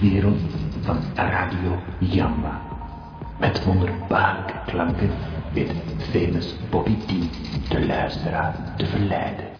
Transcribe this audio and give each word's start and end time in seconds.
wereld 0.00 0.40
van 0.80 0.98
Radio 1.14 1.82
Jamba. 1.98 2.62
Met 3.38 3.64
wonderbaarlijke 3.64 4.54
klanken 4.66 5.10
weet 5.52 5.72
famous 6.12 6.54
Bobby 6.70 6.96
T 6.96 7.68
de 7.68 7.86
luisteraar 7.86 8.74
te 8.76 8.86
verleiden. 8.86 9.52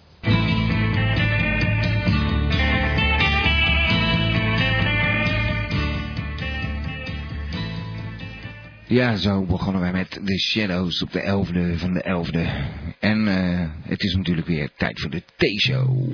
Ja, 8.87 9.17
zo 9.17 9.45
begonnen 9.45 9.81
wij 9.81 9.93
met 9.93 10.21
de 10.23 10.39
Shadows 10.39 11.03
op 11.03 11.13
de 11.13 11.21
11e 11.21 11.79
van 11.79 11.93
de 11.93 12.03
11e. 12.03 12.49
En 13.01 13.27
uh, 13.27 13.71
het 13.83 14.03
is 14.03 14.15
natuurlijk 14.15 14.47
weer 14.47 14.71
tijd 14.77 15.01
voor 15.01 15.11
de 15.11 15.23
T-show. 15.37 16.13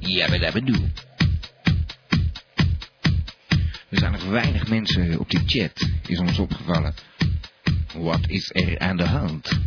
Ja, 0.00 0.30
we 0.30 0.38
dat 0.38 0.66
doen. 0.66 0.92
Er 3.96 4.02
zijn 4.02 4.12
nog 4.12 4.24
weinig 4.24 4.68
mensen 4.68 5.18
op 5.18 5.30
die 5.30 5.42
chat, 5.46 5.88
is 6.06 6.18
ons 6.18 6.38
opgevallen. 6.38 6.94
Wat 7.94 8.20
is 8.26 8.50
er 8.52 8.78
aan 8.78 8.96
de 8.96 9.04
hand? 9.04 9.58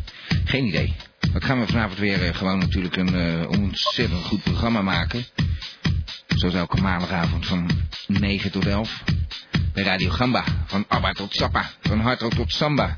Geen 0.46 0.66
idee. 0.66 0.96
Dat 1.34 1.44
gaan 1.44 1.60
we 1.60 1.68
vanavond 1.68 2.00
weer 2.00 2.26
uh, 2.26 2.36
gewoon 2.36 2.60
natuurlijk 2.60 2.96
een 2.96 3.16
uh, 3.16 3.50
ontzettend 3.50 4.24
goed 4.24 4.44
programma 4.44 4.82
maken. 4.82 5.26
Zoals 6.28 6.54
elke 6.56 6.82
maandagavond 6.82 7.46
van 7.46 7.70
9 8.08 8.52
tot 8.52 8.66
11 8.66 9.04
bij 9.74 9.84
Radio 9.84 10.10
Gamba. 10.10 10.44
Van 10.66 10.86
Abba 10.88 11.12
tot 11.12 11.36
Sappa, 11.36 11.70
van 11.82 12.00
Hardrock 12.00 12.34
tot 12.34 12.52
Samba. 12.52 12.98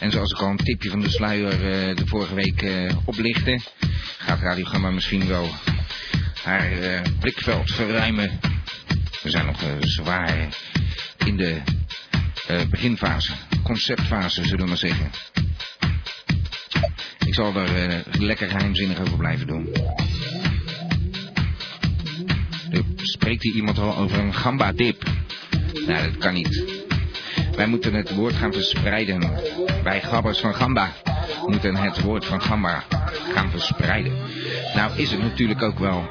En 0.00 0.10
zoals 0.10 0.32
ik 0.32 0.38
al 0.38 0.50
een 0.50 0.56
tipje 0.56 0.90
van 0.90 1.00
de 1.00 1.10
sluier 1.10 1.52
uh, 1.52 1.96
de 1.96 2.06
vorige 2.06 2.34
week 2.34 2.62
uh, 2.62 2.96
oplichtte, 3.04 3.60
gaat 4.18 4.40
Radio 4.40 4.64
Gamba 4.64 4.90
misschien 4.90 5.26
wel 5.26 5.48
haar 6.42 7.02
blikveld 7.20 7.70
verruimen. 7.70 8.51
We 9.22 9.30
zijn 9.30 9.46
nog 9.46 9.62
zwaar 9.80 10.56
in 11.24 11.36
de 11.36 11.62
beginfase, 12.70 13.32
conceptfase 13.62 14.44
zullen 14.44 14.64
we 14.64 14.68
maar 14.68 14.76
zeggen. 14.76 15.10
Ik 17.26 17.34
zal 17.34 17.56
er 17.56 18.04
lekker 18.18 18.48
geheimzinnig 18.48 19.00
over 19.00 19.16
blijven 19.16 19.46
doen. 19.46 19.68
Spreekt 22.96 23.42
hier 23.42 23.54
iemand 23.54 23.78
al 23.78 23.96
over 23.96 24.18
een 24.18 24.34
gamba-dip. 24.34 25.02
Nou, 25.86 26.10
dat 26.10 26.18
kan 26.18 26.34
niet. 26.34 26.64
Wij 27.56 27.66
moeten 27.66 27.94
het 27.94 28.14
woord 28.14 28.34
gaan 28.34 28.52
verspreiden. 28.52 29.30
Wij 29.82 30.02
gabbers 30.02 30.38
van 30.38 30.54
Gamba 30.54 30.92
moeten 31.46 31.76
het 31.76 32.00
woord 32.00 32.24
van 32.24 32.42
Gamba 32.42 32.84
gaan 33.32 33.50
verspreiden. 33.50 34.12
Nou 34.74 34.96
is 34.96 35.10
het 35.10 35.22
natuurlijk 35.22 35.62
ook 35.62 35.78
wel 35.78 36.10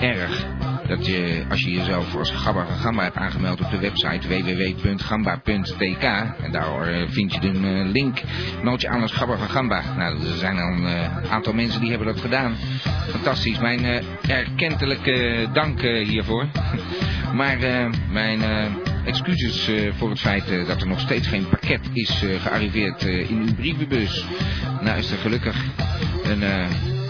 erg 0.00 0.46
dat 0.88 1.06
je, 1.06 1.44
als 1.50 1.60
je 1.60 1.70
jezelf 1.70 2.16
als 2.16 2.30
Gabber 2.30 2.66
van 2.66 2.76
Gamba 2.76 3.02
hebt 3.02 3.16
aangemeld 3.16 3.60
op 3.60 3.70
de 3.70 3.78
website 3.78 4.28
www.gamba.tk 4.28 6.02
en 6.42 6.52
daar 6.52 7.06
vind 7.08 7.34
je 7.34 7.40
een 7.40 7.90
link, 7.90 8.22
meld 8.62 8.80
je 8.80 8.88
aan 8.88 9.02
als 9.02 9.12
Gabber 9.12 9.38
van 9.38 9.48
Gamba. 9.48 9.82
Nou, 9.96 10.26
er 10.26 10.36
zijn 10.36 10.58
al 10.58 10.72
een 10.72 10.86
aantal 11.30 11.52
mensen 11.52 11.80
die 11.80 11.90
hebben 11.90 12.06
dat 12.06 12.20
gedaan. 12.20 12.54
Fantastisch, 13.10 13.58
mijn 13.58 14.04
erkentelijke 14.28 15.48
dank 15.52 15.80
hiervoor. 15.80 16.46
Maar 17.34 17.58
mijn 18.10 18.42
excuses 19.04 19.70
voor 19.96 20.10
het 20.10 20.20
feit 20.20 20.66
dat 20.66 20.80
er 20.80 20.86
nog 20.86 21.00
steeds 21.00 21.28
geen 21.28 21.48
pakket 21.48 21.80
is 21.92 22.24
gearriveerd 22.38 23.02
in 23.02 23.42
uw 23.46 23.54
brievenbus. 23.54 24.24
Nou 24.80 24.98
is 24.98 25.10
er 25.10 25.18
gelukkig 25.18 25.64
een 26.24 26.44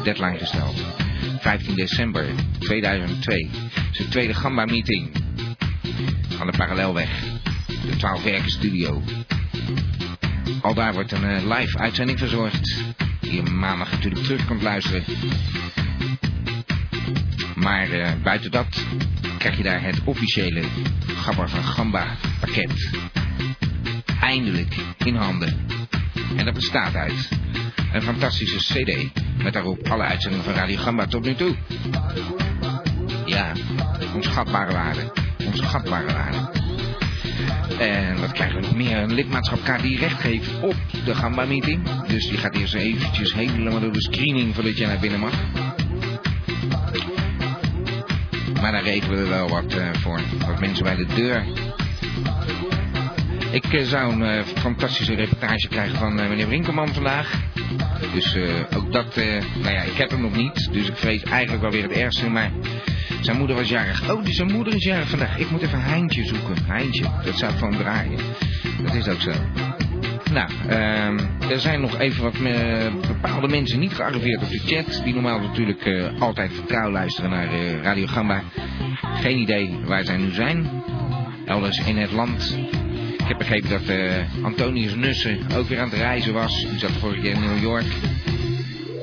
deadline 0.03 0.39
gesteld. 0.39 1.04
15 1.45 1.75
december 1.75 2.27
2002 2.59 3.51
is 3.93 3.99
de 3.99 4.09
tweede 4.09 4.35
Gamba-meeting 4.35 5.11
van 6.29 6.47
de 6.47 6.57
Parallelweg. 6.57 7.09
De 7.67 7.97
12 7.97 8.23
werken 8.23 8.51
studio. 8.51 9.03
Al 10.63 10.75
daar 10.75 10.93
wordt 10.93 11.13
een 11.13 11.49
live 11.49 11.79
uitzending 11.79 12.19
verzorgd. 12.19 12.77
Die 13.21 13.33
je 13.33 13.43
maandag 13.43 13.91
natuurlijk 13.91 14.25
terug 14.25 14.47
kunt 14.47 14.63
luisteren. 14.63 15.05
Maar 17.55 17.89
buiten 18.23 18.51
dat 18.51 18.85
krijg 19.39 19.57
je 19.57 19.63
daar 19.63 19.83
het 19.83 20.01
officiële 20.05 20.65
Gabber 21.07 21.49
van 21.49 21.65
Gamba 21.65 22.07
pakket. 22.41 22.91
Eindelijk 24.21 24.77
in 25.05 25.15
handen. 25.15 25.67
En 26.37 26.45
dat 26.45 26.55
bestaat 26.55 26.95
uit 26.95 27.29
een 27.95 28.03
fantastische 28.03 28.57
cd 28.57 29.21
met 29.43 29.53
daarop 29.53 29.89
alle 29.89 30.03
uitzendingen 30.03 30.45
van 30.45 30.55
Radio 30.55 30.77
Gamba 30.77 31.07
tot 31.07 31.25
nu 31.25 31.35
toe. 31.35 31.55
Ja, 33.27 33.53
onschatbare 34.15 34.73
waarde. 34.73 35.13
Onschatbare 35.47 36.13
waarde. 36.13 36.51
En 37.79 38.21
wat 38.21 38.33
krijgen 38.33 38.57
we 38.57 38.67
nog 38.67 38.77
meer? 38.77 38.97
Een 38.97 39.15
lidmaatschapkaart 39.15 39.83
die 39.83 39.99
recht 39.99 40.21
geeft 40.21 40.61
op 40.61 40.77
de 41.05 41.15
Gamba 41.15 41.45
meeting. 41.45 42.03
Dus 42.07 42.29
die 42.29 42.39
gaat 42.39 42.55
eerst 42.55 42.75
eventjes 42.75 43.35
helemaal 43.35 43.81
door 43.81 43.93
de 43.93 44.03
screening 44.03 44.55
voordat 44.55 44.79
je 44.79 44.87
naar 44.87 44.99
binnen 44.99 45.21
mag. 45.21 45.35
Maar 48.61 48.73
daar 48.73 48.83
regelen 48.83 49.23
we 49.23 49.29
wel 49.29 49.49
wat 49.49 49.75
uh, 49.75 49.89
voor. 49.93 50.21
Wat 50.47 50.61
mensen 50.61 50.85
bij 50.85 50.97
de 50.97 51.07
deur. 51.07 51.45
Ik 53.51 53.73
uh, 53.73 53.85
zou 53.85 54.13
een 54.13 54.39
uh, 54.39 54.45
fantastische 54.45 55.15
reportage 55.15 55.69
krijgen 55.69 55.99
van 55.99 56.15
meneer 56.15 56.49
Winkelman 56.49 56.95
vandaag. 56.95 57.54
Dus 58.15 58.37
ook 58.77 58.93
dat, 58.93 59.17
nou 59.55 59.75
ja, 59.75 59.83
ik 59.83 59.97
heb 59.97 60.11
hem 60.11 60.21
nog 60.21 60.37
niet. 60.37 60.69
Dus 60.73 60.89
ik 60.89 60.97
vrees 60.97 61.23
eigenlijk 61.23 61.63
wel 61.63 61.71
weer 61.71 61.83
het 61.83 61.93
ergste. 61.93 62.31
Maar 62.31 62.51
zijn 63.21 63.37
moeder 63.37 63.57
was 63.57 63.69
jarig. 63.69 64.11
Oh, 64.11 64.25
dus 64.25 64.37
zijn 64.37 64.53
moeder 64.53 64.75
is 64.75 64.85
jarig 64.85 65.09
vandaag. 65.09 65.39
Ik 65.39 65.51
moet 65.51 65.63
even 65.63 65.83
Heintje 65.83 66.25
zoeken. 66.25 66.65
Heintje, 66.67 67.05
dat 67.25 67.39
zou 67.39 67.53
van 67.59 67.77
draaien. 67.77 68.19
Dat 68.83 68.95
is 68.95 69.09
ook 69.09 69.21
zo. 69.21 69.33
Nou, 70.33 70.51
uh, 70.69 71.51
er 71.51 71.61
zijn 71.61 71.81
nog 71.81 71.99
even 71.99 72.23
wat 72.23 72.39
me, 72.39 72.91
bepaalde 73.07 73.49
mensen 73.49 73.79
niet 73.79 73.95
gearriveerd 73.95 74.43
op 74.43 74.51
de 74.51 74.59
chat. 74.59 75.01
Die 75.05 75.15
normaal 75.15 75.41
natuurlijk 75.41 76.13
altijd 76.19 76.53
vertrouw 76.53 76.91
luisteren 76.91 77.31
naar 77.31 77.49
Radio 77.83 78.07
Gamba. 78.07 78.43
Geen 79.15 79.39
idee 79.39 79.79
waar 79.85 80.05
zij 80.05 80.17
nu 80.17 80.31
zijn. 80.31 80.83
Elders 81.47 81.87
in 81.87 81.97
het 81.97 82.13
land. 82.13 82.59
Ik 83.25 83.31
heb 83.31 83.39
begrepen 83.39 83.71
dat 83.71 83.89
uh, 83.89 84.45
Antonius 84.45 84.95
Nussen 84.95 85.39
ook 85.57 85.69
weer 85.69 85.81
aan 85.81 85.89
het 85.91 85.99
reizen 85.99 86.33
was. 86.33 86.67
Die 86.71 86.79
zat 86.79 86.91
vorige 86.91 87.21
keer 87.21 87.33
in 87.33 87.41
New 87.41 87.63
York. 87.63 87.87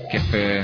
Ik 0.08 0.22
heb 0.22 0.64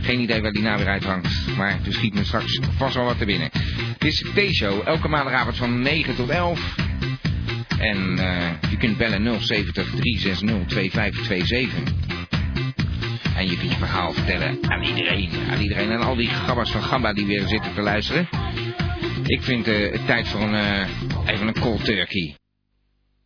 geen 0.00 0.20
idee 0.20 0.42
waar 0.42 0.52
die 0.52 0.62
nou 0.62 0.78
weer 0.78 0.88
uithangt. 0.88 1.56
Maar 1.56 1.78
er 1.86 1.92
schiet 1.92 2.14
me 2.14 2.24
straks 2.24 2.60
vast 2.76 2.94
wel 2.94 3.04
wat 3.04 3.18
te 3.18 3.24
binnen. 3.24 3.50
Het 3.92 4.04
is 4.04 4.24
T-show. 4.34 4.88
Elke 4.88 5.08
maandagavond 5.08 5.56
van 5.56 5.82
9 5.82 6.14
tot 6.14 6.28
11. 6.28 6.76
En 7.78 8.18
uh, 8.18 8.70
je 8.70 8.76
kunt 8.76 8.96
bellen 8.96 9.40
070 9.40 9.90
360 9.90 10.66
2527. 10.66 11.78
En 13.36 13.48
je 13.48 13.56
kunt 13.56 13.70
je 13.70 13.78
verhaal 13.78 14.12
vertellen 14.12 14.58
aan 14.68 14.82
iedereen. 14.82 15.30
Aan 15.50 15.60
iedereen. 15.60 15.90
En 15.90 16.00
al 16.00 16.16
die 16.16 16.28
gabbers 16.28 16.70
van 16.70 16.82
Gamba 16.82 17.12
die 17.12 17.26
weer 17.26 17.48
zitten 17.48 17.74
te 17.74 17.80
luisteren. 17.80 18.28
Ik 19.26 19.42
vind 19.42 19.66
het 19.66 20.06
tijd 20.06 20.28
voor 20.28 20.40
een, 20.40 20.86
even 21.26 21.46
een 21.46 21.60
cold 21.60 21.84
turkey. 21.84 22.36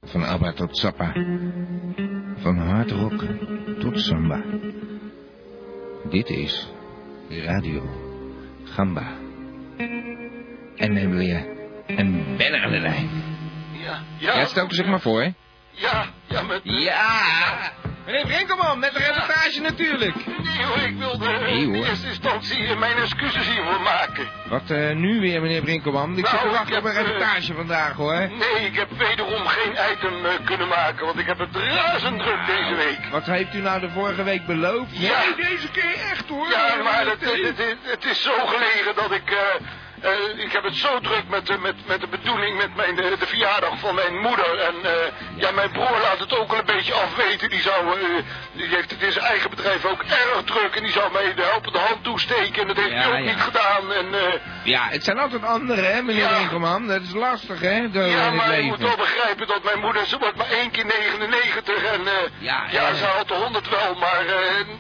Van 0.07 0.25
Alba 0.25 0.53
tot 0.53 0.77
Sappa. 0.77 1.13
Van 2.37 2.59
hardrock 2.59 3.25
tot 3.81 4.01
samba. 4.01 4.43
Dit 6.11 6.29
is 6.29 6.69
Radio 7.29 7.83
Gamba. 8.65 9.07
En 10.77 10.87
dan 10.89 10.97
hebben 10.97 11.19
we 11.19 11.85
een 11.87 12.37
beller 12.37 12.63
aan 12.63 12.71
de 12.71 12.81
lijn. 12.81 13.11
Ja, 13.73 14.03
ja. 14.19 14.39
Ja, 14.39 14.45
stelt 14.45 14.73
u 14.73 14.75
zich 14.75 14.87
maar 14.87 15.01
voor, 15.01 15.23
hè? 15.23 15.31
Ja, 15.71 16.07
ja, 16.27 16.43
met... 16.43 16.61
Ja! 16.63 17.73
Meneer 18.07 18.27
Brinkelman, 18.27 18.79
met 18.79 18.93
de 18.93 18.99
reportage 18.99 19.61
natuurlijk. 19.61 20.15
Nee 20.27 20.65
hoor, 20.67 20.77
ik 20.79 20.97
wilde 20.99 21.27
Nee, 21.29 21.65
hoor. 21.67 21.75
in 21.75 21.83
eerste 21.85 22.07
instantie 22.09 22.77
mijn 22.77 22.97
excuses 22.97 23.47
hiervoor 23.49 23.81
maken. 23.81 24.29
Wat 24.49 24.63
uh, 24.71 24.95
nu 24.95 25.21
weer, 25.21 25.41
meneer 25.41 25.63
Brinkelman? 25.63 26.17
Ik 26.19 26.25
Nou, 26.25 26.29
zit 26.29 26.41
te 26.41 26.47
ik 26.47 26.53
wachten 26.53 26.77
op 26.77 26.85
heb, 26.85 26.93
een 26.93 26.99
eh, 27.01 27.07
reportage 27.07 27.55
vandaag, 27.55 27.93
hoor. 27.93 28.15
Nee, 28.15 28.67
ik 28.67 28.75
heb 28.77 28.89
wederom 28.99 29.47
geen 29.47 29.73
item 29.93 30.25
eh, 30.27 30.33
kunnen 30.45 30.69
maken, 30.69 31.07
want 31.07 31.19
ik 31.19 31.27
heb 31.27 31.39
het 31.39 31.57
razend 31.57 32.19
druk 32.23 32.47
deze 32.47 32.75
week. 32.75 32.99
Wat 33.11 33.25
heeft 33.25 33.55
u 33.55 33.59
nou 33.61 33.81
de 33.81 33.91
vorige 33.91 34.23
week 34.23 34.47
beloofd? 34.47 34.91
Ja. 34.99 35.19
Nee, 35.37 35.49
deze 35.51 35.69
keer 35.71 35.95
echt, 36.11 36.29
hoor. 36.29 36.49
Ja, 36.51 36.83
maar 36.83 37.07
het, 37.07 37.21
het, 37.21 37.57
het, 37.59 37.77
het 37.83 38.05
is 38.05 38.23
zo 38.23 38.33
gelegen 38.47 38.95
dat 38.95 39.13
ik... 39.13 39.37
eh, 40.03 40.45
ik 40.45 40.53
heb 40.53 40.65
het 40.65 40.75
zo 40.77 41.01
druk 41.01 41.29
met, 41.29 41.47
de- 41.47 41.59
met, 41.59 41.75
met 41.87 42.01
de 42.01 42.07
bedoeling, 42.07 42.57
met 42.57 42.77
mijn, 42.77 42.95
de, 42.97 43.17
de 43.19 43.27
verjaardag 43.27 43.79
van 43.79 43.95
mijn 43.95 44.19
moeder. 44.19 44.59
En 44.59 44.75
eh, 44.85 44.91
ja. 45.37 45.51
mijn 45.51 45.71
broer 45.71 45.99
laat 46.03 46.19
het 46.19 46.39
ook 46.39 46.53
al 46.53 46.59
een 46.59 46.65
beetje 46.65 46.95
afweten. 46.95 47.51
Die, 47.51 47.61
zou, 47.61 48.01
eh, 48.01 48.05
die 48.53 48.67
heeft 48.67 48.91
het 48.91 49.03
in 49.03 49.13
zijn 49.13 49.25
eigen 49.25 49.51
bedrijf 49.51 49.85
ook 49.85 50.03
erg 50.03 50.43
druk. 50.45 50.75
En 50.77 50.83
die 50.83 50.93
zou 50.93 51.13
mij 51.13 51.35
de 51.35 51.43
helpende 51.43 51.79
hand 51.79 52.05
toesteken. 52.05 52.61
En 52.63 52.67
dat 52.69 52.77
heeft 52.77 52.91
Ja, 52.91 52.97
hij 52.97 53.09
ook 53.09 53.15
ja. 53.27 53.31
niet 53.33 53.41
gedaan. 53.41 53.93
En, 53.93 54.07
Ja, 54.65 54.87
het 54.89 55.05
zijn 55.05 55.19
altijd 55.19 55.45
anderen, 55.45 55.93
hè, 55.95 56.03
meneer 56.03 56.23
Ja. 56.23 56.39
Winkelman. 56.39 56.87
Dat 56.87 57.03
is 57.03 57.13
lastig, 57.13 57.61
hè, 57.61 57.91
door 57.91 58.03
ja, 58.03 58.31
maar 58.31 58.57
je 58.57 58.63
moet 58.63 58.79
wel 58.79 58.97
begrijpen 58.97 59.47
dat 59.47 59.63
mijn 59.63 59.79
moeder, 59.81 60.07
ze 60.07 60.19
wordt 60.19 60.37
maar 60.37 60.51
één 60.51 60.71
keer 60.71 60.85
99. 60.87 61.83
En 61.85 62.01
Ja, 62.39 62.65
ja, 62.71 62.95
ze 62.95 63.05
had 63.05 63.29
de 63.29 63.35
100 63.35 63.69
wel. 63.69 63.95
Maar 63.95 64.25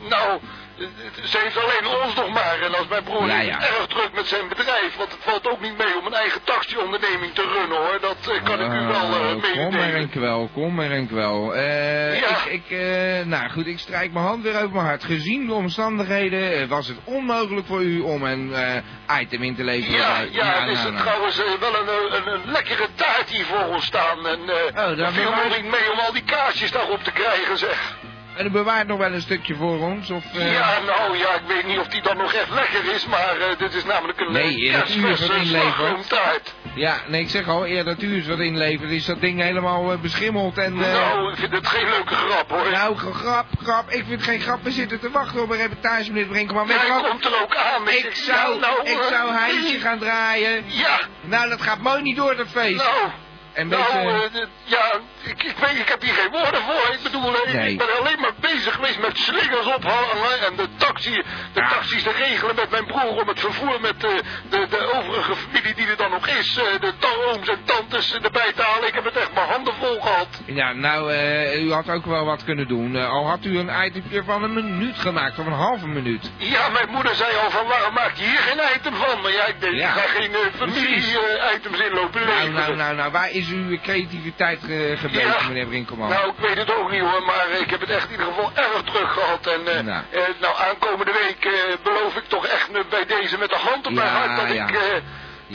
nou... 0.09 0.41
eh, 0.79 1.25
Ze 1.25 1.39
heeft 1.39 1.57
alleen 1.57 2.01
ons 2.03 2.15
nog 2.15 2.29
maar. 2.33 2.59
En 2.63 2.75
als 2.79 2.89
mijn 2.89 3.03
broer 3.05 3.27
Ja, 3.27 3.41
is 3.41 3.47
ja. 3.47 3.61
erg 3.61 3.87
druk 3.87 4.11
met 4.15 4.27
zijn 4.27 4.49
bedrijf. 4.49 4.97
Want 4.97 5.11
het 5.13 5.21
valt 5.23 5.49
ook 5.49 5.61
niet 5.61 5.77
mee 5.79 5.99
om 5.99 6.07
een 6.07 6.15
eigen 6.15 6.45
taxionderneming 6.45 7.35
te 7.35 7.43
runnen 7.43 7.79
hoor. 7.79 7.99
Dat 8.01 8.17
eh, 8.21 8.43
kan 8.45 8.61
ik 8.61 8.73
u 8.81 8.87
wel 8.87 9.15
eh 9.15 9.21
Oh, 9.37 9.43
Kom 9.53 9.73
maar 9.77 9.95
een 9.95 10.11
kwel, 10.11 10.51
kom 10.55 10.75
maar 10.75 10.91
een 10.91 11.07
kwel. 11.09 11.55
Eh, 11.55 12.21
Ja. 12.21 12.29
ik, 12.29 12.45
ik, 12.69 12.79
eh, 12.79 13.25
nou 13.27 13.51
goed, 13.51 13.67
ik 13.67 13.79
strijk 13.79 14.13
mijn 14.13 14.25
hand 14.25 14.43
weer 14.43 14.57
over 14.57 14.71
mijn 14.71 14.85
hart. 14.87 15.05
Gezien 15.05 15.47
de 15.47 15.53
omstandigheden 15.53 16.53
eh, 16.61 16.69
was 16.69 16.87
het 16.89 16.97
onmogelijk 17.05 17.67
voor 17.67 17.83
u 17.83 18.01
om 18.01 18.23
een 18.25 18.55
eh, 18.55 19.21
item 19.21 19.43
in 19.43 19.55
te 19.57 19.65
leveren. 19.65 19.99
Ja, 19.99 20.21
ja, 20.31 20.63
er 20.63 20.69
is 20.71 20.75
nou, 20.77 20.87
er 20.87 20.93
nou. 20.93 21.05
trouwens 21.05 21.39
eh, 21.39 21.51
wel 21.61 21.75
een, 21.81 21.89
eh, 21.89 22.17
een, 22.19 22.33
een 22.33 22.51
lekkere 22.53 22.87
taart 22.95 23.29
hier 23.31 23.45
voor 23.45 23.65
ons 23.65 23.85
staan. 23.85 24.27
En 24.27 24.41
eh 24.49 24.91
Oh, 24.91 24.97
daar 24.97 25.13
viel 25.13 25.31
nog 25.31 25.57
niet 25.57 25.71
mee 25.71 25.93
om 25.93 25.99
al 25.99 26.13
die 26.13 26.25
kaarsjes 26.25 26.71
daarop 26.71 27.03
te 27.03 27.11
krijgen, 27.13 27.59
zeg. 27.59 27.97
En 28.37 28.52
bewaart 28.52 28.87
nog 28.87 28.99
wel 28.99 29.12
een 29.12 29.20
stukje 29.20 29.55
voor 29.55 29.79
ons? 29.79 30.11
Of, 30.11 30.25
eh, 30.34 30.52
Ja, 30.52 30.79
nou 30.87 31.17
ja, 31.19 31.34
ik 31.34 31.43
weet 31.46 31.67
niet 31.67 31.79
of 31.79 31.87
die 31.87 32.02
dan 32.02 32.17
nog 32.17 32.32
echt 32.32 32.50
lekker 32.50 32.94
is, 32.94 33.06
maar 33.06 33.37
eh, 33.40 33.58
dit 33.58 33.75
is 33.75 33.84
namelijk 33.84 34.20
een 34.20 34.32
Nee, 34.32 34.61
eer 34.61 34.73
dat 34.79 34.94
u 34.94 35.00
wat 35.00 35.20
inlevert. 35.20 36.55
Ja, 36.75 36.96
nee, 37.06 37.20
ik 37.23 37.31
zeg 37.31 37.49
al, 37.49 37.67
eer 37.67 37.84
dat 37.84 38.02
u 38.02 38.14
eens 38.14 38.26
wat 38.26 38.38
inlevert, 38.38 38.90
is 38.90 39.05
dat 39.05 39.20
ding 39.20 39.40
helemaal 39.43 39.93
eh, 39.93 39.99
beschimmeld 39.99 40.58
en... 40.58 40.82
eh, 40.82 40.93
Nou, 40.93 41.31
ik 41.32 41.37
vind 41.38 41.52
het 41.52 41.67
geen 41.67 41.88
leuke 41.88 42.14
grap 42.14 42.50
hoor. 42.50 42.70
Nou, 42.70 42.96
grap, 42.96 43.46
grap. 43.62 43.90
Ik 43.90 44.05
vind 44.08 44.23
geen 44.23 44.40
grap. 44.40 44.62
We 44.62 44.70
zitten 44.70 45.00
te 45.00 45.11
wachten 45.11 45.43
op 45.43 45.50
een 45.50 45.56
reportage, 45.56 46.12
meneer 46.12 46.28
Brinkman. 46.28 46.67
Weet 46.67 46.88
wat? 46.88 47.08
komt 47.08 47.25
er 47.25 47.43
ook 47.43 47.56
aan. 47.56 47.88
Ik 47.88 48.11
zou, 48.12 48.58
nou, 48.61 48.81
ik 48.82 48.99
eh, 48.99 49.06
zou 49.08 49.32
Heintje 49.32 49.78
gaan 49.78 49.99
draaien. 49.99 50.64
Ja, 50.67 51.00
Nou, 51.20 51.49
dat 51.49 51.62
gaat 51.62 51.78
mooi 51.78 52.02
niet 52.02 52.17
door, 52.17 52.37
dat 52.37 52.49
feest. 52.49 52.76
nou... 52.76 53.11
En 53.52 53.69
Nou, 53.69 53.82
beetje... 54.22 54.40
eh, 54.40 54.46
ja, 54.64 54.93
ik, 55.22 55.43
ik 55.43 55.56
weet, 55.56 55.78
ik 55.78 55.88
heb 55.88 56.02
hier 56.02 56.14
geen 56.14 56.31
woorden 56.31 56.62
voor. 56.62 56.94
Ik 56.94 57.02
bedoel, 57.02 57.34
eh, 57.34 57.52
Nee. 57.54 57.70
ik 57.70 57.78
ben 57.78 57.99
alleen 57.99 58.20
maar 58.20 58.34
bezig 58.40 58.75
geweest 58.75 58.99
met 59.00 59.19
slingers 59.19 59.66
ophangen 59.66 60.46
en 60.46 60.56
de 60.56 60.69
taxi, 60.76 61.22
de 61.52 61.60
taxis 61.69 62.02
te 62.02 62.10
regelen 62.12 62.54
met 62.54 62.70
mijn 62.70 62.87
broer 62.87 63.20
om 63.20 63.28
het 63.28 63.40
vervoer 63.40 63.81
met 63.81 64.00
de, 64.00 64.22
de, 64.50 64.66
de 64.70 64.93
overige 64.94 65.34
familie 65.37 65.75
die 65.75 65.87
er 65.87 65.96
dan 65.96 66.10
nog 66.10 66.26
is, 66.28 66.56
eh, 66.56 66.81
de 66.81 66.93
ooms 67.32 67.49
en 67.49 67.64
tantes 67.64 68.14
erbij 68.14 68.52
te 68.52 68.62
halen. 68.62 68.88
Ik 68.88 68.94
heb 68.94 69.04
het 69.04 69.16
echt 69.16 69.34
mijn 69.34 69.49
handen 69.49 69.75
vol 69.81 70.00
gehad. 70.00 70.28
Ja, 70.46 70.72
nou, 70.72 71.12
eh, 71.12 71.62
u 71.64 71.72
had 71.72 71.88
ook 71.90 72.06
wel 72.06 72.25
wat 72.25 72.44
kunnen 72.44 72.69
doen. 72.69 72.96
Eh, 72.96 73.08
al 73.10 73.26
had 73.28 73.44
u 73.44 73.58
een 73.58 73.84
itemje 73.87 74.22
van 74.25 74.43
een 74.43 74.52
minuut 74.54 74.99
gemaakt, 74.99 75.38
of 75.38 75.46
een 75.46 75.52
halve 75.52 75.87
minuut. 75.88 76.31
Ja, 76.37 76.69
mijn 76.69 76.88
moeder 76.90 77.14
zei 77.14 77.37
al 77.44 77.50
van 77.50 77.66
waarom 77.66 77.94
maak 77.94 78.14
je 78.14 78.25
hier 78.25 78.38
geen 78.38 78.60
item 78.76 78.94
van? 78.94 79.20
Maar 79.20 79.32
ja, 79.32 79.46
ik 79.46 79.60
denk, 79.60 79.75
Ja, 79.75 79.88
ik 79.88 79.94
ga 80.00 80.06
geen 80.20 80.34
eh, 80.34 80.40
familie-items 80.58 81.78
inlopen 81.81 82.26
Nou, 82.26 82.50
nou, 82.50 82.76
nou, 82.76 82.94
nou, 82.96 83.10
waar 83.12 83.31
is 83.31 83.42
uw 83.49 83.79
creativiteit 83.83 84.61
eh, 84.69 84.99
gebleven, 84.99 85.29
Ja. 85.41 85.49
meneer 85.49 85.67
Brinkelman? 85.67 86.09
Nou, 86.09 86.29
ik 86.29 86.47
weet 86.47 86.56
het 86.56 86.75
ook 86.77 86.91
niet 86.91 87.00
hoor, 87.00 87.23
maar 87.23 87.47
ik 87.61 87.71
heb 87.71 87.81
het 87.81 87.91
echt 87.91 88.05
in 88.05 88.11
ieder 88.11 88.27
geval 88.27 88.50
erg 88.55 88.83
druk 88.83 89.09
gehad. 89.09 89.47
En 89.47 89.77
eh, 89.77 89.85
Nou. 89.85 90.03
eh, 90.11 90.21
nou, 90.41 90.55
aankomende 90.69 91.12
week 91.12 91.50
beloof 91.83 92.17
ik 92.17 92.25
toch 92.29 92.47
echt 92.47 92.71
bij 92.89 93.05
deze 93.06 93.39
met 93.39 93.49
de 93.49 93.56
hand 93.56 93.87
op 93.87 93.93
mijn 93.93 94.06
Ja, 94.06 94.12
hart 94.27 94.41
dat 94.41 94.56
ja. 94.56 94.69
ik 94.69 95.03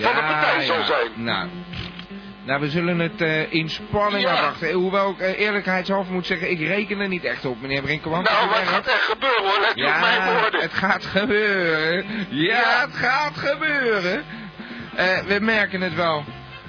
van 0.03 0.15
de 0.15 0.21
partij 0.21 0.61
zal 0.65 0.83
zijn. 0.83 1.07
Nou, 1.15 1.47
nou, 2.43 2.59
we 2.61 2.69
zullen 2.69 2.99
het 2.99 3.21
in 3.49 3.69
spanning 3.69 4.23
Ja. 4.23 4.31
afwachten. 4.33 4.71
Hoewel 4.73 5.09
ik 5.19 5.37
eerlijkheidshalve 5.37 6.11
moet 6.11 6.25
zeggen, 6.25 6.51
ik 6.51 6.59
reken 6.59 6.99
er 6.99 7.07
niet 7.07 7.23
echt 7.23 7.45
op, 7.45 7.61
meneer 7.61 7.81
Brinkelman. 7.81 8.23
Nou, 8.23 8.49
maar 8.49 8.59
het 8.59 8.67
gaat 8.67 8.87
echt 8.87 9.03
gebeuren 9.03 9.43
hoor, 9.43 9.59
let 9.61 9.71
je 9.75 9.85
op 9.87 9.99
mijn 9.99 10.15
Ja, 10.21 10.33
woorden. 10.41 10.61
het 10.61 10.73
gaat 10.73 11.05
gebeuren. 11.05 12.05
Ja, 12.29 12.55
Ja. 12.59 12.81
het 12.81 12.95
gaat 12.95 13.37
gebeuren. 13.37 14.23
We 15.27 15.37
merken 15.41 15.81
het 15.81 15.95
wel. 15.95 16.23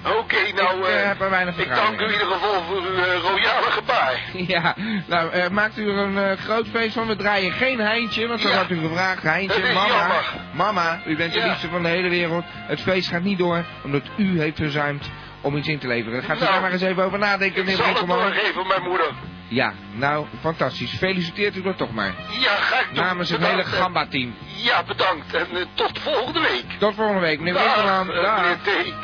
Oké, 0.05 0.37
nou, 0.55 0.79
ik 0.79 0.85
eh, 0.85 1.01
eh, 1.01 1.07
heb 1.07 1.21
er 1.21 1.31
weinig 1.31 1.57
ik 1.57 1.69
dank 1.75 2.01
u 2.01 2.05
in 2.05 2.11
ieder 2.13 2.27
geval 2.27 2.63
voor 2.63 2.77
uw 2.77 2.97
eh, 2.97 3.21
royale 3.23 3.71
gebaar. 3.71 4.21
Ja, 4.55 4.75
nou, 5.07 5.51
maakt 5.51 5.79
u 5.79 5.89
er 5.91 5.97
een 5.99 6.37
groot 6.39 6.67
feest 6.69 6.95
van. 6.95 7.07
We 7.07 7.17
draaien 7.17 7.53
geen 7.53 7.79
Heintje, 7.81 8.27
want 8.27 8.43
dan 8.43 8.51
Ja. 8.51 8.57
had 8.57 8.71
u 8.71 8.79
gevraagd. 8.79 9.23
Heintje, 9.23 9.61
Dat 9.63 9.73
mama, 9.73 9.97
jammer. 9.97 10.25
mama, 10.55 11.01
u 11.07 11.17
bent 11.17 11.33
de 11.33 11.43
liefste 11.43 11.69
van 11.69 11.83
de 11.83 11.89
hele 11.89 12.09
wereld. 12.09 12.45
Het 12.51 12.81
feest 12.81 13.09
gaat 13.09 13.23
niet 13.23 13.39
door, 13.39 13.65
omdat 13.85 14.03
u 14.17 14.41
heeft 14.41 14.57
verzuimd 14.57 15.11
om 15.41 15.57
iets 15.57 15.69
in 15.69 15.79
te 15.79 15.87
leveren. 15.87 16.23
Gaat 16.23 16.37
u 16.37 16.41
Nou, 16.41 16.53
daar 16.53 16.61
maar 16.61 16.73
eens 16.73 16.83
even 16.83 17.05
over 17.05 17.19
nadenken, 17.19 17.59
Ik 17.61 17.65
meneer 17.65 17.77
zal 17.77 17.87
het 17.87 17.95
Brinkelman. 17.95 18.31
doorgeven, 18.33 18.67
mijn 18.67 18.83
moeder. 18.83 19.11
Ja, 19.49 19.73
nou, 19.95 20.27
fantastisch. 20.41 20.97
Feliciteert 20.99 21.57
u 21.57 21.63
er 21.65 21.75
toch 21.77 21.93
maar. 21.93 22.15
Ja, 22.41 22.51
ga 22.55 22.81
ik 22.81 22.87
doen. 22.95 23.05
Namens 23.05 23.31
het 23.31 23.41
hele 23.41 23.57
Bedankt, 23.57 23.77
Gamba-team. 23.79 24.35
Ja, 24.57 24.83
bedankt. 24.85 25.35
En 25.35 25.47
eh, 25.57 25.63
tot 25.75 25.99
volgende 25.99 26.41
week. 26.41 26.65
Tot 26.79 26.95
volgende 26.95 27.21
week, 27.21 27.39
meneer 27.39 27.55
Dag, 27.55 27.75
Brinkelman. 27.75 28.11
eh, 28.11 28.23
Dag. 28.23 28.41
meneer 28.41 28.57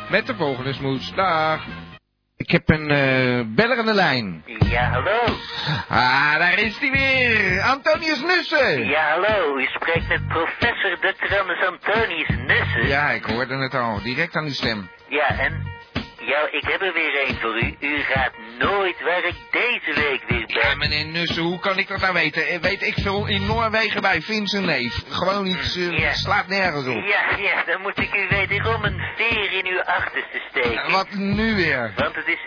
T. 0.07 0.09
Met 0.09 0.27
de 0.27 0.35
volgende 0.35 0.73
smoes. 0.73 1.13
Dag. 1.13 1.61
Ik 2.37 2.51
heb 2.51 2.69
een 2.69 2.91
eh 2.91 3.41
beller 3.45 3.77
aan 3.77 3.85
de 3.85 3.93
lijn. 3.93 4.43
Ja, 4.69 4.89
hallo. 4.89 5.19
Ah, 5.89 6.37
daar 6.37 6.59
is 6.59 6.77
hij 6.79 6.91
weer. 6.91 7.61
Antonius 7.61 8.21
Nussen. 8.21 8.85
Ja, 8.87 9.09
hallo. 9.09 9.57
U 9.57 9.65
spreekt 9.65 10.07
met 10.07 10.27
professor 10.27 10.97
Dr. 10.99 11.65
Antonius 11.69 12.27
Nussen. 12.47 12.87
Ja, 12.87 13.09
ik 13.09 13.23
hoorde 13.25 13.55
het 13.57 13.73
al. 13.73 14.01
Direct 14.03 14.35
aan 14.35 14.43
uw 14.45 14.51
stem. 14.53 14.89
Ja, 15.09 15.27
en... 15.39 15.73
Ja, 16.25 16.47
ik 16.51 16.63
heb 16.63 16.81
er 16.81 16.93
weer 16.93 17.15
één 17.25 17.35
voor 17.39 17.61
u. 17.63 17.75
U 17.79 18.01
raadt 18.13 18.35
nooit 18.59 19.01
waar 19.01 19.23
ik 19.25 19.35
deze 19.51 19.99
week 20.01 20.21
weer 20.27 20.45
ben. 20.45 20.69
Ja, 20.69 20.75
meneer 20.75 21.05
Nussen, 21.05 21.43
hoe 21.43 21.59
kan 21.59 21.77
ik 21.77 21.87
dat 21.87 21.99
nou 22.01 22.13
weten? 22.13 22.47
Eh, 22.47 22.59
Weet 22.59 22.81
ik 22.81 22.93
veel, 23.01 23.27
in 23.27 23.45
Noorwegen 23.45 24.01
bij 24.01 24.21
Vincent 24.21 24.65
Neef. 24.65 25.03
Gewoon 25.09 25.45
iets, 25.45 25.75
eh, 25.75 25.97
Ja. 25.97 26.13
slaat 26.13 26.47
nergens 26.47 26.87
op. 26.87 27.03
Ja, 27.05 27.37
ja, 27.37 27.63
dan 27.65 27.81
moet 27.81 27.97
ik 27.99 28.15
u 28.15 28.27
wederom 28.29 28.83
een 28.83 29.01
veer 29.15 29.51
in 29.51 29.65
uw 29.67 29.81
achterste 29.81 30.41
steken. 30.49 30.91
Wat 30.91 31.11
nu 31.13 31.55
weer? 31.55 31.93
Want 31.95 32.15
het 32.15 32.27
is 32.27 32.39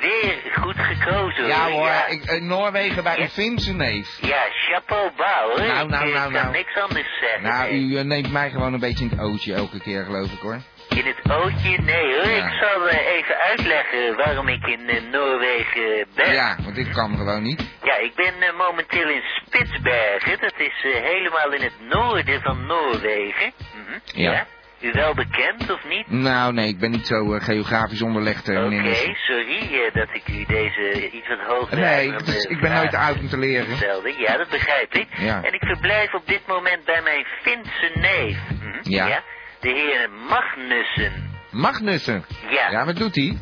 weer 0.00 0.36
goed 0.62 0.74
gekozen. 0.78 1.46
Ja 1.46 1.70
hoor, 1.70 1.86
Ja, 1.86 2.06
ik, 2.06 2.24
eh, 2.24 2.40
Noorwegen 2.42 3.02
bij 3.02 3.18
Ja. 3.18 3.28
Vincent 3.28 3.76
Neef. 3.76 4.18
ja 4.20 4.42
chapeau 4.50 5.10
bouw, 5.16 5.48
hoor. 5.48 5.58
Nou, 5.66 5.88
nou, 5.88 6.06
ik 6.06 6.14
nou, 6.14 6.32
kan 6.32 6.42
nou. 6.42 6.50
niks 6.52 6.76
anders 6.76 7.18
zeggen. 7.20 7.42
Nou, 7.42 7.70
u 7.72 8.02
neemt 8.04 8.32
mij 8.32 8.50
gewoon 8.50 8.72
een 8.72 8.80
beetje 8.80 9.04
in 9.04 9.10
het 9.10 9.20
ootje 9.20 9.54
elke 9.54 9.80
keer, 9.80 10.04
geloof 10.04 10.32
ik 10.32 10.38
hoor. 10.40 10.60
In 10.96 11.06
het 11.06 11.30
ootje? 11.32 11.78
Nee 11.82 12.14
hoor, 12.14 12.28
Ja. 12.30 12.46
ik 12.46 12.52
zal 12.60 12.88
eh, 12.88 13.06
even 13.16 13.34
uitleggen 13.40 14.16
waarom 14.16 14.48
ik 14.48 14.66
in 14.66 14.88
eh, 14.88 15.02
Noorwegen 15.12 16.06
ben. 16.14 16.32
Ja, 16.32 16.56
want 16.62 16.74
dit 16.74 16.88
kan 16.92 17.16
gewoon 17.16 17.42
niet. 17.42 17.60
Ja, 17.82 17.96
ik 17.96 18.14
ben 18.14 18.34
eh, 18.40 18.58
momenteel 18.58 19.08
in 19.08 19.22
Spitsbergen. 19.22 20.40
Dat 20.40 20.54
is 20.56 20.82
helemaal 20.82 21.52
in 21.52 21.62
het 21.62 21.72
noorden 21.88 22.40
van 22.42 22.66
Noorwegen. 22.66 23.52
Mhm, 23.74 24.20
Ja. 24.20 24.46
U 24.80 24.92
wel 24.92 25.14
bekend 25.14 25.70
of 25.72 25.84
niet? 25.88 26.10
Nou, 26.10 26.52
nee, 26.52 26.68
ik 26.68 26.78
ben 26.78 26.90
niet 26.90 27.06
zo 27.06 27.24
geografisch 27.38 28.02
onderlegd, 28.02 28.48
eh, 28.48 28.64
Oké, 28.64 29.14
sorry 29.14 29.90
dat 29.92 30.08
ik 30.12 30.28
u 30.28 30.44
deze 30.44 31.10
iets 31.10 31.28
wat 31.28 31.38
hoger 31.46 31.78
Nee, 31.78 32.14
is- 32.26 32.44
ik 32.44 32.60
ben 32.60 32.72
nooit 32.72 32.94
oud 32.94 33.18
om 33.18 33.28
te 33.28 33.38
leren. 33.38 33.76
Stelde. 33.76 34.14
Ja, 34.18 34.36
dat 34.36 34.48
begrijp 34.48 34.94
ik. 34.94 35.06
Ja. 35.16 35.42
En 35.42 35.52
ik 35.52 35.64
verblijf 35.64 36.14
op 36.14 36.26
dit 36.26 36.40
moment 36.46 36.84
bij 36.84 37.02
mijn 37.02 37.26
Finse 37.42 37.90
neef. 37.94 38.38
Mhm, 38.60 38.78
Ja. 38.82 39.22
De 39.66 39.72
heer 39.72 40.10
Magnussen. 40.10 41.30
Magnussen. 41.50 42.24
Ja. 42.48 42.70
Ja, 42.70 42.84
wat 42.84 42.96
doet 42.96 43.14
hij? 43.14 43.38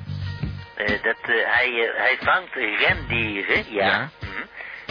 Eh, 0.75 1.02
dat, 1.02 1.16
eh, 1.23 1.35
hij, 1.57 1.69
eh, 1.69 1.99
hij 1.99 2.16
vangt 2.21 2.54
rendieren, 2.54 3.73
ja. 3.73 3.87
Ja. 3.87 4.11
Mhm. 4.21 4.43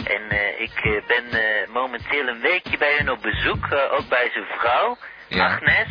En 0.06 0.22
ik 0.58 1.02
ben 1.06 1.24
momenteel 1.72 2.28
een 2.28 2.40
weekje 2.40 2.78
bij 2.78 2.94
hen 2.96 3.08
op 3.08 3.22
bezoek, 3.22 3.64
ook 3.90 4.08
bij 4.08 4.30
zijn 4.32 4.44
vrouw, 4.58 4.96
Ja. 5.28 5.46
Agnes. 5.46 5.88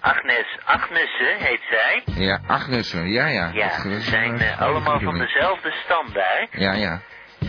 Agnes 0.00 0.58
Agnessen 0.64 1.36
heet 1.36 1.62
zij. 1.70 2.02
Ja, 2.04 2.40
Agnussen, 2.46 3.08
ja, 3.08 3.26
ja. 3.26 3.50
Ja, 3.52 3.70
ze 3.70 4.00
zijn 4.00 4.56
allemaal 4.58 5.00
van 5.00 5.18
dezelfde 5.18 5.70
standaard. 5.84 6.48
Ja, 6.50 6.72
ja. 6.72 7.00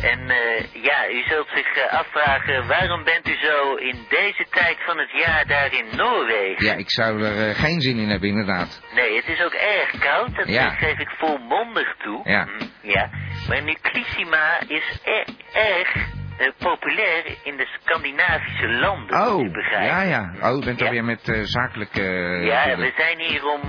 En 0.01 0.29
eh, 0.29 0.83
ja, 0.83 1.09
u 1.09 1.23
zult 1.27 1.47
zich 1.55 1.67
eh, 1.75 1.99
afvragen, 1.99 2.67
waarom 2.67 3.03
bent 3.03 3.27
u 3.27 3.35
zo 3.37 3.75
in 3.75 4.05
deze 4.09 4.45
tijd 4.49 4.77
van 4.85 4.97
het 4.97 5.11
jaar 5.11 5.47
daar 5.47 5.73
in 5.73 5.85
Noorwegen? 5.95 6.65
Ja, 6.65 6.73
ik 6.73 6.91
zou 6.91 7.23
er 7.23 7.49
eh, 7.49 7.55
geen 7.55 7.81
zin 7.81 7.97
in 7.97 8.09
hebben, 8.09 8.29
inderdaad. 8.29 8.81
Nee, 8.95 9.15
het 9.15 9.27
is 9.27 9.41
ook 9.43 9.53
erg 9.53 9.99
koud, 9.99 10.35
dat 10.35 10.47
Ja. 10.47 10.69
geef 10.69 10.99
ik 10.99 11.09
volmondig 11.17 11.95
toe. 12.03 12.21
Ja. 12.29 12.43
Mm, 12.45 12.69
ja. 12.81 13.09
Maar 13.47 13.63
Nuclissima 13.63 14.59
is 14.67 14.99
er, 15.03 15.25
erg 15.53 16.13
populair 16.57 17.23
in 17.43 17.57
de 17.57 17.67
Scandinavische 17.81 18.67
landen, 18.69 19.27
Oh, 19.27 19.51
ja, 19.71 20.01
ja. 20.01 20.31
Oh, 20.41 20.57
u 20.61 20.65
bent 20.65 20.79
Ja. 20.79 20.85
alweer 20.85 21.03
met 21.03 21.41
zakelijke... 21.43 22.01
Ja, 22.43 22.77
we 22.77 22.93
zijn 22.97 23.19
hier 23.19 23.45
om 23.45 23.61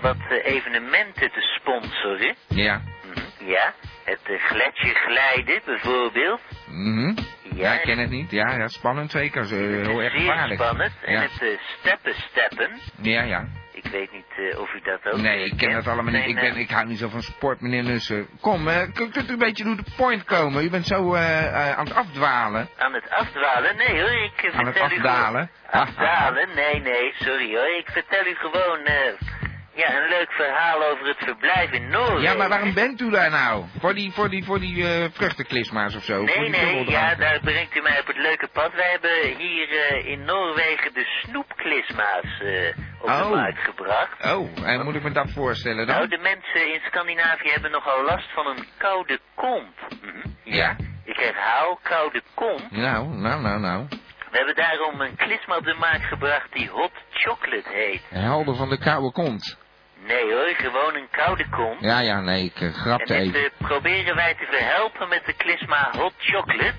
wat 0.00 0.16
evenementen 0.44 1.30
te 1.32 1.40
sponsoren. 1.60 2.34
Ja. 2.48 2.80
Mhm, 3.04 3.50
Ja, 3.50 3.72
het 4.04 4.20
uh, 4.30 4.38
gletsjerglijden 4.44 5.60
bijvoorbeeld. 5.64 6.40
Mhm. 6.66 7.14
Ja, 7.54 7.72
ik 7.72 7.78
en 7.80 7.86
ken 7.86 7.98
het 7.98 8.10
niet. 8.10 8.30
Ja, 8.30 8.54
ja 8.56 8.68
spannend 8.68 9.10
zeker. 9.10 9.40
Het 9.40 9.50
heel 9.50 10.02
erg 10.02 10.12
gevaarlijk. 10.12 10.60
spannend. 10.60 10.92
En 11.02 11.20
het 11.20 11.42
uh, 11.42 11.58
steppen 11.78 12.14
steppen. 12.14 12.70
Ja, 13.02 13.22
ja. 13.22 13.44
Ik 13.72 13.86
weet 13.90 14.12
niet 14.12 14.50
eh, 14.52 14.60
of 14.60 14.74
u 14.74 14.80
dat 14.80 15.12
ook 15.12 15.20
Nee, 15.20 15.38
eh, 15.38 15.44
ik 15.52 15.56
ken 15.56 15.72
dat 15.72 15.86
allemaal 15.86 16.12
niet. 16.12 16.26
Ik, 16.26 16.34
ben, 16.34 16.54
eh, 16.54 16.60
ik 16.60 16.70
hou 16.70 16.86
niet 16.86 16.98
zo 16.98 17.08
van 17.08 17.22
sport, 17.22 17.60
meneer 17.60 17.82
Nussen. 17.82 18.26
Kom, 18.40 18.68
eh, 18.68 18.92
kunt 18.94 19.16
u 19.16 19.20
een 19.32 19.38
beetje 19.38 19.64
door 19.64 19.76
de 19.76 19.84
point 19.96 20.24
komen? 20.24 20.64
U 20.64 20.70
bent 20.70 20.86
zo 20.86 21.14
eh, 21.14 21.46
eh, 21.46 21.78
aan 21.78 21.84
het 21.84 21.94
afdwalen. 21.94 22.68
Aan 22.78 22.92
het 22.94 23.10
afdwalen? 23.10 23.76
Nee 23.76 24.00
hoor, 24.00 24.10
ik 24.24 24.42
eh, 24.42 24.58
Aan 24.58 24.66
het 24.66 24.76
vertel 24.78 24.96
u 24.96 25.00
afdalen? 25.00 25.50
Afdalen? 25.70 26.48
Nee, 26.54 26.80
nee, 26.80 27.12
sorry 27.18 27.54
hoor. 27.56 27.76
Ik 27.78 27.88
vertel 27.90 28.26
u 28.26 28.34
gewoon 28.34 28.78
eh, 28.84 28.94
ja, 29.74 30.02
een 30.02 30.08
leuk 30.08 30.32
verhaal 30.32 30.82
over 30.90 31.06
het 31.06 31.16
verblijf 31.18 31.70
in 31.70 31.88
Noorwegen. 31.88 32.22
Ja, 32.22 32.34
maar 32.34 32.48
waarom 32.48 32.74
bent 32.74 33.00
u 33.00 33.10
daar 33.10 33.30
nou? 33.30 33.64
Voor 33.78 33.94
die, 33.94 34.12
voor 34.12 34.28
die, 34.30 34.44
voor 34.44 34.60
die 34.60 34.86
eh 34.88 35.04
vruchtenklisma's 35.12 35.94
of 35.96 36.02
zo? 36.04 36.22
Nee, 36.22 36.48
nee, 36.48 36.90
ja, 36.90 37.14
daar 37.14 37.40
brengt 37.40 37.76
u 37.76 37.80
mij 37.80 38.00
op 38.00 38.06
het 38.06 38.16
leuke 38.16 38.48
pad. 38.52 38.72
Wij 38.72 38.90
hebben 38.90 39.36
hier 39.38 39.68
eh, 39.70 40.06
in 40.06 40.24
Noorwegen 40.24 40.94
de 40.94 41.04
snoepklisma's 41.22 42.40
eh, 42.40 42.76
op 43.00 43.08
Oh. 43.08 43.22
de 43.28 43.34
markt 43.36 43.58
gebracht. 43.64 44.24
Oh, 44.34 44.48
en 44.68 44.84
moet 44.84 44.94
ik 44.94 45.02
me 45.02 45.10
dat 45.12 45.30
voorstellen 45.30 45.86
Nou, 45.86 46.00
dan? 46.00 46.08
de 46.08 46.18
mensen 46.18 46.72
in 46.74 46.80
Scandinavië 46.86 47.48
hebben 47.50 47.70
nogal 47.70 48.04
last 48.04 48.30
van 48.34 48.46
een 48.46 48.64
koude 48.78 49.18
kont. 49.34 49.76
Mhm, 50.02 50.28
Ja. 50.44 50.76
Ik 51.04 51.16
herhaal, 51.16 51.78
koude 51.82 52.22
kont. 52.34 52.70
Nou, 52.70 53.06
nou, 53.08 53.40
nou, 53.42 53.60
nou. 53.60 53.86
We 54.30 54.38
hebben 54.38 54.54
daarom 54.56 55.00
een 55.00 55.16
klisma 55.16 55.56
op 55.56 55.64
de 55.64 55.74
markt 55.78 56.04
gebracht 56.04 56.52
die 56.52 56.68
hot 56.68 56.92
chocolate 57.12 57.68
heet. 57.72 58.02
Helden 58.08 58.56
van 58.56 58.68
de 58.68 58.78
koude 58.78 59.12
kont. 59.12 59.58
Nee 60.06 60.32
hoor, 60.32 60.54
gewoon 60.56 60.94
een 60.94 61.08
koude 61.10 61.48
kont. 61.48 61.80
Ja, 61.80 62.00
ja, 62.00 62.20
nee, 62.20 62.44
ik 62.44 62.60
uh, 62.60 62.72
grapte 62.74 63.14
en 63.14 63.24
dit 63.24 63.34
even. 63.34 63.50
eh, 63.50 63.66
proberen 63.68 64.14
wij 64.14 64.34
te 64.34 64.46
verhelpen 64.50 65.08
met 65.08 65.22
de 65.26 65.32
klisma 65.32 65.90
hot 65.98 66.12
chocolate. 66.18 66.74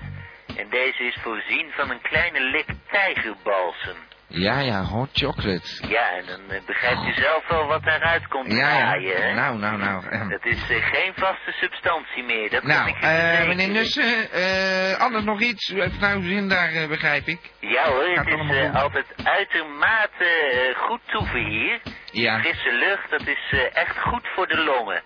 En 0.56 0.68
deze 0.70 1.02
is 1.02 1.16
voorzien 1.22 1.70
van 1.70 1.90
een 1.90 2.00
kleine 2.00 2.40
lik 2.40 2.66
tijgerbalsem. 2.90 3.96
Ja, 4.28 4.58
ja, 4.60 4.82
hot 4.82 5.08
chocolate. 5.12 5.86
Ja, 5.88 6.10
en 6.10 6.26
dan 6.26 6.50
eh, 6.50 6.60
begrijpt 6.66 7.06
u 7.06 7.12
zelf 7.22 7.48
wel 7.48 7.66
wat 7.66 7.82
daaruit 7.84 8.26
komt 8.28 8.52
Ja, 8.52 8.56
ja. 8.58 8.76
draaien, 8.78 9.22
hè? 9.22 9.34
Nou, 9.34 9.58
nou, 9.58 9.76
nou. 9.78 10.06
ehm. 10.10 10.28
Dat 10.28 10.44
is 10.44 10.70
eh, 10.70 10.84
geen 10.86 11.12
vaste 11.16 11.50
substantie 11.52 12.24
meer, 12.24 12.50
dat 12.50 12.60
kan 12.60 12.68
Nou, 12.68 12.88
ik 12.88 12.96
u 12.96 12.98
verzekeren. 13.00 13.48
meneer 13.48 13.68
Nussen, 13.68 14.98
anders 14.98 15.24
nog 15.24 15.40
iets. 15.40 15.68
Heeft 15.68 16.00
nou 16.00 16.22
zin 16.22 16.48
daar, 16.48 16.88
begrijp 16.88 17.26
ik. 17.26 17.38
Ja 17.60 17.84
hoor, 17.88 18.04
Gaat 18.14 18.24
het 18.26 18.50
is 18.50 18.72
altijd 18.82 19.06
uitermate 19.24 20.72
goed 20.76 21.00
toeven 21.06 21.44
hier. 21.44 21.80
Ja. 22.12 22.38
Frisse 22.40 22.72
lucht, 22.72 23.10
dat 23.10 23.26
is 23.26 23.54
echt 23.72 23.98
goed 23.98 24.26
voor 24.34 24.46
de 24.46 24.56
longen. 24.58 25.02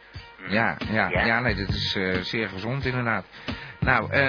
Ja, 0.49 0.77
ja, 0.91 1.09
Ja. 1.09 1.25
ja, 1.25 1.41
nee, 1.41 1.55
dat 1.55 1.69
is 1.69 1.97
zeer 2.21 2.49
gezond 2.49 2.85
inderdaad. 2.85 3.25
Nou, 3.81 4.13
eh, 4.13 4.29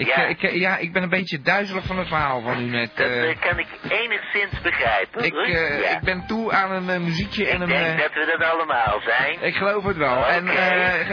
ik, 0.00 0.06
Ja. 0.06 0.14
eh, 0.24 0.28
ik, 0.30 0.42
eh, 0.42 0.54
ja, 0.60 0.76
ik 0.76 0.92
ben 0.92 1.02
een 1.02 1.08
beetje 1.08 1.40
duizelig 1.40 1.84
van 1.84 1.98
het 1.98 2.08
verhaal 2.08 2.40
van 2.40 2.60
u 2.60 2.64
net. 2.64 2.96
Dat 2.96 3.06
eh. 3.06 3.40
kan 3.40 3.58
ik 3.58 3.66
enigszins 3.88 4.60
begrijpen. 4.62 5.24
ik, 5.24 5.34
ja. 5.46 5.90
ik 5.96 6.00
ben 6.00 6.26
toe 6.26 6.52
aan 6.52 6.88
een 6.88 7.04
muziekje 7.04 7.46
en 7.48 7.54
Ik 7.54 7.60
een... 7.60 7.68
denk 7.68 7.86
eh, 7.86 7.98
dat 7.98 8.12
we 8.14 8.36
dat 8.38 8.48
allemaal 8.52 9.00
zijn. 9.00 9.42
ik 9.42 9.54
geloof 9.54 9.84
het 9.84 9.96
wel. 9.96 10.26
En 10.26 10.48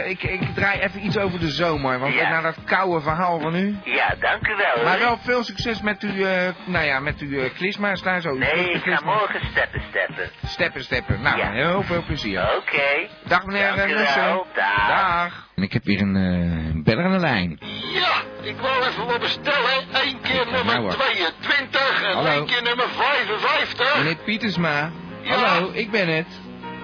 ik, 0.08 0.22
ik 0.22 0.40
draai 0.54 0.80
even 0.80 1.04
iets 1.04 1.18
over 1.18 1.40
de 1.40 1.48
zomer, 1.48 1.98
want 1.98 2.14
Ja. 2.14 2.28
na 2.30 2.40
dat 2.40 2.56
koude 2.64 3.00
verhaal 3.00 3.40
van 3.40 3.54
u... 3.54 3.76
Ja, 3.84 4.14
dank 4.20 4.48
u 4.48 4.54
wel. 4.56 4.84
Maar 4.84 4.98
wel 4.98 5.18
veel 5.18 5.44
succes 5.44 5.80
met 5.82 6.02
uw, 6.02 6.26
nou 6.64 6.84
ja, 6.84 7.00
met 7.00 7.18
uw 7.20 7.48
klisma's 7.56 8.02
daar 8.02 8.20
zo. 8.20 8.34
Nee, 8.34 8.70
ik 8.72 8.82
ga 8.82 9.00
morgen 9.04 9.40
steppen 9.50 9.82
steppen. 9.88 10.30
Steppen, 10.44 10.82
steppen. 10.82 11.22
Nou, 11.22 11.40
heel 11.40 11.82
veel 11.82 12.02
plezier. 12.06 12.42
Oké. 12.56 13.08
Dag 13.24 13.44
meneer 13.44 13.86
Nussen. 13.86 14.42
Dag. 14.54 14.88
Dag. 14.88 15.47
En 15.58 15.64
ik 15.64 15.72
heb 15.72 15.84
weer 15.84 16.00
een 16.00 16.16
uh, 16.16 16.82
beller 16.84 17.04
aan 17.04 17.12
de 17.12 17.18
lijn. 17.18 17.58
Ja, 17.92 18.12
ik 18.42 18.56
wou 18.60 18.82
even 18.84 19.06
wat 19.06 19.20
bestellen. 19.20 19.84
Eén 19.92 20.20
keer 20.20 20.44
nummer 20.44 20.64
Nou, 20.64 20.80
hoor. 20.80 20.90
22 21.40 22.02
en 22.04 22.14
Hallo. 22.14 22.30
één 22.30 22.46
keer 22.46 22.62
nummer 22.62 22.86
55. 22.88 23.96
Meneer 23.96 24.16
Pietersma. 24.16 24.90
Ja. 25.22 25.34
Hallo, 25.34 25.70
ik 25.72 25.90
ben 25.90 26.08
het. 26.08 26.26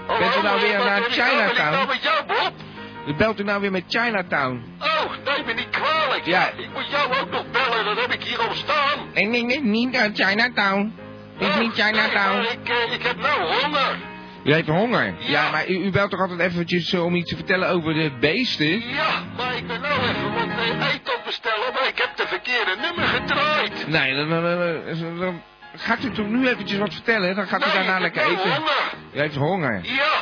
Oh, 0.09 0.19
bent 0.19 0.37
u 0.37 0.43
nou 0.43 0.47
hallo, 0.47 0.61
weer 0.61 0.79
naar 0.79 0.85
nou- 0.87 1.05
ik 1.05 1.13
Chinatown? 1.13 1.71
nou 1.73 1.87
met 1.87 2.03
jou, 2.03 2.27
Bob? 2.27 2.53
U 3.07 3.15
belt 3.15 3.41
u 3.41 3.43
nou 3.45 3.61
weer 3.61 3.71
met 3.71 3.85
Chinatown. 3.89 4.65
Oh, 4.81 5.11
neem 5.25 5.47
me 5.47 5.53
niet 5.53 5.71
kwalijk. 5.71 6.25
Ja. 6.25 6.49
Ik 6.57 6.69
moet 6.75 6.91
jou 6.91 7.13
ook 7.21 7.31
nog 7.31 7.45
bellen, 7.51 7.85
dat 7.85 8.01
heb 8.01 8.13
ik 8.13 8.23
hier 8.23 8.39
al 8.39 8.55
staan. 8.55 8.99
Nee, 9.15 9.25
nee, 9.27 9.45
nee, 9.45 9.61
niet 9.63 9.97
uit 9.97 10.17
Chinatown. 10.17 10.93
Het 11.39 11.49
is 11.49 11.55
Oh, 11.55 11.61
niet 11.61 11.77
nee, 11.77 11.87
Chinatown. 11.87 12.41
ik, 12.41 12.69
eh, 12.69 12.93
ik 12.95 13.03
heb 13.03 13.17
nou 13.17 13.41
honger. 13.55 13.97
U 14.45 14.53
heeft 14.53 14.69
honger. 14.69 15.05
Ja, 15.05 15.15
Ja. 15.45 15.51
maar 15.51 15.69
u, 15.69 15.75
u 15.85 15.91
belt 15.91 16.11
toch 16.11 16.21
altijd 16.21 16.41
eventjes 16.41 16.93
eh, 16.93 17.05
om 17.05 17.15
iets 17.15 17.31
te 17.31 17.37
vertellen 17.37 17.69
over 17.69 17.95
de 17.95 18.13
beesten? 18.21 18.89
Ja, 18.89 19.23
maar 19.37 19.57
ik 19.57 19.67
ben 19.67 19.81
nou 19.81 20.01
even 20.03 20.33
wat 20.35 20.89
eten 20.93 21.15
bestellen, 21.25 21.73
maar 21.75 21.89
ik 21.89 21.99
heb 22.01 22.17
de 22.17 22.27
verkeerde 22.27 22.77
nummer 22.81 23.05
gedraaid. 23.05 23.87
Nee, 23.89 24.15
dan, 24.15 24.29
dan, 24.29 24.43
dan- 24.43 25.19
dan 25.19 25.43
gaat 25.77 26.05
u 26.05 26.11
toch 26.11 26.27
nu 26.29 26.49
eventjes 26.49 26.79
wat 26.79 26.93
vertellen? 26.95 27.37
Dan 27.37 27.47
gaat 27.47 27.61
u 27.63 27.65
nee, 27.65 27.75
daarna 27.75 27.99
lekker 28.01 28.23
eten. 28.23 28.51
honger. 28.51 28.93
U 29.13 29.19
heeft 29.19 29.35
honger. 29.37 29.81
Ja, 29.83 30.13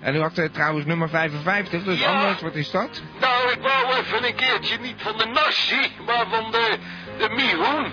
En 0.00 0.14
u 0.14 0.20
had 0.20 0.38
eh, 0.38 0.44
trouwens 0.52 0.86
nummer 0.86 1.08
55, 1.08 1.82
dus 1.84 2.00
Ja. 2.00 2.06
anders, 2.06 2.40
wat 2.42 2.54
is 2.54 2.70
dat? 2.70 3.02
nou, 3.20 3.50
ik 3.52 3.58
wou 3.60 3.98
even 4.00 4.24
een 4.26 4.34
keertje 4.34 4.78
niet 4.82 4.94
van 5.02 5.18
de 5.18 5.26
nasi, 5.26 5.92
maar 6.06 6.24
van 6.30 6.50
de, 6.50 6.76
de 7.18 7.28
mihoen. 7.28 7.92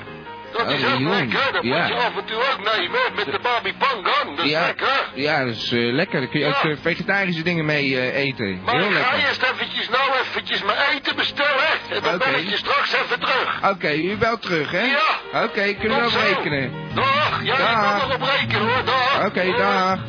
Dat 0.57 0.71
is 0.71 0.85
ook 0.85 0.99
lekker, 0.99 1.53
dat 1.53 1.63
ja. 1.63 1.77
moet 1.79 1.87
je 1.87 1.93
af 1.93 2.15
en 2.17 2.25
toe 2.25 2.35
ook 2.37 2.77
nemen, 2.77 2.99
met 3.15 3.25
de 3.25 3.39
babi 3.41 3.73
pangang, 3.77 4.35
dat 4.35 4.45
is 4.45 4.51
ja, 4.51 4.65
lekker. 4.65 5.09
ja, 5.13 5.45
dat 5.45 5.55
is 5.55 5.71
eh, 5.71 5.93
lekker. 5.93 6.19
Daar 6.19 6.29
kun 6.29 6.39
je 6.39 6.45
Ja. 6.45 6.51
ook 6.57 6.63
eh, 6.71 6.77
vegetarische 6.81 7.43
dingen 7.43 7.65
mee 7.65 7.99
eh, 7.99 8.15
eten. 8.25 8.61
Maar 8.65 8.75
Heel 8.75 8.83
ik 8.85 8.91
ga 8.91 8.99
lekker. 9.11 9.27
eerst 9.27 9.41
eventjes 9.43 9.89
nou 9.89 10.11
eventjes 10.21 10.63
mijn 10.63 10.77
eten 10.95 11.15
bestellen, 11.15 11.67
en 11.89 12.01
dan 12.03 12.13
Oké. 12.15 12.31
ben 12.31 12.39
ik 12.39 12.49
je 12.49 12.57
straks 12.57 12.93
even 12.93 13.19
terug. 13.19 13.69
Oké, 13.69 13.93
u 13.93 14.15
belt 14.17 14.41
terug, 14.41 14.71
hè? 14.71 14.83
Ja. 15.31 15.43
Oké, 15.43 15.73
kunnen 15.73 15.99
we 15.99 16.05
op 16.05 16.13
rekenen. 16.27 16.71
Dag, 16.93 17.39
ja, 17.43 17.57
Dag. 17.57 17.93
ik 17.93 17.99
kan 17.99 18.09
erop 18.09 18.29
rekenen 18.39 18.73
hoor, 18.73 18.85
dag. 18.85 19.25
Oké, 19.25 19.57
dag. 19.57 19.99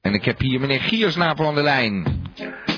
En 0.00 0.14
ik 0.14 0.24
heb 0.24 0.38
hier 0.40 0.60
meneer 0.60 0.80
Giersnapel 0.80 1.46
aan 1.46 1.54
de 1.54 1.62
lijn. 1.62 2.22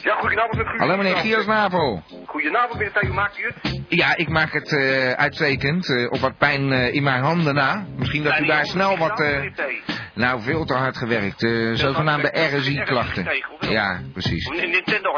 Ja, 0.07 0.15
goedenavond 0.21 0.57
met 0.57 0.67
Guus. 0.67 0.79
Hallo 0.81 0.97
meneer 0.97 1.17
Giersnapel. 1.17 2.03
Goedenavond 2.27 2.79
meneer 2.79 2.93
Theo, 2.93 3.13
maakt 3.13 3.39
u 3.39 3.43
het? 3.45 3.81
Ja, 3.89 4.17
ik 4.17 4.29
maak 4.29 4.53
het 4.53 4.73
eh, 4.73 5.11
uitstekend. 5.11 5.89
eh, 5.91 6.11
op 6.13 6.19
wat 6.19 6.39
pijn 6.39 6.73
eh, 6.73 6.95
in 6.95 7.03
mijn 7.03 7.23
handen 7.23 7.55
na. 7.55 7.87
Misschien 7.97 8.23
dat 8.23 8.41
u 8.41 8.47
daar 8.47 8.67
snel 8.67 8.97
wat... 8.99 9.25
nou, 10.15 10.43
veel 10.43 10.65
te 10.65 10.75
hard 10.75 10.97
gewerkt. 10.97 11.41
zogenaamde 11.75 12.31
RSI-klachten. 12.57 13.27
Ja, 13.61 14.01
precies. 14.13 14.49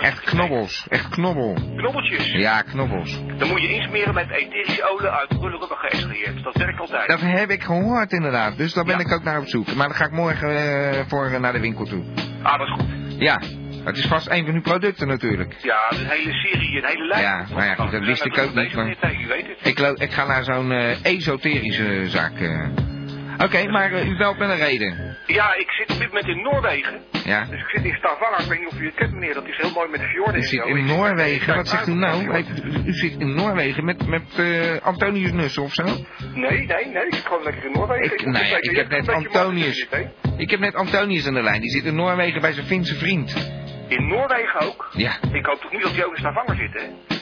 Echt 0.00 0.21
knobbels. 0.21 0.87
Echt 0.88 1.09
knobbel. 1.09 1.54
Knobbeltjes. 1.76 2.33
Ja, 2.33 2.62
knobbels. 2.62 3.21
Dan 3.38 3.49
moet 3.49 3.62
je 3.62 3.68
insmeren 3.68 4.14
met 4.14 4.30
etherische 4.30 4.90
olie 4.90 5.09
uit 5.09 5.30
rullerubber 5.33 5.76
geëxtraheerd. 5.76 6.45
Dat 6.45 6.57
werkt 6.57 6.80
altijd. 6.80 7.09
Dat 7.09 7.21
heb 7.21 7.50
ik 7.50 7.62
gehoord 7.62 8.12
inderdaad. 8.12 8.57
Dus 8.57 8.73
daar 8.73 8.85
ben 8.85 8.99
Ja. 8.99 9.04
ik 9.04 9.12
ook 9.12 9.23
naar 9.23 9.38
op 9.38 9.47
zoek. 9.49 9.75
Maar 9.75 9.87
dan 9.88 9.97
ga 9.97 10.04
ik 10.04 10.12
morgen 10.12 11.09
voor 11.09 11.40
naar 11.40 11.52
de 11.52 11.61
winkel 11.61 11.85
toe. 11.85 12.04
Ah, 12.42 12.59
dat 12.59 12.66
is 12.68 12.73
goed. 12.75 12.87
Ja, 13.18 13.40
het 13.88 13.97
is 13.97 14.07
vast 14.07 14.30
een 14.30 14.45
van 14.45 14.54
uw 14.54 14.61
producten 14.61 15.07
natuurlijk. 15.09 15.54
Ja, 15.62 15.78
een 15.90 16.07
hele 16.07 16.33
serie, 16.33 16.76
een 16.76 16.88
hele 16.88 17.07
lijn. 17.07 17.23
Ja, 17.23 17.47
maar 17.54 17.66
ja, 17.66 17.75
goed, 17.75 17.90
dat 17.90 18.04
wist 18.04 18.25
ik 18.25 18.38
ook 18.38 18.54
niet, 18.54 18.75
maar-. 18.75 18.97
Ik, 19.62 19.78
ik 19.80 20.11
ga 20.12 20.26
naar 20.26 20.45
zo'n 20.45 20.73
eh, 20.73 21.04
esoterische 21.04 22.09
zaak. 22.09 22.38
eh. 22.40 22.68
Oké, 23.45 23.68
maar 23.71 23.92
eh, 23.92 24.09
u 24.09 24.16
belt 24.16 24.38
met 24.38 24.49
een 24.50 24.57
reden. 24.57 25.16
Ja, 25.26 25.54
ik 25.54 25.71
zit 25.71 25.90
op 25.90 25.99
dit 25.99 26.07
moment 26.09 26.26
in 26.26 26.42
Noorwegen. 26.42 27.00
Ja. 27.25 27.45
Dus 27.45 27.61
ik 27.61 27.68
zit 27.68 27.85
in 27.85 27.95
Stavanger. 27.95 28.40
Ik 28.40 28.47
weet 28.49 28.59
niet 28.59 28.68
of 28.68 28.80
u 28.80 28.85
het 28.87 28.95
kent 28.95 29.12
meneer. 29.12 29.35
Dat 29.35 29.47
is 29.47 29.57
heel 29.57 29.71
mooi 29.71 29.88
met 29.90 30.00
fjorden 30.02 30.40
U 30.40 30.45
zit 30.45 30.64
in 30.64 30.85
Noorwegen. 30.85 31.54
Wat 31.57 31.68
zegt 31.68 31.88
u 31.88 31.92
nou? 31.95 32.45
U, 32.85 32.92
zit 32.92 33.14
in 33.18 33.35
Noorwegen 33.35 33.85
met, 33.85 34.07
met 34.07 34.23
Antonius 34.83 35.33
Nussen 35.33 35.62
of 35.62 35.73
zo? 35.73 35.85
Nee, 35.85 35.95
nee, 36.35 36.66
nee. 36.66 37.07
Ik 37.07 37.14
zit 37.14 37.26
gewoon 37.26 37.42
lekker 37.42 37.64
in 37.64 37.73
Noorwegen. 37.73 38.04
Ik- 38.12 38.25
moet 38.25 38.33
nou 38.35 38.47
ik 38.61 38.76
heb 38.76 38.88
net 38.88 39.09
Antonius. 39.09 39.87
Ik 40.37 40.50
heb 40.50 40.61
net 40.61 40.75
Antonius 40.75 41.26
aan 41.26 41.35
de 41.35 41.42
lijn. 41.42 41.61
Die 41.61 41.71
zit 41.71 41.85
in 41.85 41.95
Noorwegen 41.95 42.40
bij 42.40 42.52
zijn 42.52 42.66
Finse 42.66 42.95
vriend. 42.95 43.50
In 43.88 44.09
Noorwegen 44.09 44.61
ook? 44.61 44.88
Ja. 44.92 45.16
Ik 45.33 45.47
hoop 45.47 45.61
toch 45.61 45.73
niet 45.73 45.83
dat 45.83 45.95
hij 45.95 46.04
ook 46.04 46.12
in 46.12 46.18
Stavanger 46.18 46.57
zit, 46.57 46.73
hè? 46.73 47.16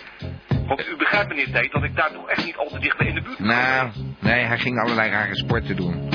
Want 0.67 0.87
u 0.87 0.97
begrijpt 0.97 1.29
meneer 1.29 1.51
Tate 1.53 1.69
dat 1.73 1.83
ik 1.83 1.97
daar 1.97 2.13
toch 2.13 2.29
echt 2.29 2.45
niet 2.45 2.57
al 2.57 2.69
te 2.69 2.79
dicht 2.79 2.97
bij 2.97 3.07
in 3.07 3.15
de 3.15 3.23
buurt 3.23 3.39
Nou, 3.39 3.91
nee, 4.19 4.45
hij 4.45 4.59
ging 4.59 4.81
allerlei 4.81 5.11
rare 5.11 5.37
sporten 5.37 5.77
doen. 5.77 6.09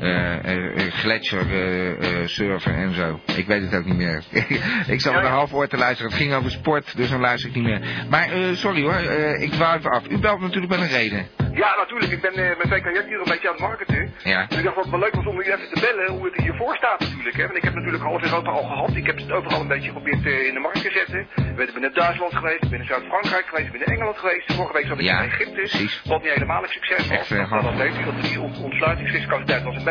Eh 0.00 0.26
eh, 0.44 0.86
eh, 0.86 0.92
gletsjer, 0.92 1.46
eh, 1.50 1.90
eh, 1.90 2.26
surfen 2.26 2.74
en 2.74 2.94
zo. 2.94 3.20
Ik 3.36 3.46
weet 3.46 3.62
het 3.62 3.74
ook 3.74 3.84
niet 3.84 3.96
meer. 3.96 4.22
ik 4.94 5.00
zat 5.00 5.14
er 5.14 5.24
een 5.24 5.30
half 5.30 5.52
oor 5.52 5.66
te 5.68 5.76
luisteren. 5.76 6.10
Het 6.10 6.20
ging 6.20 6.34
over 6.34 6.50
sport, 6.50 6.96
dus 6.96 7.10
dan 7.10 7.20
luister 7.20 7.48
ik 7.50 7.56
niet 7.56 7.64
meer. 7.64 7.80
Maar 8.10 8.30
eh, 8.32 8.52
sorry 8.52 8.82
hoor, 8.82 9.00
ik 9.40 9.50
dwaal 9.50 9.76
even 9.76 9.90
af. 9.90 10.02
U 10.10 10.18
belt 10.18 10.40
natuurlijk 10.40 10.72
met 10.72 10.80
een 10.80 10.88
reden. 10.88 11.26
Ja, 11.52 11.74
natuurlijk. 11.76 12.12
Ik 12.12 12.20
ben 12.20 12.34
met 12.58 12.68
VKJ 12.68 13.06
hier 13.06 13.18
een 13.18 13.32
beetje 13.32 13.48
aan 13.48 13.54
het 13.54 13.60
marketen. 13.60 14.12
Ja. 14.22 14.46
Dus 14.46 14.58
ik 14.58 14.64
dacht 14.64 14.76
wat 14.76 14.88
wel 14.88 14.98
leuk 14.98 15.14
was 15.14 15.26
om 15.26 15.38
u 15.38 15.42
even 15.42 15.68
te 15.74 15.80
bellen 15.80 16.10
hoe 16.10 16.24
het 16.24 16.36
hiervoor 16.36 16.76
staat 16.76 17.00
natuurlijk. 17.00 17.36
Hè? 17.36 17.42
Want 17.44 17.56
ik 17.56 17.62
heb 17.62 17.74
natuurlijk 17.74 18.04
in 18.04 18.10
Europa 18.22 18.50
al 18.50 18.62
gehad. 18.62 18.96
Ik 18.96 19.06
heb 19.06 19.16
het 19.16 19.32
overal 19.32 19.60
een 19.60 19.68
beetje 19.68 19.90
geprobeerd 19.90 20.24
in 20.48 20.54
de 20.54 20.60
markt 20.60 20.82
te 20.82 20.90
zetten. 20.90 21.20
Ik 21.66 21.74
ben 21.74 21.82
in 21.82 21.90
Duitsland 21.94 22.34
geweest, 22.34 22.62
ik 22.62 22.70
ben 22.70 22.80
in 22.80 22.86
Zuid-Frankrijk 22.86 23.46
geweest, 23.48 23.66
ik 23.66 23.72
ben 23.72 23.80
in 23.86 23.92
Engeland 23.92 24.18
geweest. 24.18 24.52
Vorige 24.52 24.72
week 24.72 24.86
zat 24.86 24.98
ik 24.98 25.04
Ja, 25.04 25.20
in 25.20 25.30
Egypte. 25.30 25.52
precies. 25.52 26.02
Wat 26.04 26.22
niet 26.22 26.32
helemaal 26.32 26.62
een 26.62 26.68
succes 26.68 27.08
was. 27.08 27.18
Echt, 27.18 27.28
dat 27.28 27.48
half. 27.48 27.76
weet 27.76 27.98
u, 28.00 28.04
dat 28.04 28.22
die 28.22 28.38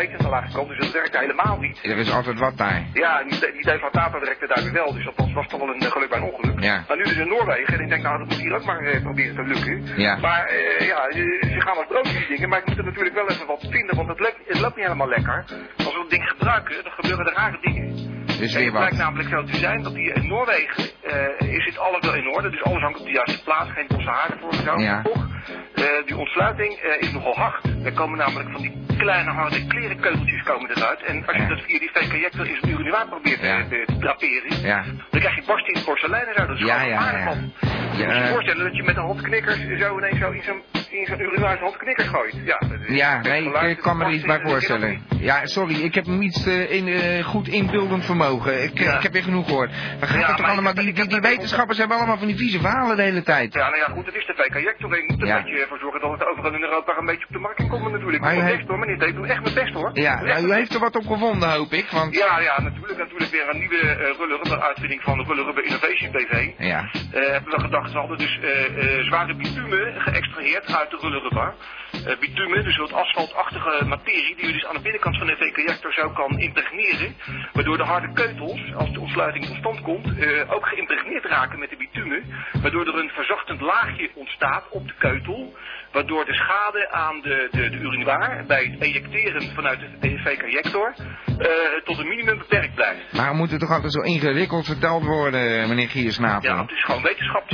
te 0.06 0.30
laag 0.30 0.46
gekomen. 0.46 0.75
Dus 0.75 0.86
dat 0.86 0.94
werkte 0.94 1.18
helemaal 1.18 1.58
niet. 1.60 1.80
Er 1.84 1.98
is 1.98 2.12
altijd 2.12 2.39
wat 2.39 2.58
daar. 2.58 2.86
Ja, 2.94 3.24
die, 3.24 3.51
die 3.51 3.63
deflatator 3.63 4.20
werkte 4.20 4.48
daar 4.48 4.63
weer 4.63 4.74
wel. 4.74 4.94
Dus 4.94 5.06
dat 5.06 5.13
was, 5.34 5.48
toch 5.48 5.60
wel 5.60 5.70
een 5.70 5.82
eh, 5.82 5.92
geluk 5.92 6.10
bij 6.10 6.18
een 6.18 6.32
ongeluk. 6.32 6.60
Ja. 6.60 6.84
Maar 6.88 6.98
nu 6.98 7.04
dus 7.04 7.18
in 7.18 7.27
Noorwegen. 7.27 7.74
En 7.74 7.80
ik 7.80 7.89
denk, 7.89 8.04
nou, 8.04 8.18
dat 8.18 8.27
moet 8.27 8.38
hier 8.38 8.56
ook 8.56 8.66
maar 8.66 8.80
eh, 8.80 9.01
proberen 9.01 9.36
te 9.36 9.44
lukken. 9.44 10.01
Ja. 10.01 10.18
Maar 10.18 10.46
eh, 10.46 10.88
ja, 10.88 11.08
eh, 11.08 11.16
ze 11.42 11.62
gaan 11.62 11.77
als 11.77 11.88
broodjes 11.88 12.27
dingen, 12.27 12.50
maar 12.50 12.60
ik 12.60 12.66
moet 12.66 12.77
er 12.77 12.84
natuurlijk 12.84 13.16
wel 13.16 13.30
even 13.30 13.48
wat 13.48 13.68
vinden, 13.70 13.96
want 13.96 14.08
het 14.08 14.20
loopt, 14.20 14.38
het 14.46 14.60
loopt 14.60 14.75
niet 14.75 14.86
helemaal 14.86 15.08
lekker. 15.08 15.46
Als 15.77 15.94
we 15.94 16.00
dat 16.01 16.10
ding 16.10 16.30
gebruiken, 16.30 16.84
dan 16.84 16.92
gebeuren 16.92 17.25
er 17.25 17.34
rare 17.34 17.58
dingen. 17.62 18.17
Dus 18.39 18.51
En 18.53 18.58
weer 18.58 18.63
het 18.67 18.74
blijkt 18.75 18.96
wat. 18.96 19.06
namelijk 19.06 19.29
zo 19.29 19.44
te 19.44 19.56
zijn 19.58 19.84
dat 19.84 19.94
die 19.94 20.13
in 20.13 20.27
Noorwegen 20.27 20.84
eh, 21.03 21.53
is 21.58 21.65
het 21.65 21.77
alles 21.77 22.06
wel 22.06 22.15
in 22.15 22.27
orde. 22.36 22.50
Dus 22.50 22.63
alles 22.63 22.82
hangt 22.82 23.00
op 23.00 23.06
de 23.06 23.12
juiste 23.12 23.44
plaats, 23.44 23.70
geen 23.72 23.86
bosse 23.88 24.10
haaren 24.10 24.38
voor 24.39 24.53
zo. 24.53 24.77
Ja. 24.79 25.01
Toch, 25.01 25.27
eh, 25.75 25.84
die 26.06 26.17
ontsluiting 26.17 26.74
eh, 26.74 27.01
is 27.01 27.12
nogal 27.12 27.36
hard. 27.36 27.65
Er 27.84 27.94
komen 27.94 28.17
namelijk 28.17 28.50
van 28.51 28.62
die 28.62 28.86
kleine 28.98 29.32
harde 29.32 29.67
klerenkeuteltjes 29.67 30.44
komen 30.44 30.70
eruit. 30.70 31.03
En 31.03 31.25
als 31.25 31.36
je 31.36 31.41
Ja. 31.41 31.48
dat 31.48 31.62
via 31.62 31.79
die 31.79 31.89
V-connector 31.94 32.48
in 32.48 32.58
zo'n 32.62 32.70
urinoir 32.70 33.08
probeert 33.08 33.41
Ja. 33.41 33.63
te, 33.70 33.84
te 33.86 33.98
draperen, 33.98 34.62
Ja. 34.62 34.84
dan 35.10 35.20
krijg 35.20 35.36
je 35.36 35.44
barsten 35.46 35.70
in 35.70 35.75
het 35.75 35.86
porselein 35.86 36.25
en 36.27 36.34
zo. 36.38 36.46
Dat 36.46 36.56
is 36.58 36.65
Ja, 36.65 36.77
gewoon 36.79 36.94
ja, 36.94 37.17
ja. 37.17 37.24
van. 37.24 37.51
Je 37.98 38.06
moet 38.06 38.15
je 38.15 38.27
voorstellen 38.32 38.63
dat 38.63 38.75
je 38.75 38.84
met 38.84 38.96
een 38.98 39.03
handknikkers 39.03 39.58
zo 39.79 39.98
ineens 39.98 40.20
zo 40.20 40.32
in 40.32 40.44
zo'n 40.44 40.62
in 40.89 41.06
zo'n 41.06 41.20
urinoir 41.20 41.50
zijn 41.50 41.60
handknikkers 41.63 42.08
gooit. 42.08 42.36
Ja, 42.46 42.60
is- 42.60 42.96
Ja, 42.98 43.17
het 43.17 43.24
nee, 43.27 43.70
ik, 43.70 43.77
kan 43.77 43.98
me 43.98 44.03
er 44.03 44.10
het 44.10 44.17
iets 44.17 44.25
bij 44.27 44.39
voorstellen. 44.41 45.01
Ja, 45.20 45.46
sorry, 45.46 45.75
ik 45.84 45.96
heb 45.96 46.06
hem 46.06 46.22
iets 46.22 46.48
in, 46.48 47.24
goed 47.24 47.48
inbeeldend 47.48 48.06
vermogen. 48.06 48.26
Ik, 48.36 48.46
eh, 48.79 48.86
Ja. 48.86 48.96
ik 48.96 49.03
heb 49.03 49.12
weer 49.12 49.24
genoeg 49.24 49.46
gehoord. 49.48 49.72
Gaat 50.00 50.19
Ja, 50.19 50.36
toch 50.36 50.50
allemaal, 50.50 50.74
die, 50.74 50.93
die, 50.93 51.07
die 51.07 51.19
wetenschappers 51.19 51.77
hebben 51.77 51.98
allemaal 51.98 52.17
van 52.17 52.27
die 52.27 52.38
vieze 52.38 52.60
verhalen 52.60 52.96
de 52.96 53.01
hele 53.01 53.24
tijd. 53.24 53.53
Ja, 53.53 53.69
nou 53.69 53.77
ja, 53.77 53.86
goed, 53.86 54.05
het 54.05 54.15
is 54.15 54.25
de 54.25 54.34
V-connector. 54.36 54.98
Ik 54.98 55.10
moet 55.10 55.22
er 55.22 55.29
een 55.29 55.43
beetje 55.43 55.65
voor 55.69 55.77
zorgen 55.79 56.01
dat 56.01 56.12
het 56.12 56.27
overal 56.27 56.53
in 56.53 56.62
Europa 56.62 56.98
een 56.98 57.05
beetje 57.05 57.25
op 57.25 57.31
de 57.34 57.39
markt 57.39 57.57
kan 57.57 57.69
komen 57.69 57.91
natuurlijk. 57.91 58.24
Maar 58.24 58.36
u 58.36 58.39
heeft- 58.39 58.55
best 58.55 58.67
hoor, 58.67 58.79
meneer. 58.79 59.07
Ik 59.07 59.15
doe 59.15 59.27
echt 59.27 59.41
mijn 59.41 59.53
best 59.55 59.74
hoor. 59.74 59.89
Ja, 59.93 60.22
nou, 60.22 60.48
u 60.48 60.53
heeft 60.53 60.74
er 60.74 60.79
wat 60.79 60.96
op 60.96 61.07
gevonden, 61.07 61.50
hoop 61.51 61.72
ik, 61.72 61.89
want... 61.89 62.15
Ja, 62.15 62.39
ja, 62.39 62.62
natuurlijk, 62.62 62.98
natuurlijk 62.98 63.31
weer 63.31 63.50
een 63.50 63.57
nieuwe 63.60 63.81
uh, 64.19 64.27
Rubber 64.29 64.62
uitvinding 64.62 65.01
van 65.03 65.17
de 65.17 65.24
Rubber 65.24 65.63
Innovation 65.65 66.12
BV. 66.12 66.50
Ja. 66.57 66.79
Eh, 67.12 67.31
hebben 67.31 67.51
we 67.51 67.60
gedacht, 67.60 67.91
ze 67.91 67.98
hadden 67.98 68.17
dus 68.17 68.39
eh, 68.41 68.98
eh, 68.98 69.05
zware 69.05 69.36
bitumen 69.36 70.01
geëxtraheerd 70.01 70.75
uit 70.77 70.89
de 70.91 70.98
rullerubber. 71.01 71.53
Eh 72.06 72.20
bitumen, 72.20 72.63
dus 72.63 72.77
wat 72.77 72.94
asfaltachtige 72.94 73.86
materie 73.86 74.36
die 74.36 74.46
je 74.46 74.54
dus 74.54 74.66
aan 74.66 74.75
de 74.75 74.82
binnenkant 74.82 75.18
van 75.18 75.27
de 75.27 75.36
V-reactor 75.36 75.94
zo 75.94 76.10
kan 76.10 76.39
impregneren. 76.39 77.16
Waardoor 77.54 77.77
de 77.77 77.84
harde 77.84 78.13
keutels, 78.13 78.74
als 78.75 78.92
de 78.94 79.00
ontsluiting 79.00 79.46
tot 79.46 79.56
stand 79.56 79.82
komt, 79.82 80.18
eh, 80.18 80.54
ook 80.54 80.68
geïmpregneerd 80.68 81.25
raken 81.25 81.60
met 81.60 81.70
de 81.70 81.77
bitumen. 81.77 82.24
Waardoor 82.62 82.88
er 82.88 83.00
een 83.00 83.10
verzachtend 83.10 83.62
laagje 83.62 84.10
ontstaat 84.16 84.63
op 84.70 84.88
de 84.88 84.94
keutel. 84.98 85.56
Waardoor 85.92 86.25
de 86.25 86.34
schade 86.34 86.92
aan 86.92 87.22
de, 87.22 87.48
de, 87.51 87.70
de 87.70 87.77
urinoir 87.77 88.44
bij 88.48 88.63
het 88.63 88.82
ejecteren 88.82 89.54
vanuit 89.54 89.80
de 90.00 90.18
V-reactor 90.18 90.94
eh, 91.38 91.48
tot 91.84 92.00
een 92.00 92.08
minimum 92.08 92.38
beperkt 92.38 92.75
blijft. 92.75 93.13
Maar 93.13 93.36
moet 93.36 93.51
het 93.51 93.60
toch 93.60 93.72
altijd 93.72 93.94
zo 93.94 94.01
ingewikkeld 94.01 94.66
verteld 94.66 95.04
worden, 95.04 95.70
meneer 95.70 95.89
Giersnavel? 95.89 96.50
Ja, 96.50 96.62
het 96.62 96.72
is 96.72 96.84
gewoon 96.84 97.01
wetenschap. 97.01 97.46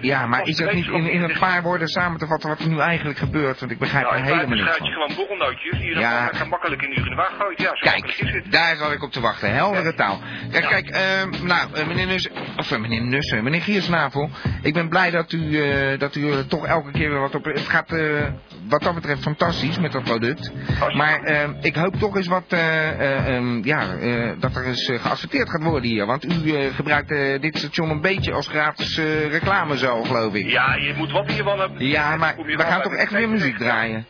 Ja, 0.00 0.26
maar 0.26 0.46
is 0.46 0.56
dat 0.56 0.72
niet 0.72 0.86
in, 0.86 1.10
in 1.10 1.22
een 1.22 1.38
paar 1.38 1.62
woorden 1.62 1.88
samen 1.88 2.18
te 2.18 2.26
vatten 2.26 2.48
wat 2.48 2.60
er 2.60 2.68
nu 2.68 2.78
eigenlijk 2.78 3.18
gebeurt? 3.18 3.60
Want 3.60 3.72
ik 3.72 3.78
begrijp 3.78 3.93
Ja, 4.00 4.10
er 4.12 4.18
in 4.18 4.24
helemaal 4.24 4.48
niks 4.56 4.76
van. 4.76 4.86
gewoon 4.86 5.12
borrelnootjes 5.16 5.78
die 5.78 5.88
je 5.88 5.98
Ja. 5.98 6.24
dan 6.24 6.28
gewoon 6.34 6.48
makkelijk 6.48 6.82
in 6.82 6.90
de 6.90 7.02
gooit. 7.38 7.60
Ja, 7.60 7.64
zo 7.76 7.90
makkelijk 7.90 8.06
is 8.08 8.16
Kijk, 8.30 8.44
het. 8.44 8.52
daar 8.52 8.76
zat 8.76 8.92
ik 8.92 9.02
op 9.02 9.12
te 9.12 9.20
wachten. 9.20 9.52
Heldere 9.54 9.84
Ja. 9.84 9.92
taal. 9.92 10.20
Kijk, 10.50 10.64
Ja. 10.64 10.68
kijk, 10.70 10.88
ehm, 10.88 11.46
nou, 11.46 11.68
eh, 11.74 11.86
meneer 11.86 12.06
Nussen, 12.06 12.30
of 12.56 12.70
eh, 12.70 12.78
meneer 12.78 13.02
Nussen, 13.02 13.44
meneer 13.44 13.62
Giersnavel. 13.62 14.30
Ik 14.62 14.74
ben 14.74 14.88
blij 14.88 15.10
dat 15.10 15.32
u, 15.32 15.62
eh, 15.62 15.98
dat 15.98 16.14
u 16.14 16.32
er 16.32 16.46
toch 16.46 16.66
elke 16.66 16.90
keer 16.90 17.10
weer 17.10 17.20
wat 17.20 17.34
op... 17.34 17.44
Het 17.44 17.68
gaat 17.68 17.92
wat 18.68 18.82
dat 18.82 18.94
betreft 18.94 19.22
fantastisch 19.22 19.78
met 19.78 19.92
dat 19.92 20.02
product. 20.04 20.52
Maar 20.94 21.22
ehm, 21.22 21.52
ik 21.60 21.74
hoop 21.76 21.94
toch 21.96 22.16
eens 22.16 22.26
wat, 22.26 22.44
eh, 22.48 22.88
eh, 22.90 23.36
ehm, 23.36 23.64
ja, 23.64 23.86
dat 24.38 24.56
er 24.56 24.64
eens 24.66 24.92
geadverteerd 24.94 25.50
gaat 25.50 25.62
worden 25.62 25.90
hier. 25.90 26.06
Want 26.06 26.24
u 26.24 26.52
gebruikt 26.74 27.08
dit 27.42 27.58
station 27.58 27.90
een 27.90 28.00
beetje 28.00 28.32
als 28.32 28.48
gratis 28.48 28.98
reclame 29.30 29.78
zo, 29.78 30.02
geloof 30.02 30.34
ik. 30.34 30.48
Ja, 30.50 30.74
je 30.74 30.94
moet 30.96 31.10
wat 31.10 31.26
hiervan 31.30 31.58
hebben. 31.58 31.86
Ja, 31.86 32.16
maar 32.16 32.34
we 32.36 32.62
gaan 32.62 32.82
toch 32.82 32.94
echt 32.94 33.10
weer 33.12 33.28
muziek 33.28 33.58
Ja. 33.58 33.64
Draaien. 33.74 34.06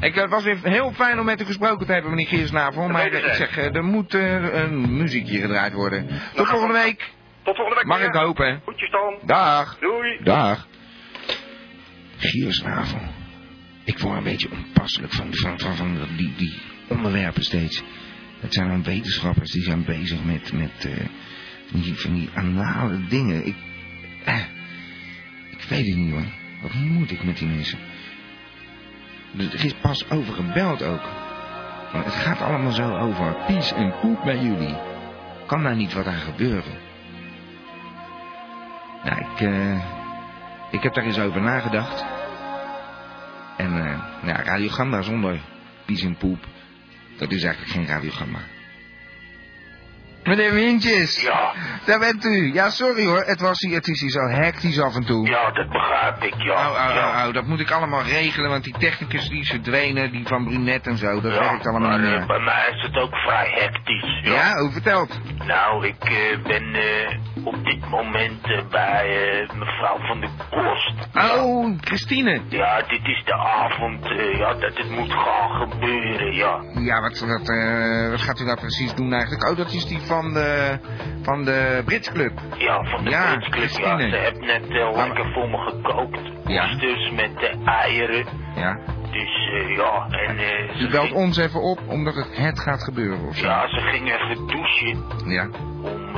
Ik, 0.00 0.14
eh, 0.16 0.22
het 0.22 0.30
was 0.30 0.44
weer 0.44 0.58
heel 0.62 0.92
fijn 0.92 1.18
om 1.18 1.24
met 1.24 1.40
u 1.40 1.44
gesproken 1.44 1.86
te 1.86 1.92
hebben, 1.92 2.10
meneer 2.10 2.26
Giersnavel. 2.26 2.88
Maar 2.88 3.06
eh, 3.10 3.24
ik 3.26 3.32
zeg, 3.34 3.56
eh, 3.58 3.74
er 3.74 3.84
moet 3.84 4.14
eh, 4.14 4.54
een 4.62 4.96
muziekje 4.96 5.40
gedraaid 5.40 5.72
worden. 5.72 6.06
Tot 6.34 6.46
volgende 6.48 6.72
we- 6.74 6.82
week. 6.82 7.10
Tot 7.42 7.56
volgende 7.56 7.74
week. 7.80 7.84
Mag 7.86 8.02
ik 8.02 8.14
hopen. 8.14 8.60
Goedjes 8.64 8.90
dan. 8.90 9.18
Dag. 9.26 9.78
Doei. 9.78 10.18
Dag. 10.24 10.66
Giersnavel. 12.16 13.00
Ik 13.84 13.98
word 13.98 14.16
een 14.16 14.24
beetje 14.24 14.50
onpasselijk 14.50 15.12
van, 15.12 15.26
van, 15.30 15.58
van, 15.58 15.76
van 15.76 15.98
die, 16.16 16.34
die 16.36 16.54
onderwerpen 16.88 17.42
steeds. 17.44 17.82
Het 18.40 18.54
zijn 18.54 18.68
dan 18.68 18.82
wetenschappers 18.82 19.50
die 19.50 19.62
zijn 19.62 19.84
bezig 19.84 20.24
met, 20.24 20.52
met 20.52 20.84
eh, 20.84 21.06
van, 21.70 21.80
die, 21.80 21.94
van 21.94 22.14
die 22.14 22.30
anale 22.34 23.06
dingen. 23.08 23.46
Ik, 23.46 23.56
eh, 24.24 24.38
ik 25.50 25.62
weet 25.68 25.86
het 25.86 25.96
niet 25.96 26.12
hoor. 26.12 26.24
Wat 26.62 26.74
moet 26.74 27.10
ik 27.10 27.24
met 27.24 27.38
die 27.38 27.48
mensen? 27.48 27.78
Er 29.36 29.64
is 29.64 29.74
pas 29.74 30.10
over 30.10 30.34
gebeld 30.34 30.82
ook. 30.82 31.02
Het 31.92 32.14
gaat 32.14 32.40
allemaal 32.40 32.72
zo 32.72 32.96
over 32.96 33.36
pies 33.46 33.72
en 33.72 33.94
poep 34.00 34.24
bij 34.24 34.38
jullie. 34.38 34.76
Kan 35.46 35.62
daar 35.62 35.76
niet 35.76 35.92
wat 35.92 36.06
aan 36.06 36.12
gebeuren? 36.14 36.78
Nou, 39.04 39.20
ik, 39.20 39.40
eh, 39.40 39.84
ik 40.70 40.82
heb 40.82 40.94
daar 40.94 41.04
eens 41.04 41.18
over 41.18 41.40
nagedacht. 41.40 42.04
En 43.56 43.84
eh 43.86 43.98
nou, 44.22 44.42
radiogramma 44.42 45.02
zonder 45.02 45.40
pies 45.84 46.02
en 46.02 46.16
poep, 46.16 46.46
dat 47.16 47.30
is 47.30 47.42
eigenlijk 47.42 47.72
geen 47.72 47.86
radiogramma. 47.86 48.38
Meneer 50.28 50.52
Wintjes, 50.54 51.22
Ja, 51.22 51.52
daar 51.84 51.98
bent 51.98 52.24
u. 52.24 52.52
Ja, 52.54 52.70
sorry 52.70 53.06
hoor, 53.06 53.22
het, 53.26 53.40
was 53.40 53.58
hier, 53.60 53.74
het 53.74 53.88
is 53.88 54.00
hier 54.00 54.10
zo 54.10 54.20
hectisch 54.28 54.80
af 54.80 54.94
en 54.94 55.04
toe. 55.04 55.26
ja, 55.28 55.50
dat 55.50 55.68
begrijp 55.68 56.22
ik, 56.22 56.34
ja. 56.42 56.52
Au, 56.54 56.74
au, 56.76 56.94
ja. 56.94 57.12
au, 57.22 57.32
dat 57.32 57.44
moet 57.46 57.60
ik 57.60 57.70
allemaal 57.70 58.02
regelen, 58.02 58.50
want 58.50 58.64
die 58.64 58.74
technicus 58.78 59.28
die 59.28 59.40
is 59.40 59.48
verdwenen, 59.50 60.10
die 60.12 60.26
van 60.26 60.44
Brunet 60.44 60.86
en 60.86 60.96
zo, 60.96 61.20
dat 61.20 61.32
Ja, 61.34 61.40
werkt 61.40 61.66
allemaal 61.66 61.88
maar, 61.88 61.98
niet 61.98 62.10
eh, 62.10 62.16
meer. 62.16 62.26
bij 62.26 62.38
mij 62.40 62.72
is 62.76 62.82
het 62.82 62.96
ook 62.96 63.14
vrij 63.16 63.50
hectisch. 63.54 64.20
Ja. 64.22 64.32
Ja, 64.32 64.54
hoe 64.60 64.70
vertelt? 64.72 65.18
Nou, 65.46 65.86
ik 65.86 66.04
eh, 66.04 66.42
ben 66.42 66.74
eh, 66.74 67.18
op 67.44 67.64
dit 67.64 67.88
moment 67.90 68.44
eh, 68.44 68.62
bij 68.70 69.06
eh, 69.40 69.50
mevrouw 69.58 69.98
van 70.06 70.20
de 70.20 70.28
Kost. 70.50 70.94
Oh, 71.36 71.76
Christine. 71.80 72.40
Ja, 72.48 72.82
dit 72.88 73.00
is 73.06 73.22
de 73.24 73.34
avond 73.34 74.04
eh, 74.10 74.38
ja, 74.38 74.54
dat 74.54 74.76
het 74.76 74.90
moet 74.90 75.12
gaan 75.12 75.50
gebeuren, 75.68 76.34
ja. 76.34 76.60
Ja, 76.74 77.00
wat, 77.00 77.18
wat, 77.18 77.48
eh, 77.48 78.10
wat 78.10 78.20
gaat 78.22 78.40
u 78.40 78.44
nou 78.44 78.56
precies 78.58 78.94
doen 78.94 79.12
eigenlijk? 79.12 79.48
Oh, 79.50 79.56
dat 79.56 79.72
is 79.72 79.86
die 79.86 79.98
van 79.98 80.17
de, 80.22 80.78
van 81.22 81.44
de 81.44 81.82
Brits 81.84 82.12
Club. 82.12 82.32
Ja, 82.56 82.84
van 82.84 83.04
de 83.04 83.10
Ja, 83.10 83.36
Brits 83.36 83.48
Club, 83.78 83.84
ja. 83.84 83.98
Ze 84.10 84.16
heeft 84.16 84.40
net 84.40 84.68
Maar- 84.68 85.06
lekker 85.06 85.32
voor 85.32 85.48
me 85.50 85.56
gekookt. 85.58 86.20
Ja. 86.46 86.64
Oesters 86.64 87.10
met 87.10 87.30
eh, 87.36 87.66
eieren. 87.68 88.26
Ja. 88.54 88.78
Dus 89.12 89.50
eh, 89.52 89.76
ja, 89.76 90.06
en 90.10 90.38
eh, 90.38 90.76
ze 90.76 90.86
U 90.86 90.90
belt 90.90 91.04
ging- 91.06 91.16
ons 91.16 91.36
even 91.36 91.60
op, 91.62 91.78
omdat 91.86 92.14
het 92.14 92.36
het 92.36 92.58
gaat 92.60 92.82
gebeuren 92.82 93.26
of 93.28 93.34
zo. 93.36 93.46
Ja, 93.46 93.68
ze 93.68 93.80
ging 93.80 94.12
even 94.12 94.46
douchen. 94.46 95.04
Ja. 95.30 95.48
Om 95.82 96.16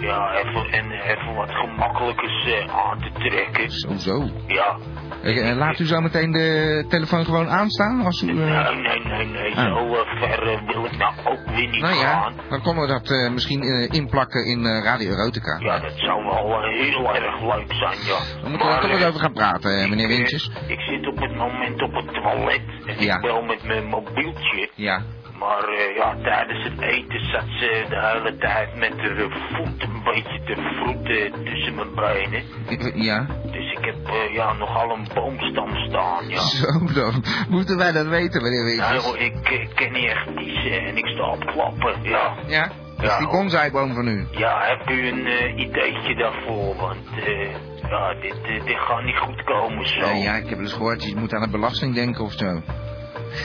ja, 0.00 0.32
even, 0.34 0.70
en 0.70 0.90
even 0.90 1.17
wat 1.38 1.50
gemakkelijkers 1.50 2.44
eh, 2.46 2.76
aan 2.76 2.98
te 3.00 3.10
trekken. 3.28 3.70
Zo, 3.70 3.88
zo. 3.96 4.28
Ja. 4.46 4.76
Eh, 5.22 5.50
eh, 5.50 5.56
laat 5.56 5.78
u 5.78 5.84
zo 5.86 6.00
meteen 6.00 6.32
de 6.32 6.84
telefoon 6.88 7.24
gewoon 7.24 7.48
aanstaan 7.48 8.00
als 8.04 8.22
u... 8.22 8.28
eh, 8.28 8.34
Nee, 8.36 8.76
nee, 8.80 9.04
nee, 9.04 9.26
nee. 9.26 9.54
Ah. 9.56 9.64
Zo 9.76 10.04
ver 10.20 10.62
wil 10.66 10.84
ik 10.84 10.96
nou 10.98 11.12
ook 11.24 11.40
weer 11.56 11.68
niet 11.68 11.80
nou 11.80 11.94
ja, 11.94 12.20
gaan. 12.20 12.34
dan 12.48 12.62
konden 12.62 12.82
we 12.86 12.88
dat 12.88 13.30
misschien 13.32 13.62
inplakken 13.92 14.44
in 14.46 14.66
Radio 14.82 15.10
Erotica. 15.10 15.56
Ja, 15.60 15.78
dat 15.78 15.92
zou 15.96 16.24
wel 16.24 16.62
heel 16.62 17.14
erg 17.14 17.40
leuk 17.42 17.72
zijn, 17.72 17.98
ja. 18.06 18.18
Dan 18.42 18.50
moeten 18.50 18.68
we 18.68 18.74
er 18.74 18.80
toch 18.80 18.90
eens 18.90 19.04
over 19.04 19.20
gaan 19.20 19.32
praten, 19.32 19.88
meneer 19.90 20.10
ik, 20.10 20.16
Wintjes. 20.16 20.50
Ik 20.66 20.80
zit 20.80 21.06
op 21.06 21.18
het 21.20 21.36
moment 21.36 21.82
op 21.82 21.92
het 21.94 22.12
toilet 22.14 22.60
en 22.86 23.04
Ja. 23.04 23.14
ik 23.14 23.20
bel 23.22 23.42
met 23.42 23.64
mijn 23.64 23.86
mobieltje. 23.86 24.70
Ja. 24.74 25.02
Maar 25.38 25.68
eh, 25.68 25.96
ja, 25.96 26.16
tijdens 26.22 26.64
het 26.64 26.80
eten 26.80 27.20
zat 27.32 27.44
ze 27.58 27.84
de 27.88 28.00
hele 28.00 28.36
tijd 28.36 28.76
met 28.76 28.92
haar 28.98 29.16
eh, 29.16 29.30
voet 29.54 29.82
een 29.82 30.02
beetje 30.04 30.40
te 30.46 30.54
vroeten 30.76 31.44
tussen 31.44 31.74
mijn 31.74 31.94
benen. 31.94 32.42
Ja. 33.08 33.26
Dus 33.52 33.72
ik 33.72 33.84
heb 33.84 33.96
eh, 34.06 34.34
ja, 34.34 34.52
nogal 34.52 34.90
een 34.90 35.06
boomstam 35.14 35.76
staan, 35.88 36.28
ja. 36.28 36.40
Zo 36.40 36.66
dan. 36.94 37.24
Moeten 37.48 37.76
wij 37.76 37.92
dat 37.92 38.06
weten, 38.06 38.42
meneer 38.42 38.76
Nou, 38.76 38.92
Wintjes? 38.92 39.04
joh, 39.12 39.20
ik 39.20 39.50
eh, 39.50 39.74
ken 39.74 39.92
niet 39.92 40.04
echt 40.10 40.34
kiezen 40.36 40.86
en 40.86 40.96
ik 40.96 41.06
sta 41.06 41.30
op 41.30 41.46
klappen, 41.46 42.02
ja. 42.02 42.34
Ja? 42.46 42.62
Dat 42.96 43.06
is 43.06 43.10
Ja, 43.12 43.18
die 43.18 43.28
bonsaiboom 43.28 43.94
van 43.94 44.08
u. 44.08 44.26
Ja, 44.30 44.60
heb 44.60 44.90
u 44.90 45.08
een 45.08 45.26
eh, 45.26 45.58
ideetje 45.58 46.14
daarvoor? 46.14 46.76
Want 46.76 47.06
eh, 47.24 47.50
ja, 47.90 48.14
dit, 48.20 48.38
eh, 48.42 48.64
dit 48.64 48.76
gaat 48.78 49.02
niet 49.04 49.16
goed 49.18 49.42
komen 49.44 49.86
zo. 49.88 50.00
Eh, 50.00 50.22
ja, 50.22 50.34
ik 50.34 50.48
heb 50.48 50.58
dus 50.58 50.72
gehoord, 50.72 51.04
je 51.04 51.16
moet 51.16 51.32
aan 51.34 51.42
de 51.42 51.48
belasting 51.50 51.94
denken 51.94 52.24
of 52.24 52.32
zo. 52.32 52.60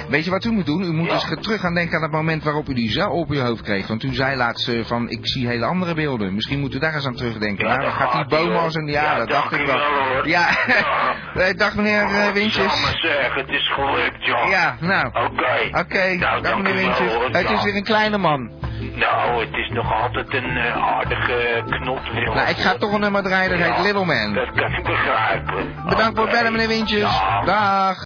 Weet 0.09 0.25
je 0.25 0.31
wat 0.31 0.45
u 0.45 0.51
moet 0.51 0.65
doen? 0.65 0.83
U 0.83 0.91
moet 0.93 1.07
Ja. 1.07 1.13
eens 1.13 1.35
terug 1.41 1.59
gaan 1.59 1.73
denken 1.73 1.95
aan 1.97 2.03
het 2.03 2.11
moment 2.11 2.43
waarop 2.43 2.69
u 2.69 2.73
die 2.73 2.91
zo 2.91 3.09
op 3.09 3.29
uw 3.29 3.39
hoofd 3.41 3.61
kreeg. 3.61 3.87
Want 3.87 4.03
u 4.03 4.13
zei 4.13 4.35
laatst 4.35 4.67
eh, 4.69 4.83
van, 4.85 5.09
ik 5.09 5.19
zie 5.27 5.47
hele 5.47 5.65
andere 5.65 5.93
beelden. 5.93 6.33
Misschien 6.33 6.59
moet 6.59 6.73
u 6.75 6.79
daar 6.79 6.93
eens 6.93 7.05
aan 7.05 7.15
terugdenken. 7.15 7.67
Ja, 7.67 7.75
nou, 7.75 7.81
dan 7.81 7.91
gaat 7.91 8.13
die 8.13 8.25
boom 8.37 8.55
als 8.55 8.75
een... 8.75 8.87
Ja, 8.87 9.01
Ja, 9.03 9.15
dat 9.17 9.27
dacht 9.29 9.51
ik 9.51 9.65
wel. 9.65 9.75
wel. 9.75 10.27
Ja. 10.27 10.47
Eh, 11.33 11.53
dag 11.57 11.75
meneer 11.75 12.01
eh, 12.01 12.31
Wintjes. 12.31 12.73
Samen 12.81 12.99
zeg, 12.99 13.33
het 13.35 13.49
is 13.49 13.71
gelukt, 13.73 14.25
ja. 14.25 14.47
Ja, 14.49 14.75
nou. 14.79 15.07
Oké. 15.07 15.79
Oké, 15.79 16.15
Nou, 16.15 16.41
dag 16.41 16.55
meneer 16.57 16.73
wel, 16.73 16.83
Wintjes. 16.83 17.13
hoor. 17.13 17.29
Het 17.29 17.49
is 17.49 17.63
weer 17.63 17.75
een 17.75 17.83
kleine 17.83 18.17
man. 18.17 18.51
Nou, 18.95 19.45
het 19.45 19.53
is 19.53 19.69
nog 19.69 19.93
altijd 20.01 20.33
een 20.33 20.57
aardige 20.57 21.63
knot. 21.69 22.13
Nou, 22.13 22.49
ik 22.49 22.57
ga 22.57 22.73
toch 22.77 22.93
een 22.93 22.99
nummer 22.99 23.23
draaien, 23.23 23.49
dat 23.59 23.59
heet 23.75 23.85
Little 23.85 24.05
Man. 24.05 24.33
Dat 24.33 24.51
kan 24.55 24.73
ik 24.73 24.83
begrijpen. 24.83 25.73
Bedankt 25.87 26.17
voor 26.17 26.27
het 26.27 26.35
bellen 26.35 26.51
meneer 26.51 26.67
Wintjes. 26.67 26.99
Ja. 27.19 27.41
Dag. 27.45 28.05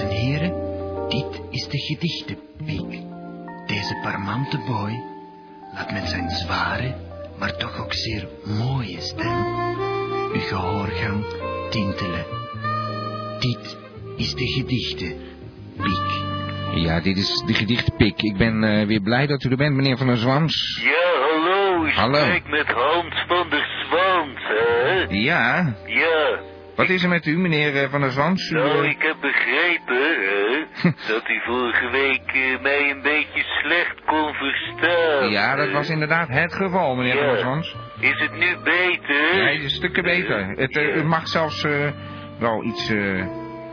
Dames 0.00 0.14
en 0.14 0.24
heren, 0.26 0.52
dit 1.08 1.40
is 1.50 1.68
de 1.68 1.78
gedichtenpiek. 1.78 3.00
Deze 3.66 3.98
parmante 4.02 4.58
boy 4.66 5.02
laat 5.74 5.92
met 5.92 6.08
zijn 6.08 6.30
zware, 6.30 6.94
maar 7.38 7.56
toch 7.56 7.80
ook 7.84 7.92
zeer 7.92 8.28
mooie 8.44 9.00
stem 9.00 9.44
uw 10.32 10.40
gehoorgang 10.40 11.24
tintelen. 11.70 12.24
Dit 13.38 13.76
is 14.16 14.34
de 14.34 14.46
gedichtenpiek. 14.46 16.28
Ja, 16.74 17.00
dit 17.00 17.16
is 17.16 17.42
de 17.46 17.54
gedichtpik. 17.54 18.22
Ik 18.22 18.36
ben 18.36 18.64
eh, 18.64 18.86
weer 18.86 19.00
blij 19.00 19.26
dat 19.26 19.44
u 19.44 19.50
er 19.50 19.56
bent, 19.56 19.74
meneer 19.74 19.96
Van 19.96 20.06
der 20.06 20.16
Zwans. 20.16 20.80
Ja, 20.84 21.20
hallo, 21.20 21.84
ik 21.84 21.92
Hallo. 21.94 22.18
spreek 22.24 22.48
met 22.48 22.66
Hans 22.66 23.24
van 23.28 23.48
der 23.50 23.84
Zwans, 23.86 24.38
hè? 24.38 25.04
Ja, 25.08 25.74
Ja, 25.86 26.38
wat 26.80 26.88
is 26.88 27.02
er 27.02 27.08
met 27.08 27.26
u, 27.26 27.38
meneer 27.38 27.76
eh, 27.82 27.90
Van 27.90 28.00
der 28.00 28.10
Zwans? 28.10 28.50
Nou, 28.50 28.84
eh, 28.84 28.90
ik 28.90 29.02
heb 29.02 29.16
begrepen, 29.20 29.96
hè, 29.96 30.64
dat 31.12 31.28
u 31.28 31.40
vorige 31.44 31.88
week 31.90 32.22
eh, 32.26 32.62
mij 32.62 32.90
een 32.90 33.02
beetje 33.02 33.42
slecht 33.62 33.94
kon 34.06 34.34
verstaan. 34.34 35.30
ja, 35.30 35.56
dat 35.56 35.70
was 35.70 35.88
inderdaad 35.90 36.28
het 36.28 36.54
geval, 36.54 36.94
meneer 36.94 37.14
Ja. 37.14 37.20
Van 37.20 37.28
der 37.30 37.38
Zwans. 37.38 37.76
Is 38.00 38.20
het 38.20 38.32
nu 38.38 38.56
beter? 38.64 39.36
Ja, 39.36 39.52
het 39.52 39.62
is 39.62 39.74
stukken 39.74 40.02
beter. 40.02 40.48
Het, 40.56 40.76
eh, 40.76 40.96
u 40.96 41.04
mag 41.04 41.28
zelfs 41.28 41.62
eh, 41.64 41.90
wel 42.38 42.64
iets 42.64 42.90
eh, 42.90 43.26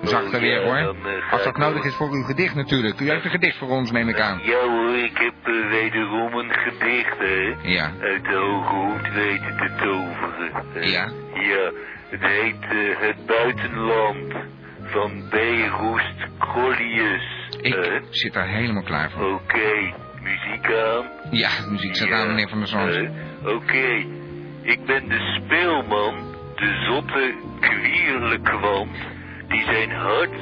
zachter 0.04 0.36
Oh, 0.36 0.42
weer, 0.42 0.64
hoor. 0.64 0.76
eh, 0.76 1.32
Als 1.34 1.44
dat 1.44 1.58
nodig 1.58 1.84
is 1.84 1.96
voor 1.96 2.10
uw 2.12 2.24
gedicht 2.24 2.56
natuurlijk. 2.56 3.00
U 3.00 3.10
heeft 3.10 3.24
een 3.26 3.32
gedicht 3.32 3.58
voor 3.58 3.70
ons, 3.70 3.92
neem 3.92 4.10
ik 4.10 4.20
aan. 4.20 4.40
Ja 4.44 4.60
hoor, 4.68 4.96
ik 4.96 5.18
heb 5.18 5.34
eh, 5.56 5.70
wederom 5.70 6.34
een 6.34 6.54
gedicht, 6.54 7.18
hè. 7.18 7.54
Ja. 7.62 7.92
Uit 8.02 8.24
de 8.24 8.36
hoge 8.36 8.76
hoed 8.76 9.14
weten 9.14 9.58
te 9.58 9.72
toveren. 9.82 10.52
hè. 10.74 10.80
Ja. 10.80 11.12
Ja, 11.34 11.72
het 12.10 12.22
heet 12.22 12.62
eh, 12.62 13.00
Het 13.08 13.26
Buitenland 13.26 14.34
van 14.82 15.24
B. 15.30 15.34
Roest 15.80 16.28
Collius. 16.54 17.50
Ik 17.62 17.74
hè. 17.74 18.00
zit 18.10 18.34
daar 18.34 18.48
helemaal 18.48 18.84
klaar 18.84 19.12
voor. 19.12 19.34
Oké, 19.34 19.94
muziek 20.22 20.66
aan. 20.72 21.06
Ja, 21.32 21.50
muziek 21.70 21.96
Ja, 21.96 22.18
aan, 22.20 22.28
meneer 22.28 22.50
Van 22.50 22.60
der 22.60 22.68
Zwans. 22.68 22.96
hè. 22.96 23.10
Oké, 23.50 24.06
ik 24.62 24.86
ben 24.86 25.10
de 25.10 25.40
speelman, 25.40 26.16
de 26.56 26.86
zotte 26.90 27.34
kwierle 27.60 28.40
kwant, 28.42 28.98
die 29.48 29.64
zijn 29.64 29.92
hart 29.92 30.34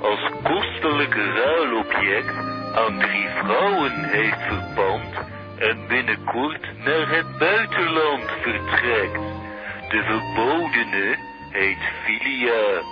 als 0.00 0.30
kostelijk 0.42 1.14
ruilobject 1.14 2.34
aan 2.74 2.98
drie 2.98 3.28
vrouwen 3.28 3.92
heeft 4.04 4.40
verpand 4.42 5.14
en 5.58 5.78
binnenkort 5.88 6.78
naar 6.84 7.08
het 7.08 7.38
buitenland 7.38 8.24
vertrekt. 8.40 9.29
De 9.90 10.02
verbodene 10.02 11.16
heet 11.50 11.82
Filia, 12.04 12.82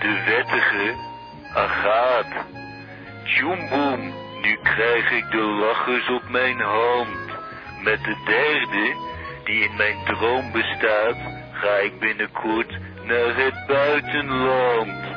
de 0.00 0.22
wettige 0.26 0.94
Agaat. 1.54 2.26
Tjoemboem, 3.24 4.00
nu 4.42 4.58
krijg 4.62 5.10
ik 5.10 5.30
de 5.30 5.42
lachers 5.42 6.08
op 6.08 6.22
mijn 6.30 6.60
hand. 6.60 7.16
Met 7.84 8.04
de 8.04 8.16
derde, 8.24 8.94
die 9.44 9.62
in 9.64 9.76
mijn 9.76 9.96
droom 10.04 10.52
bestaat, 10.52 11.16
ga 11.52 11.76
ik 11.76 11.98
binnenkort 12.00 12.78
naar 13.04 13.36
het 13.44 13.66
buitenland. 13.66 15.16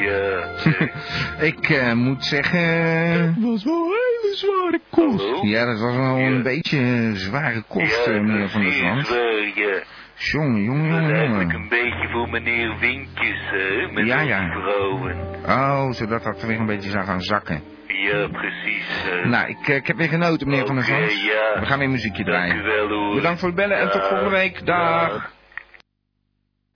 Ja. 0.00 0.38
eh, 0.64 1.46
Ik 1.50 1.68
eh, 1.70 1.92
moet 1.92 2.24
zeggen... 2.24 3.36
was 3.40 3.64
wel 3.64 3.74
een 3.74 3.90
hele 4.22 4.34
zware 4.36 4.80
kost. 4.90 5.24
hallo? 5.24 5.38
Ja, 5.46 5.64
dat 5.64 5.80
was 5.80 5.96
wel 5.96 6.16
Ja. 6.16 6.26
een 6.26 6.42
beetje 6.42 6.78
een 6.78 7.16
zware 7.16 7.62
kost, 7.68 8.06
ja, 8.06 8.12
eh, 8.12 8.20
meneer 8.20 8.48
Van 8.48 8.62
der 8.62 9.04
waar, 9.08 9.50
ja. 9.54 9.82
Jongen, 10.18 10.62
jongen, 10.62 11.02
Dat 11.02 11.10
eigenlijk 11.10 11.52
een 11.52 11.68
beetje 11.68 12.08
voor 12.12 12.28
meneer 12.30 12.78
Winkjes, 12.78 13.40
hè, 13.50 13.92
met 13.92 14.06
Ja, 14.06 14.20
ja. 14.20 14.50
vrouwen. 14.50 15.16
Oh, 15.46 15.90
zodat 15.90 16.22
dat 16.22 16.42
weer 16.42 16.58
een 16.60 16.66
beetje 16.66 16.90
zou 16.90 17.04
gaan 17.04 17.20
zakken. 17.20 17.62
Ja, 17.86 18.28
precies. 18.28 19.04
Nou, 19.24 19.48
ik, 19.48 19.68
eh, 19.68 19.76
ik 19.76 19.86
heb 19.86 19.96
weer 19.96 20.08
genoten, 20.08 20.48
meneer 20.48 20.66
Van 20.66 20.74
der 20.74 20.84
Zwans. 20.84 21.24
ja. 21.24 21.60
We 21.60 21.66
gaan 21.66 21.78
weer 21.78 21.90
muziekje 21.90 22.24
draaien. 22.24 22.62
wel. 22.62 23.14
Bedankt 23.14 23.38
voor 23.40 23.48
het 23.48 23.56
bellen 23.56 23.78
en 23.78 23.90
tot 23.90 24.06
volgende 24.06 24.30
week. 24.30 24.66
Dag. 24.66 25.34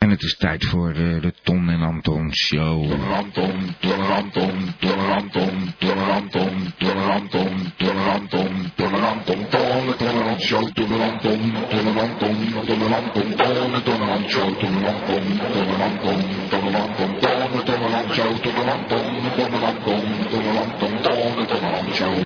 En 0.00 0.10
het 0.10 0.22
is 0.22 0.36
tijd 0.36 0.64
voor 0.64 0.92
de, 0.92 1.18
de 1.20 1.32
Ton 1.42 1.68
en 1.68 1.82
Anton 1.82 2.34
show. 2.34 2.90
Tolerantom, 2.90 3.76
tolerantom, 3.78 4.74
tolerantom, 4.78 5.74
tolerantom, 5.78 6.72
tolerantom, 6.78 7.72
tolerantom, 7.76 8.72
tolerantom, 8.74 9.48
tolle, 9.48 9.96
tolerant 9.96 10.40
show, 10.40 10.72
tolerantom, 10.72 11.52
tolerantom, 11.68 12.36
tolerantom, 12.66 13.36
tolle, 13.36 13.82
tolerant 13.82 14.30
show, 14.30 14.58
tolerantom, 14.58 15.38
tolerantom, 15.52 16.20
tolerantom, 16.48 17.18
tolle, 17.20 17.62
tolerant 17.62 18.12
show, 18.14 18.40
tolerantom, 18.40 19.04
tolerantom, 19.36 20.02
tolerantom, 20.30 21.02
tolle, 21.02 21.46
tolerant 21.46 21.94
show. 21.94 22.22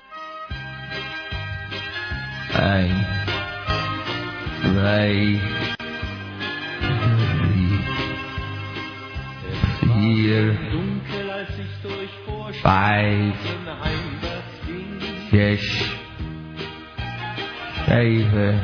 Wij, 2.51 3.05
wij, 4.73 5.39
vier, 10.05 10.57
vijf, 12.61 13.37
zes, 15.31 15.91
zeven, 17.85 18.61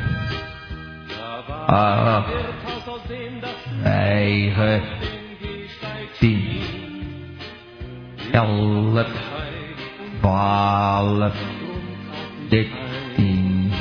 acht, 1.67 2.34
negen, 3.84 4.82
tien, 6.19 6.62
elf, 8.32 9.08
twaalf, 10.19 11.36
dertien, 12.49 13.71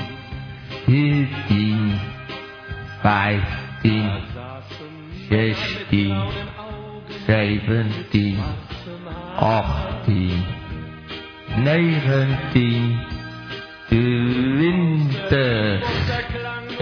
veertien, 0.85 1.99
vijftien, 3.03 4.11
zestien, 5.29 6.50
zeventien, 7.27 8.39
achttien, 9.37 10.45
negentien, 11.57 12.97
twintig, 13.89 15.83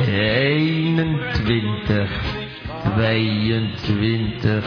eenentwintig, 0.06 2.10
tweeëntwintig, 2.82 4.64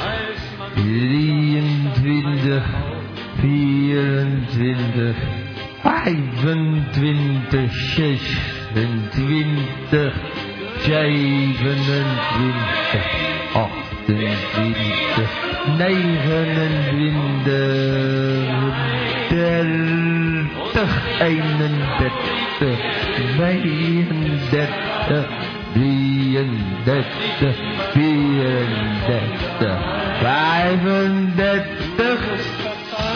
drieëntwintig, 25.73 27.55
vierentwintig, 27.93 29.77
vijfentwintig, 30.21 32.21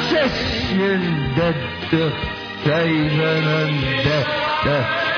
zesentwintig, 0.09 2.13
zevenentwintig, 2.63 4.25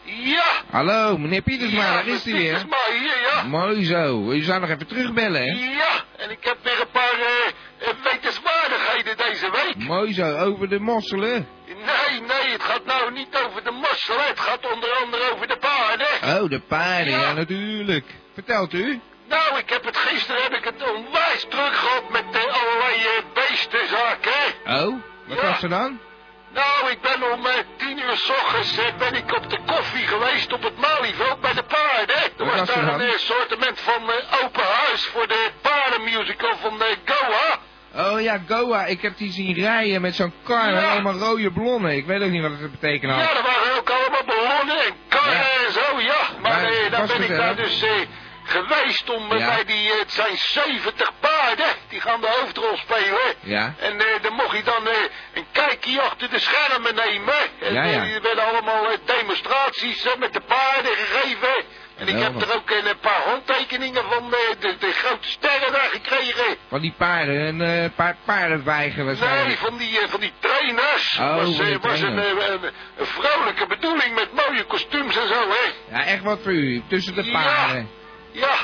Ja! 0.05 0.45
Hallo, 0.71 1.19
meneer 1.19 1.43
Pietersma, 1.43 1.93
daar 1.93 2.07
is 2.07 2.25
hij 2.25 2.33
weer. 2.33 2.53
maar 2.69 2.91
hier, 3.01 3.35
ja. 3.35 3.43
Mooi 3.49 3.85
zo. 3.85 4.31
U 4.31 4.43
zou 4.43 4.61
nog 4.61 4.71
even 4.71 4.87
terugbellen, 4.87 5.41
hè? 5.41 5.53
Ja, 5.61 6.05
en 6.19 6.31
ik 6.31 6.39
heb 6.45 6.57
weer 6.63 6.81
een 6.81 6.93
paar 6.93 7.19
eh, 7.19 7.89
eh, 7.89 7.95
wetenswaardigheden 8.13 9.17
deze 9.17 9.51
week. 9.51 9.89
Mooi 9.89 10.13
zo, 10.13 10.37
over 10.37 10.69
de 10.69 10.79
mosselen. 10.79 11.47
Nee, 11.67 12.21
nee, 12.21 12.53
het 12.53 12.63
gaat 12.63 12.85
nou 12.85 13.13
niet 13.13 13.37
over 13.47 13.65
de 13.65 13.71
mosselen. 13.71 14.25
Het 14.27 14.41
gaat 14.41 14.73
onder 14.75 14.91
andere 15.05 15.23
over 15.35 15.47
de 15.47 15.59
paarden. 15.61 16.43
Oh, 16.43 16.51
de 16.51 16.61
paarden, 16.61 17.13
ja, 17.13 17.21
Ja. 17.21 17.33
natuurlijk. 17.33 18.05
Vertelt 18.35 18.73
u? 18.73 19.01
Nou, 19.35 19.59
ik 19.59 19.71
heb 19.71 19.85
het 19.85 19.97
gisteren 19.97 20.43
heb 20.43 20.53
ik 20.53 20.65
het 20.65 20.91
onwijs 20.95 21.47
druk 21.49 21.75
gehad 21.83 22.11
met 22.11 22.25
allerlei 22.59 22.95
eh, 23.03 23.25
beestenzaken. 23.35 24.33
hè. 24.65 24.85
Oh, 24.85 24.95
wat 25.27 25.41
Ja. 25.41 25.47
was 25.49 25.63
er 25.63 25.69
dan? 25.69 25.99
Nou, 26.53 26.91
ik 26.91 27.01
ben 27.01 27.33
om 27.33 27.47
eh, 27.47 27.53
tien 27.77 27.99
uur 27.99 28.17
s 28.17 28.29
ochtends 28.31 28.79
eh, 28.79 28.85
ben 28.99 29.15
ik 29.15 29.37
op 29.37 29.51
de 29.51 29.59
koffie 29.67 30.07
geweest 30.07 30.53
op 30.53 30.63
het 30.63 30.77
Malieveld 30.79 31.41
bij 31.41 31.53
de 31.55 31.63
paarden. 31.63 32.17
Er 32.17 32.45
was 32.45 32.59
was 32.59 32.69
daar 32.75 32.87
dan? 32.87 33.01
een 33.01 33.09
eh, 33.09 33.17
sortiment 33.19 33.81
van 33.81 34.03
open 34.45 34.65
huis 34.65 35.05
voor 35.05 35.29
de 35.29 35.51
paardenmusical 35.63 36.57
van 36.61 36.81
Goa. 37.05 37.59
Oh 38.13 38.21
ja, 38.21 38.41
Goa. 38.49 38.85
Ik 38.87 39.03
heb 39.03 39.17
die 39.17 39.33
zien 39.33 39.55
rijden 39.55 40.01
met 40.01 40.15
zo'n 40.15 40.33
kar 40.43 40.73
Ja. 40.73 40.91
allemaal 40.91 41.19
rode 41.19 41.51
ballonnen. 41.51 41.97
Ik 41.97 42.07
weet 42.07 42.23
ook 42.23 42.31
niet 42.31 42.43
wat 42.43 42.51
het 42.61 42.71
betekent. 42.71 43.13
Ja, 43.13 43.37
er 43.37 43.43
waren 43.43 43.77
ook 43.79 43.91
allemaal 43.91 44.25
ballonnen 44.25 44.79
en 44.85 44.93
karren 45.09 45.33
Ja. 45.33 45.67
en 45.67 45.73
zo, 45.73 46.01
ja. 46.01 46.21
Maar 46.41 46.63
Maar 46.63 46.91
daar 46.91 47.07
ben 47.07 47.23
ik 47.23 47.29
daar 47.37 47.57
dus 47.57 47.83
eh, 47.83 47.91
geweest 48.53 49.11
om 49.11 49.33
eh, 49.33 49.39
Ja. 49.39 49.47
bij 49.55 49.65
die, 49.65 49.93
eh, 49.93 49.99
het 49.99 50.13
zijn 50.13 50.37
70 50.37 51.11
paarden, 51.21 51.67
die 51.89 52.01
gaan 52.01 52.21
de 52.21 52.37
hoofdrol 52.41 52.77
spelen. 52.77 53.35
Ja. 53.41 53.75
En 53.79 53.99
eh, 54.01 54.23
dan 54.23 54.33
mocht 54.33 54.57
je 54.57 54.63
dan 54.63 54.87
een 55.35 55.47
kijkje 55.53 56.01
achter 56.03 56.31
de 56.31 56.39
schermen 56.39 56.95
nemen. 56.95 57.35
En 57.61 57.73
Ja, 57.75 57.85
ja. 57.85 58.05
er 58.05 58.23
werden 58.23 58.45
allemaal 58.47 58.87
demonstraties 59.05 60.07
met 60.19 60.33
de 60.33 60.41
paarden 60.41 60.93
gegeven. 60.97 61.65
En 61.97 62.09
ik 62.09 62.19
heb 62.23 62.41
er 62.43 62.55
ook 62.55 62.71
een 62.71 62.99
paar 63.01 63.23
handtekeningen 63.25 64.03
van 64.11 64.31
de, 64.31 64.75
de 64.79 64.93
grote 64.93 65.29
sterren 65.31 65.73
daar 65.73 65.89
gekregen. 65.93 66.57
Van 66.69 66.81
die 66.81 66.95
paarden, 66.97 67.61
een 67.61 67.93
paar 67.95 68.17
paardenwijgen 68.25 68.97
Nee, 68.97 69.07
waarschijnlijk. 69.17 69.59
van 69.59 69.77
die, 69.77 69.99
van 70.09 70.21
die 70.21 70.33
trainers. 70.39 71.19
Oh, 71.21 71.37
was, 71.37 71.45
die 71.57 71.79
was 71.79 72.01
een, 72.01 72.15
trainers. 72.17 72.49
een, 72.49 72.63
een 72.97 73.07
vrolijke 73.07 73.67
bedoeling 73.67 74.15
met 74.15 74.29
mooie 74.33 74.65
kostuums 74.65 75.17
en 75.17 75.29
zo, 75.29 75.49
hè. 75.49 75.97
Ja, 75.97 76.05
echt 76.05 76.23
wat 76.23 76.39
voor 76.43 76.53
u. 76.53 76.83
Tussen 76.89 77.15
de 77.15 77.31
paarden. 77.33 77.77
Ja, 77.79 78.01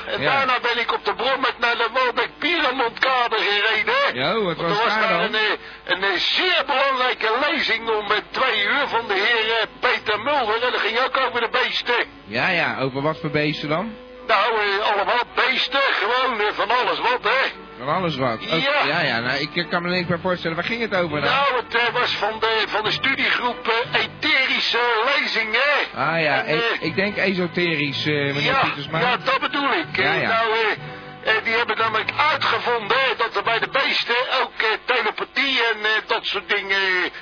en 0.07 0.21
Ja. 0.21 0.31
daarna 0.37 0.61
ben 0.61 0.79
ik 0.79 0.93
op 0.93 1.05
de 1.05 1.15
Brommet 1.15 1.59
naar 1.59 1.77
de 1.77 1.89
Walbeck 1.93 2.29
Pierremontkade 2.39 3.37
gereden. 3.37 4.15
Ja, 4.15 4.35
wat 4.35 4.57
Want 4.57 4.69
was 4.69 4.79
er 4.79 4.85
was 4.85 4.95
daar 4.95 5.09
dan? 5.09 5.21
een, 5.21 5.35
eh, 5.35 5.51
een, 5.85 6.03
eh, 6.03 6.17
zeer 6.19 6.63
belangrijke 6.67 7.31
lezing 7.51 7.89
om 7.91 8.07
twee 8.31 8.65
uur 8.65 8.87
van 8.89 9.07
de 9.07 9.15
heer 9.15 9.59
eh, 9.61 9.67
Peter 9.81 10.21
Mulder. 10.21 10.63
En 10.63 10.73
dat 10.73 10.81
ging 10.81 10.99
ook 10.99 11.17
over 11.29 11.41
de 11.41 11.49
beesten. 11.51 12.05
Ja, 12.25 12.49
ja, 12.49 12.79
over 12.81 13.03
wat 13.03 13.19
voor 13.21 13.31
beesten 13.31 13.69
dan? 13.69 13.95
Nou, 14.27 14.55
eh, 14.61 14.93
allemaal 14.93 15.23
beesten, 15.35 15.81
gewoon 15.81 16.41
eh, 16.41 16.47
van 16.53 16.71
alles 16.71 16.99
wat, 16.99 17.19
hè. 17.23 17.49
Van 17.79 17.89
alles 17.89 18.17
wat. 18.17 18.33
Ook- 18.53 18.61
Ja. 18.61 18.85
ja, 18.87 19.01
ja, 19.01 19.19
nou, 19.21 19.39
ik 19.41 19.67
kan 19.71 19.83
me 19.83 19.89
niks 19.89 20.09
meer 20.09 20.21
voorstellen. 20.21 20.57
Waar 20.57 20.67
ging 20.67 20.81
het 20.81 20.95
over 20.95 21.21
dan? 21.21 21.31
Nou, 21.31 21.57
het 21.65 21.75
eh, 21.75 21.93
was 22.01 22.17
van 22.17 22.39
de, 22.41 22.65
van 22.69 22.85
de 22.85 22.91
studiegroep 22.91 23.73
Lezingen. 24.73 25.77
Ah 25.95 26.21
ja, 26.21 26.45
En, 26.45 26.47
eh, 26.47 26.55
e- 26.55 26.77
ik 26.81 26.95
denk 26.95 27.17
esoterisch, 27.17 28.07
eh, 28.07 28.13
meneer 28.15 28.43
ja, 28.43 28.61
Pietersma. 28.61 29.01
ja, 29.01 29.17
dat 29.17 29.41
bedoel 29.41 29.73
ik. 29.73 29.97
Ja, 29.97 30.13
ja. 30.13 30.29
Nou, 30.29 30.51
eh, 31.25 31.33
die 31.45 31.55
hebben 31.55 31.77
namelijk 31.79 32.11
uitgevonden 32.31 32.97
dat 33.17 33.37
er 33.37 33.43
bij 33.43 33.59
de 33.59 33.69
beesten 33.73 34.15
ook 34.43 34.53
telepathie 34.85 35.59
en 35.73 35.77
dat 36.07 36.27
soort 36.27 36.49
dingen 36.49 36.79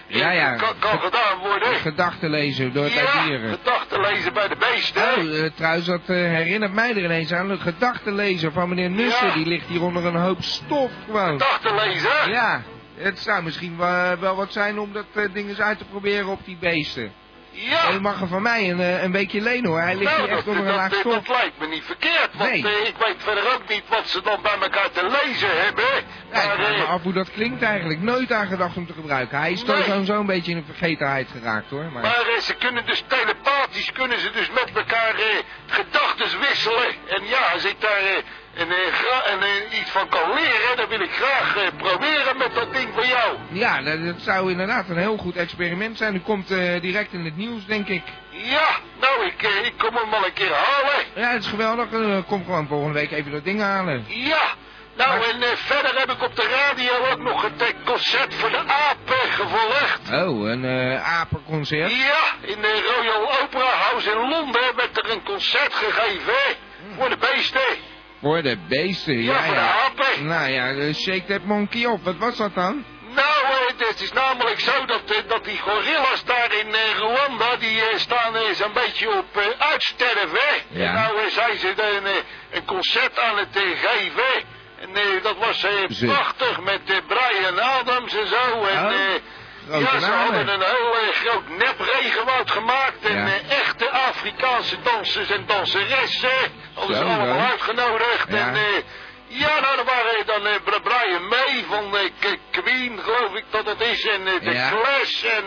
Ja, 0.07 0.31
ja. 0.31 0.55
Kan, 0.57 0.75
kan 0.79 1.01
gedaan 1.01 1.39
worden. 1.39 1.75
Gedachten 1.75 2.31
lezen 2.31 2.73
door 2.73 2.85
het 2.85 2.93
ja, 2.93 3.23
dieren. 3.25 3.51
gedachten 3.51 4.01
lezen 4.01 4.33
bij 4.33 4.49
de 4.49 4.57
beesten. 4.57 5.03
Oh, 5.03 5.51
trouwens, 5.55 5.87
dat 5.87 6.01
herinnert 6.07 6.73
mij 6.73 6.91
er 6.91 7.05
ineens 7.05 7.33
aan. 7.33 7.49
De 7.49 7.59
gedachtenlezer 7.59 8.53
van 8.53 8.69
meneer 8.69 8.91
Nussen, 8.91 9.27
Ja. 9.27 9.35
die 9.35 9.47
ligt 9.47 9.67
hier 9.69 9.83
onder 9.83 10.05
een 10.05 10.17
hoop 10.17 10.43
stof 10.43 10.91
gewoon. 11.07 11.41
Gedachten 11.41 11.75
lezen. 11.75 12.31
Ja, 12.31 12.63
het 12.97 13.19
zou 13.19 13.43
misschien 13.43 13.77
wel, 13.77 14.19
wel 14.19 14.37
wat 14.37 14.53
zijn 14.53 14.79
om 14.79 14.93
dat 14.93 15.07
ding 15.33 15.49
eens 15.49 15.61
uit 15.61 15.79
te 15.79 15.85
proberen 15.85 16.27
op 16.27 16.45
die 16.45 16.57
beesten. 16.61 17.13
Ja. 17.59 17.99
Mag 18.01 18.21
er 18.21 18.27
van 18.29 18.43
mij 18.43 18.71
een, 18.71 18.81
eh, 18.81 19.03
een 19.03 19.13
weekje 19.13 19.41
lenen 19.41 19.71
hoor. 19.71 19.81
Hij 19.81 19.97
ligt 19.97 20.11
Nou, 20.17 20.29
hier 20.29 20.37
echt 20.37 20.47
onder 20.49 20.67
een 20.67 20.75
laag 20.75 20.95
stof. 20.95 21.13
dat 21.15 21.29
lijkt 21.29 21.59
me 21.59 21.67
niet 21.67 21.85
verkeerd, 21.85 22.29
want 22.33 22.51
Nee. 22.51 22.65
eh, 22.67 22.87
ik 22.89 22.95
weet 23.07 23.17
verder 23.19 23.55
ook 23.55 23.69
niet 23.69 23.83
wat 23.89 24.09
ze 24.09 24.21
dan 24.23 24.43
bij 24.43 24.57
elkaar 24.61 24.91
te 24.91 25.03
lezen 25.23 25.63
hebben. 25.65 25.85
Ja, 26.33 26.43
ik 26.43 26.59
Maar, 26.59 26.75
eh, 26.75 26.89
af 26.91 27.03
hoe 27.03 27.13
dat 27.13 27.31
klinkt 27.31 27.63
eigenlijk. 27.63 28.01
Nooit 28.01 28.33
aan 28.33 28.47
gedacht 28.47 28.77
om 28.77 28.87
te 28.87 28.93
gebruiken. 28.93 29.39
Hij 29.39 29.53
is 29.53 29.63
toch 29.65 29.75
Nee. 29.79 29.85
zo'n 29.85 30.05
zo'n 30.05 30.27
beetje 30.27 30.51
in 30.53 30.59
de 30.59 30.65
vergetenheid 30.67 31.29
geraakt 31.33 31.71
hoor. 31.71 31.85
Maar... 31.93 32.03
Maar 32.03 32.27
eh, 32.35 32.39
ze 32.41 32.55
kunnen 32.55 32.87
dus 32.87 33.03
telepathisch, 33.07 33.93
kunnen 33.93 34.21
ze 34.21 34.31
dus 34.31 34.51
met 34.51 34.71
elkaar 34.75 35.15
eh, 35.15 35.25
gedachten 35.67 36.41
wisselen. 36.41 36.89
En 37.09 37.25
ja, 37.25 37.53
als 37.53 37.65
ik 37.65 37.81
daar 37.81 38.23
eh, 38.57 39.33
een, 39.33 39.43
eh, 39.43 39.79
iets 39.81 39.91
van 39.91 40.09
kan 40.09 40.35
leren, 40.35 40.77
dan 40.77 40.89
wil 40.89 41.01
ik 41.01 41.11
graag 41.13 41.57
eh, 41.57 41.63
proberen 41.77 42.37
met 42.37 42.55
dat 42.55 42.73
ding 42.73 42.89
van 42.95 43.09
jou. 43.09 43.37
Ja, 43.49 43.83
dat, 43.83 44.05
dat 44.05 44.15
zou 44.19 44.51
inderdaad 44.51 44.89
een 44.89 44.97
heel 44.97 45.17
goed 45.17 45.37
experiment 45.37 45.97
zijn. 45.97 46.15
U 46.15 46.21
komt 46.21 46.51
eh, 46.51 46.81
direct 46.81 47.13
in 47.13 47.25
het 47.25 47.37
nieuws, 47.37 47.67
denk 47.67 47.89
ik. 47.89 48.03
Ja, 48.31 48.69
nou, 49.01 49.27
ik, 49.27 49.43
eh, 49.43 49.65
ik 49.65 49.73
kom 49.79 49.97
hem 49.97 50.11
wel 50.11 50.27
een 50.27 50.33
keer 50.33 50.53
halen. 50.53 51.05
Ja, 51.15 51.33
het 51.33 51.43
is 51.43 51.49
geweldig. 51.49 51.89
Kom 52.27 52.45
gewoon 52.45 52.67
volgende 52.67 52.95
week 52.99 53.11
even 53.11 53.33
dat 53.33 53.45
ding 53.45 53.61
halen. 53.61 54.05
Ja, 54.09 54.55
nou, 54.97 55.23
en 55.25 55.57
verder 55.57 55.99
heb 55.99 56.11
ik 56.11 56.23
op 56.23 56.37
de 56.37 56.49
radio 56.49 57.13
ook 57.13 57.21
nog 57.21 57.43
het 57.43 57.75
concert 57.85 58.35
voor 58.35 58.51
de 58.51 58.59
apen 58.59 59.33
gevolgd. 59.33 60.01
Oh, 60.13 60.49
een 60.49 60.65
eh 60.65 61.19
apenconcert. 61.19 61.91
Ja, 61.91 62.23
in 62.41 62.61
de 62.61 62.95
Royal 62.97 63.43
Opera 63.43 63.71
House 63.71 64.11
in 64.11 64.29
Londen 64.29 64.77
werd 64.77 64.99
er 64.99 65.11
een 65.11 65.23
concert 65.23 65.75
gegeven, 65.75 66.33
hè, 66.33 66.55
voor 66.99 67.09
de 67.09 67.17
beesten. 67.17 67.95
Voor 68.21 68.43
de 68.43 68.57
beesten, 68.69 69.23
Ja, 69.23 69.45
ja, 69.45 69.53
de 69.53 69.59
apen. 69.61 70.27
Nou 70.27 70.51
ja, 70.51 70.69
eh, 70.69 70.95
shake 70.95 71.25
that 71.25 71.45
monkey 71.45 71.87
op. 71.87 72.05
Wat 72.05 72.17
was 72.17 72.37
dat 72.37 72.55
dan? 72.55 72.85
Nou, 73.15 73.45
eh, 73.45 73.89
het 73.89 74.01
is 74.01 74.13
namelijk 74.13 74.61
zo 74.61 74.85
dat, 74.87 75.01
eh, 75.11 75.17
dat 75.29 75.45
die 75.45 75.59
gorillas 75.59 76.25
daar 76.25 76.53
in 76.55 76.75
eh, 76.75 76.81
Rwanda, 76.99 77.57
die 77.57 77.81
eh, 77.81 77.99
staan 77.99 78.37
eh, 78.37 78.43
zo'n 78.55 78.73
beetje 78.73 79.09
op 79.19 79.37
eh, 79.37 79.43
uitsterven. 79.71 80.41
Ja. 80.69 80.87
En 80.89 80.95
nou 80.95 81.19
eh, 81.19 81.27
zijn 81.27 81.59
ze 81.59 81.69
een, 81.97 82.07
eh, 82.07 82.13
een 82.51 82.65
concert 82.65 83.19
aan 83.19 83.37
het 83.39 83.57
eh, 83.57 83.63
geven. 83.63 84.45
En 84.81 84.89
eh, 84.97 85.23
dat 85.23 85.37
was 85.39 85.65
eh, 85.65 85.73
Ze- 85.91 86.07
prachtig 86.07 86.61
met 86.61 86.81
eh, 86.87 86.97
Brian 87.07 87.61
Adams 87.61 88.15
en 88.17 88.27
zo. 88.27 88.65
En, 88.65 88.85
Oh, 88.85 88.93
eh, 88.93 89.81
ja, 89.81 89.99
ze 90.01 90.07
hadden 90.11 90.49
een 90.49 90.61
heel 90.63 90.95
eh, 90.97 91.15
groot 91.15 91.49
nepregenwoud 91.49 92.51
gemaakt. 92.51 93.05
En 93.05 93.17
Ja. 93.17 93.27
eh, 93.27 93.59
echte 93.59 93.66
Afrikaanse 94.31 94.77
dansers 94.83 95.31
en 95.31 95.45
danseressen. 95.47 96.31
Zo, 96.75 96.81
allemaal 96.93 97.27
dan. 97.27 97.39
uitgenodigd. 97.39 98.27
Ja. 98.29 98.37
En 98.49 98.55
eh, 98.55 98.63
Ja, 99.29 99.61
nou, 99.61 99.79
er 99.79 99.85
waren 99.85 100.27
dan 100.27 100.43
Bra- 100.65 100.79
Brian 100.79 101.29
May 101.29 101.65
van 101.69 101.91
K- 102.21 102.39
Queen, 102.51 102.99
geloof 103.03 103.35
ik 103.35 103.45
dat 103.51 103.67
het 103.67 103.81
is. 103.81 104.07
En 104.07 104.27
eh, 104.27 104.41
de 104.41 104.51
Ja. 104.53 104.69
Clash 104.71 105.25
en 105.25 105.45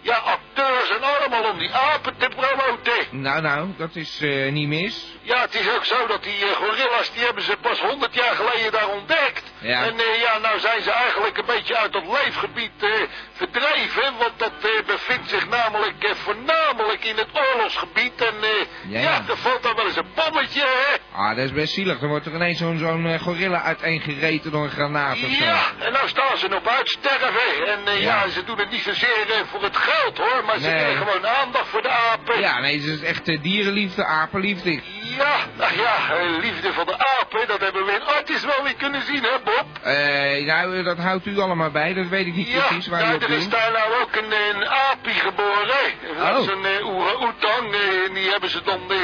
ja, 0.00 0.14
acteurs 0.16 0.90
en 0.90 1.02
allemaal 1.02 1.50
om 1.50 1.58
die 1.58 1.72
apen 1.72 2.16
te 2.16 2.28
promoten. 2.36 3.06
Nou, 3.10 3.40
nou, 3.42 3.68
dat 3.76 3.96
is 3.96 4.18
niet 4.50 4.68
mis. 4.68 5.04
Ja, 5.22 5.40
het 5.40 5.54
is 5.54 5.70
ook 5.70 5.84
zo 5.84 6.06
dat 6.06 6.22
die 6.22 6.44
gorilla's, 6.54 7.12
die 7.12 7.24
hebben 7.24 7.42
ze 7.42 7.56
pas 7.60 7.80
100 7.80 8.14
jaar 8.14 8.34
geleden 8.34 8.72
daar 8.72 8.88
ontdekt. 8.88 9.42
Ja. 9.58 9.82
En 9.84 9.94
ja, 10.20 10.38
nou 10.38 10.58
zijn 10.60 10.82
ze 10.82 10.90
eigenlijk 10.90 11.38
een 11.38 11.44
beetje 11.46 11.76
uit 11.76 11.92
dat 11.92 12.02
leefgebied 12.06 12.45
eh, 12.64 12.90
verdreven. 13.32 14.12
Want 14.18 14.32
dat 14.36 14.52
eh, 14.62 14.86
bevindt 14.86 15.28
zich 15.28 15.48
namelijk 15.48 16.02
eh, 16.04 16.14
voornamelijk 16.14 17.04
in 17.04 17.16
het 17.16 17.28
oorlogsgebied. 17.32 18.12
En 18.20 18.34
eh, 18.42 18.90
Ja, 18.92 19.00
ja, 19.00 19.22
er 19.28 19.36
valt 19.36 19.62
dan 19.62 19.74
wel 19.76 19.86
eens 19.86 19.96
een 19.96 20.06
bommetje, 20.14 20.60
hè. 20.60 20.96
Ah, 21.16 21.28
dat 21.36 21.44
is 21.44 21.52
best 21.52 21.74
zielig. 21.74 21.98
Dan 21.98 22.08
wordt 22.08 22.26
er 22.26 22.34
ineens 22.34 22.58
zo'n 22.58 22.78
zo'n 22.78 23.18
gorilla 23.18 23.62
uiteengereten 23.62 24.50
door 24.50 24.64
een 24.64 24.70
granaat 24.70 25.12
of 25.24 25.32
zo. 25.32 25.44
Ja, 25.44 25.62
en 25.78 25.92
nou 25.92 26.08
staan 26.08 26.36
ze 26.38 26.54
op 26.54 26.66
uitsterven. 26.66 27.66
En 27.66 28.00
ja. 28.00 28.24
Ja. 28.24 28.28
ze 28.28 28.44
doen 28.44 28.58
het 28.58 28.70
niet 28.70 28.82
zozeer 28.82 29.26
voor 29.50 29.62
het 29.62 29.76
geld 29.76 30.18
hoor, 30.18 30.44
maar 30.44 30.58
ze 30.58 30.68
Nee. 30.68 30.84
willen 30.84 30.96
gewoon 31.06 31.26
aandacht 31.26 31.68
voor 31.68 31.82
de 31.82 31.88
apen. 31.88 32.40
Ja, 32.40 32.60
nee, 32.60 32.74
het 32.76 32.84
is 32.86 33.02
echt 33.02 33.42
dierenliefde, 33.42 34.04
apenliefde. 34.04 34.80
Ja, 35.16 35.36
nou 35.56 35.76
ja, 35.76 35.94
eh, 36.16 36.38
liefde 36.40 36.72
voor 36.72 36.84
de 36.86 36.98
apen, 37.18 37.46
dat 37.48 37.60
hebben 37.60 37.84
we 37.84 37.92
in 37.92 38.02
artis 38.06 38.44
wel 38.44 38.62
weer 38.62 38.74
kunnen 38.74 39.02
zien, 39.02 39.22
hè 39.22 39.38
Bob? 39.44 39.66
Eh, 39.82 40.46
nou, 40.46 40.82
dat 40.82 40.98
houdt 40.98 41.26
u 41.26 41.38
allemaal 41.38 41.70
bij. 41.70 41.94
Dat 41.94 42.06
weet 42.08 42.26
ik 42.26 42.34
niet 42.34 42.48
Ja, 42.48 42.60
precies 42.66 42.86
waar 42.86 43.00
nou, 43.02 43.14
op 43.14 43.22
er 43.22 43.30
is 43.30 43.48
daar 43.48 43.72
nou 43.72 43.92
ook 44.02 44.16
een, 44.16 44.32
een 44.32 44.68
apie 44.68 45.12
geboren. 45.14 45.76
Dat 46.18 46.36
Oh. 46.36 46.40
is 46.42 46.46
een 46.46 46.64
uh, 46.80 46.86
orang-oetang. 46.88 47.74
eh, 47.74 48.04
en 48.06 48.14
die 48.14 48.30
hebben 48.30 48.50
ze 48.50 48.62
dan... 48.62 48.80
eh, 48.92 48.96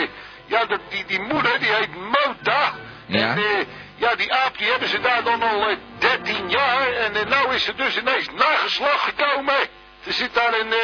ja, 0.46 0.64
dat, 0.64 0.80
die, 0.88 1.04
die 1.06 1.20
moeder, 1.20 1.58
die 1.58 1.68
heet 1.74 1.94
Mota. 1.96 2.72
Ja. 3.06 3.30
En 3.30 3.36
eh, 3.38 3.44
ja, 3.96 4.14
die 4.14 4.32
aap, 4.34 4.58
die 4.58 4.70
hebben 4.70 4.88
ze 4.88 5.00
daar 5.00 5.24
dan 5.24 5.42
al 5.42 5.68
eh, 5.68 5.76
13 5.98 6.50
jaar. 6.50 6.88
En 6.92 7.16
eh, 7.16 7.26
nou 7.26 7.54
is 7.54 7.68
er 7.68 7.76
dus 7.76 7.98
ineens 7.98 8.28
nageslag 8.36 9.04
gekomen. 9.04 9.54
Er 10.06 10.12
zit 10.12 10.34
daar 10.34 10.60
een, 10.60 10.72
eh, 10.72 10.78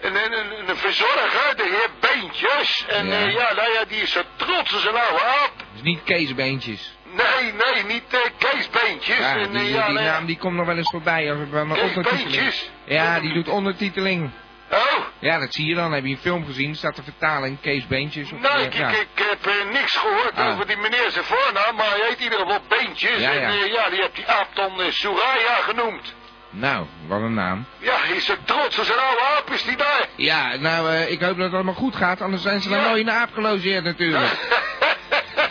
een, 0.00 0.14
een, 0.14 0.32
een, 0.32 0.68
een 0.68 0.76
verzorger, 0.76 1.56
de 1.56 1.62
heer 1.62 1.88
Beentjes. 2.00 2.84
En 2.88 3.06
Ja. 3.06 3.18
ja, 3.18 3.54
nou 3.54 3.72
ja, 3.72 3.84
die 3.88 4.00
is 4.00 4.12
zo 4.12 4.20
trots 4.36 4.74
als 4.74 4.84
een 4.84 4.96
oude 4.96 5.22
aap. 5.24 5.52
Dus 5.72 5.82
niet 5.82 6.02
Keesbeentjes. 6.04 6.96
Nee, 7.04 7.52
nee, 7.52 7.84
niet 7.84 8.04
eh, 8.10 8.18
Kees 8.38 8.70
Beentjes. 8.70 9.18
Ja, 9.18 9.36
en, 9.36 9.50
die, 9.50 9.58
eh, 9.60 9.64
die, 9.64 9.74
ja, 9.74 9.84
die 9.86 9.94
nou 9.94 10.06
naam 10.06 10.26
die 10.26 10.38
komt 10.38 10.56
nog 10.56 10.66
wel 10.66 10.76
eens 10.76 10.90
voorbij 10.90 11.30
als 11.30 11.38
het 11.38 11.50
bij 11.50 11.64
Kees 11.66 11.80
ondertiteling. 11.80 12.30
Beentjes? 12.30 12.70
Ja, 12.84 13.20
die 13.20 13.32
doet 13.32 13.48
ondertiteling. 13.48 14.30
Oh, 14.70 15.04
Ja, 15.18 15.38
dat 15.38 15.54
zie 15.54 15.66
je 15.66 15.74
dan. 15.74 15.92
Heb 15.92 16.04
je 16.04 16.10
een 16.10 16.18
film 16.18 16.46
gezien, 16.46 16.74
staat 16.74 16.96
de 16.96 17.02
vertaling 17.02 17.60
Kees 17.60 17.86
Beentjes. 17.86 18.32
Of, 18.32 18.38
Nou, 18.40 18.58
eh, 18.58 18.64
ik, 18.64 18.74
ja. 18.74 18.88
ik, 18.88 18.96
ik 19.14 19.24
heb 19.30 19.46
eh, 19.46 19.70
niks 19.72 19.96
gehoord 19.96 20.32
Ah. 20.34 20.48
over 20.52 20.66
die 20.66 20.76
meneer 20.76 21.10
zijn 21.10 21.24
voornaam, 21.24 21.76
maar 21.76 21.86
hij 21.90 22.00
heet 22.08 22.16
in 22.18 22.22
ieder 22.22 22.38
geval 22.38 22.60
Beentjes. 22.68 23.18
Ja, 23.20 23.30
ja. 23.32 23.40
En 23.40 23.50
eh, 23.52 23.72
ja, 23.72 23.88
die 23.90 24.00
heeft 24.00 24.14
die 24.14 24.26
aap 24.26 24.48
dan 24.54 24.80
eh, 24.80 24.90
Soraya 24.90 25.54
genoemd. 25.62 26.14
Nou, 26.54 26.86
wat 27.06 27.20
een 27.20 27.34
naam. 27.34 27.64
Ja, 27.78 27.94
hij 28.02 28.16
is 28.16 28.24
zo 28.24 28.34
trots 28.44 28.78
als 28.78 28.88
een 28.88 28.98
oude 28.98 29.22
aap 29.36 29.50
is 29.50 29.64
die 29.64 29.76
daar. 29.76 30.06
Ja, 30.16 30.56
nou, 30.56 30.90
eh, 30.90 31.10
ik 31.10 31.20
hoop 31.20 31.36
dat 31.36 31.44
het 31.46 31.54
allemaal 31.54 31.74
goed 31.74 31.96
gaat, 31.96 32.20
anders 32.20 32.42
zijn 32.42 32.60
ze 32.60 32.68
dan 32.68 32.78
Ja. 32.78 32.84
nooit 32.84 32.98
in 33.00 33.06
de 33.06 33.12
aap 33.12 33.28
gelogeerd 33.34 33.84
natuurlijk. 33.84 34.32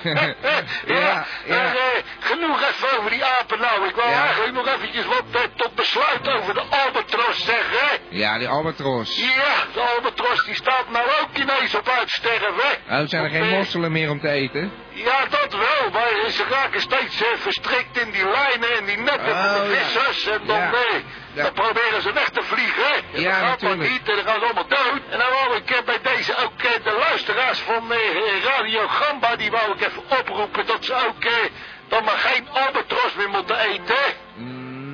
ja, 0.04 0.36
Ja, 0.88 1.26
ja. 1.48 1.74
Genoeg 2.32 2.62
even 2.70 2.98
over 2.98 3.10
die 3.12 3.26
apen 3.26 3.60
nou. 3.60 3.88
Ik 3.88 3.96
wil 3.96 4.08
Ja. 4.10 4.24
eigenlijk 4.26 4.54
nog 4.54 4.68
eventjes 4.68 5.06
wat 5.06 5.24
eh, 5.32 5.42
tot 5.56 5.76
besluit 5.76 6.28
over 6.30 6.54
de 6.54 6.64
albatros 6.84 7.46
zeggen. 7.46 7.88
Ja, 8.10 8.38
die 8.38 8.48
albatros. 8.48 9.18
Ja, 9.18 9.54
de 9.74 9.82
albatros 9.96 10.46
die 10.46 10.56
staat 10.56 10.90
nou 10.90 11.06
ook 11.22 11.38
ineens 11.38 11.76
op 11.76 11.90
uitsterven. 11.90 12.50
Oh, 12.90 13.02
zijn 13.06 13.24
er 13.24 13.30
geen 13.30 13.44
eh, 13.44 13.58
mosselen 13.58 13.92
meer 13.92 14.10
om 14.10 14.20
te 14.20 14.30
eten? 14.30 14.72
Ja, 14.94 15.26
dat 15.30 15.52
wel, 15.52 15.90
maar 15.92 16.30
ze 16.30 16.44
raken 16.50 16.82
steeds 16.82 17.22
eh, 17.22 17.28
verstrikt 17.38 18.00
in 18.00 18.12
die 18.12 18.24
lijnen 18.30 18.78
en 18.78 18.86
die 18.86 18.98
netten 18.98 19.32
Oh, 19.32 19.56
van 19.58 19.68
de 19.68 19.74
ja. 19.74 19.80
vissers. 19.82 20.28
En 20.28 20.42
dan, 20.46 20.58
Ja. 20.58 20.72
eh, 20.74 21.00
Ja. 21.34 21.44
dan 21.44 21.54
proberen 21.54 22.02
ze 22.02 22.14
weg 22.14 22.30
te 22.30 22.42
vliegen. 22.44 22.94
En 23.14 23.22
Ja, 23.22 23.30
dat 23.30 23.50
gaat 23.50 23.62
maar 23.62 23.70
natuurlijk. 23.78 23.90
niet 23.92 24.10
en 24.10 24.16
dan 24.16 24.26
gaan 24.26 24.40
ze 24.40 24.46
allemaal 24.46 24.68
dood. 24.68 25.02
En 25.10 25.20
dan 25.20 25.30
wou 25.30 25.56
ik 25.56 25.70
eh, 25.72 25.82
bij 25.86 26.00
deze 26.16 26.36
ook 26.38 26.62
de 26.84 26.96
luisteraars 27.00 27.60
van 27.60 27.94
Radio 28.44 28.88
Gamba, 28.88 29.36
die 29.36 29.52
wou 29.52 29.72
ik 29.72 29.82
even 29.88 30.04
oproepen 30.20 30.66
dat 30.66 30.86
ze 30.86 30.94
ook 31.08 31.24
dan 31.92 32.04
maar 32.04 32.18
geen 32.18 32.50
albatros 32.50 33.14
meer 33.18 33.30
moeten 33.30 33.60
eten. 33.60 33.96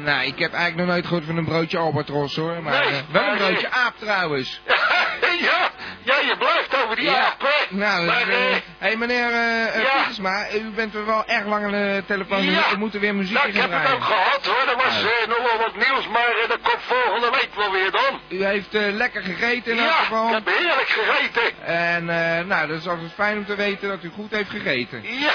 Nou, 0.04 0.26
ik 0.26 0.40
heb 0.40 0.54
eigenlijk 0.54 0.76
nog 0.78 0.88
nooit 0.96 1.06
gehoord 1.08 1.26
van 1.26 1.38
een 1.38 1.46
broodje 1.46 1.78
albatros 1.78 2.36
hoor. 2.36 2.64
Maar 2.64 2.80
Nee, 2.86 2.90
eh, 2.90 2.98
wel 3.12 3.28
een 3.28 3.38
broodje 3.38 3.72
aap 3.72 3.94
trouwens. 4.00 4.62
ja, 5.50 5.70
ja, 6.04 6.20
je 6.20 6.36
blijft 6.40 6.84
over 6.84 6.96
die 6.96 7.06
Ja. 7.06 7.26
apen. 7.26 7.50
Nou, 7.78 8.06
maar, 8.06 8.26
dus, 8.26 8.36
eh, 8.36 8.56
eh, 8.56 8.62
hey, 8.78 8.96
meneer 8.96 9.32
ja. 9.32 9.96
Pietersma, 9.98 10.52
u 10.54 10.70
bent 10.76 10.96
er 10.96 11.06
wel 11.06 11.24
erg 11.26 11.46
lang 11.46 11.66
aan 11.66 11.72
de 11.72 12.04
telefoon. 12.08 12.44
Ja. 12.44 12.70
We 12.72 12.78
moeten 12.78 13.00
weer 13.00 13.16
muziek 13.16 13.34
nou, 13.34 13.48
in 13.48 13.56
ik 13.56 13.62
heb 13.62 13.72
het 13.72 13.92
ook 13.94 14.04
gehad 14.04 14.46
hoor, 14.46 14.70
er 14.70 14.76
was 14.86 15.04
eh, 15.04 15.28
nog 15.28 15.38
wel 15.38 15.58
wat 15.58 15.76
nieuws, 15.76 16.08
maar 16.08 16.28
dat 16.48 16.60
komt 16.62 16.82
volgende 16.82 17.30
week 17.32 17.50
wel 17.56 17.72
weer 17.72 17.92
dan. 17.92 18.20
U 18.28 18.46
heeft 18.46 18.68
lekker 18.72 19.22
gegeten 19.22 19.72
in 19.72 19.78
elk 19.80 19.88
Ja, 19.88 19.94
geval. 19.96 20.28
ik 20.28 20.34
heb 20.34 20.48
heerlijk 20.58 20.90
gegeten. 20.90 21.64
En 21.66 22.06
nou, 22.48 22.68
dat 22.68 22.80
is 22.80 22.88
altijd 22.88 23.12
fijn 23.16 23.38
om 23.38 23.46
te 23.46 23.56
weten 23.56 23.90
dat 23.90 24.04
u 24.04 24.10
goed 24.16 24.32
heeft 24.32 24.50
gegeten. 24.50 25.02
Ja, 25.04 25.34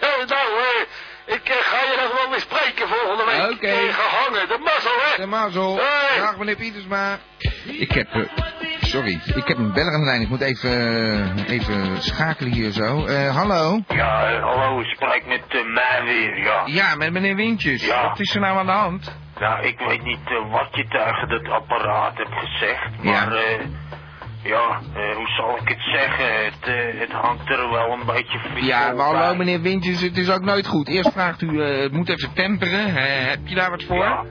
nou, 0.28 0.48
eh, 0.58 1.34
ik 1.34 1.48
eh, 1.48 1.56
ga 1.56 1.76
je 1.90 1.96
nog 2.02 2.12
wel 2.20 2.30
weer 2.30 2.40
spreken 2.40 2.88
volgende 2.88 3.24
week. 3.24 3.50
Oké. 3.52 3.66
Ik 3.84 3.90
ga 3.90 4.16
hangen, 4.24 4.48
de 4.48 4.58
mazzel, 4.64 4.92
hè. 5.00 5.16
De 5.22 5.26
mazzel. 5.26 5.76
Hey. 5.76 6.18
Dag 6.20 6.36
meneer 6.36 6.56
Pietersma. 6.56 7.18
Ik 7.64 7.92
heb, 7.92 8.08
eh, 8.12 8.20
sorry, 8.80 9.20
ik 9.34 9.48
heb 9.48 9.56
een 9.58 9.72
beller 9.72 9.92
aan 9.92 10.00
de 10.00 10.06
lijn. 10.06 10.20
Ik 10.20 10.28
moet 10.28 10.40
even, 10.40 10.70
eh, 11.38 11.48
even 11.54 12.02
schakelen 12.02 12.52
hier 12.52 12.70
zo. 12.70 13.04
Eh, 13.06 13.36
hallo? 13.36 13.80
Ja, 13.88 14.30
eh, 14.30 14.42
hallo, 14.42 14.80
ik 14.80 14.86
spreek 14.86 15.26
met 15.26 15.42
eh, 15.48 15.64
mij 15.74 16.00
weer, 16.04 16.38
ja. 16.38 16.62
Ja, 16.66 16.94
met 16.94 17.12
meneer 17.12 17.36
Wintjes. 17.36 17.86
Ja. 17.86 18.08
Wat 18.08 18.20
is 18.20 18.34
er 18.34 18.40
nou 18.40 18.58
aan 18.58 18.66
de 18.66 18.72
hand? 18.72 19.16
Nou, 19.40 19.64
ik 19.66 19.78
weet 19.78 20.02
niet 20.02 20.20
eh, 20.26 20.50
wat 20.50 20.68
je 20.70 20.86
tegen 20.88 21.28
dat 21.28 21.48
apparaat 21.48 22.16
hebt 22.16 22.34
gezegd, 22.34 22.88
Ja. 23.00 23.10
maar 23.10 23.32
eh, 23.32 23.60
ja, 24.42 24.80
eh, 24.94 25.14
hoe 25.16 25.28
zal 25.36 25.56
ik 25.62 25.68
het 25.68 25.80
zeggen? 25.92 26.52
Het, 26.64 26.74
eh, 26.74 27.00
het 27.00 27.12
hangt 27.12 27.50
er 27.50 27.70
wel 27.70 27.92
een 27.92 28.06
beetje 28.06 28.38
vies 28.38 28.66
Ja, 28.66 28.92
maar 28.92 29.04
hallo 29.06 29.18
bij. 29.28 29.36
meneer 29.36 29.60
Wintjes, 29.60 30.00
het 30.00 30.16
is 30.16 30.30
ook 30.30 30.44
nooit 30.44 30.66
goed. 30.66 30.88
Eerst 30.88 31.12
vraagt 31.12 31.42
u, 31.42 31.62
eh, 31.62 31.82
het 31.82 31.92
moet 31.92 32.08
even 32.08 32.32
temperen. 32.34 32.92
Heb 33.28 33.38
je 33.44 33.54
daar 33.54 33.70
wat 33.70 33.82
voor? 33.84 33.96
Ja, 34.04 34.24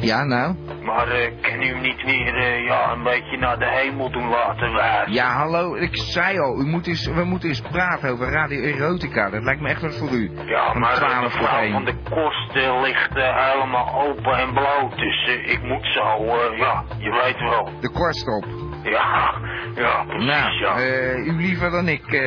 Ja, 0.00 0.24
nou. 0.24 0.54
maar 0.82 1.08
eh, 1.08 1.30
kan 1.40 1.62
u 1.62 1.80
niet 1.80 2.02
weer 2.04 2.34
eh, 2.36 2.64
ja, 2.64 2.92
een 2.92 3.02
beetje 3.02 3.36
naar 3.36 3.58
de 3.58 3.66
hemel 3.68 4.10
doen 4.10 4.28
laten 4.28 4.72
wijzen? 4.72 5.12
Ja, 5.12 5.32
hallo, 5.32 5.74
ik 5.74 5.96
zei 5.96 6.38
al, 6.38 6.60
u 6.60 6.64
moet 6.66 6.86
eens, 6.86 7.06
we 7.06 7.24
moeten 7.24 7.48
eens 7.48 7.60
praten 7.60 8.10
over 8.10 8.30
Radio 8.30 8.60
Erotica. 8.60 9.30
Dat 9.30 9.42
lijkt 9.42 9.60
me 9.60 9.68
echt 9.68 9.82
wat 9.82 9.96
voor 9.98 10.10
u. 10.10 10.30
Ja, 10.46 10.66
Van 10.72 10.80
maar 10.80 10.94
12 10.94 11.22
de 11.24 11.30
vrouw 11.30 11.58
1. 11.60 11.72
van 11.72 11.84
de 11.84 11.94
kosten 12.10 12.80
ligt 12.80 13.14
helemaal 13.14 14.02
open 14.08 14.36
en 14.38 14.52
bloot, 14.52 14.96
dus 14.96 15.26
ik 15.44 15.62
moet 15.62 15.86
zo, 15.94 16.24
ja, 16.56 16.84
je 16.98 17.10
weet 17.24 17.38
wel. 17.40 17.70
De 17.80 17.90
korst 17.90 18.26
op. 18.28 18.44
Ja, 18.82 19.34
ja, 19.74 20.04
precies, 20.04 20.26
Nou, 20.26 20.58
ja. 20.60 20.74
eh, 20.76 21.26
u 21.26 21.32
liever 21.32 21.70
dan 21.70 21.88
ik, 21.88 22.12
eh, 22.12 22.20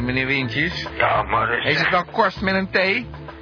meneer 0.00 0.26
Wintjes. 0.26 0.86
ja, 0.96 1.22
maar 1.22 1.58
Is 1.58 1.64
zeg- 1.72 1.82
het 1.82 1.90
dan 1.90 2.10
korst 2.10 2.40
met 2.40 2.54
een 2.54 2.68
T? 2.70 2.74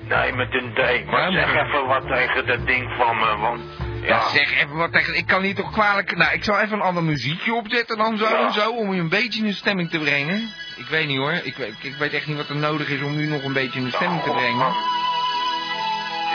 Nee, 0.09 0.33
met 0.33 0.55
een 0.55 0.73
D. 0.75 1.07
Maar 1.11 1.31
Ja, 1.31 1.33
zeg 1.33 1.55
maar- 1.55 1.67
even 1.67 1.87
wat 1.87 2.07
tegen 2.07 2.47
dat 2.47 2.67
ding 2.67 2.93
van 2.99 3.17
me, 3.19 3.37
want... 3.37 3.61
Ja, 4.03 4.09
Ja, 4.09 4.29
zeg 4.29 4.53
even 4.63 4.77
wat 4.77 4.93
tegen. 4.93 5.17
Ik 5.17 5.27
kan 5.27 5.43
niet 5.43 5.57
toch 5.57 5.73
kwalijk. 5.73 6.17
Nou, 6.17 6.33
ik 6.33 6.45
zal 6.45 6.59
even 6.61 6.73
een 6.77 6.83
ander 6.85 7.03
muziekje 7.03 7.55
opzetten 7.55 7.97
dan 7.97 8.17
zo 8.19 8.27
en 8.47 8.53
zo. 8.53 8.71
Om 8.71 8.93
u 8.93 8.99
een 8.99 9.09
beetje 9.09 9.41
in 9.41 9.47
de 9.47 9.53
stemming 9.55 9.91
te 9.91 9.99
brengen. 9.99 10.37
Ik 10.77 10.87
weet 10.91 11.07
niet 11.07 11.17
hoor. 11.19 11.33
Ik, 11.43 11.57
weet- 11.57 11.75
ik 11.81 11.95
weet 11.95 12.13
echt 12.13 12.27
niet 12.27 12.37
wat 12.37 12.49
er 12.49 12.57
nodig 12.57 12.89
is 12.89 13.03
om 13.03 13.19
u 13.19 13.27
nog 13.27 13.45
een 13.45 13.53
beetje 13.53 13.79
in 13.79 13.85
de 13.85 13.91
stemming 13.93 14.23
te 14.23 14.31
brengen. 14.31 14.67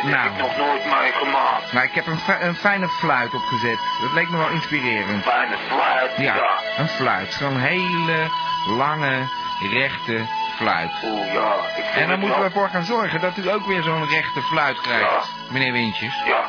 Nou. 0.03 0.15
heb 0.23 0.31
ik 0.31 0.37
nog 0.37 0.57
nooit 0.57 0.85
meegemaakt. 0.85 1.73
Maar 1.73 1.83
ik 1.83 1.93
heb 1.93 2.07
een, 2.07 2.19
een 2.41 2.55
fijne 2.55 2.87
fluit 2.87 3.33
opgezet. 3.33 3.77
Dat 4.01 4.11
leek 4.13 4.29
me 4.29 4.37
wel 4.37 4.49
inspirerend. 4.49 5.23
Fijne 5.23 5.55
fluit. 5.69 6.11
Ja, 6.17 6.35
een 6.77 6.87
fluit. 6.87 7.33
Zo'n 7.33 7.59
hele 7.59 8.29
lange, 8.67 9.27
rechte 9.71 10.25
fluit. 10.55 10.91
Oeh, 11.03 11.33
ja. 11.33 11.53
Ik 11.75 11.83
vind 11.83 11.95
En 12.03 12.07
dan 12.09 12.19
moeten 12.19 12.39
we 12.39 12.45
ervoor 12.45 12.69
gaan 12.69 12.83
zorgen 12.83 13.21
dat 13.21 13.37
u 13.37 13.49
ook 13.51 13.65
weer 13.65 13.83
zo'n 13.83 14.07
rechte 14.07 14.41
fluit 14.41 14.81
krijgt, 14.81 15.29
meneer 15.49 15.71
Wintjes. 15.71 16.21
Ja, 16.25 16.45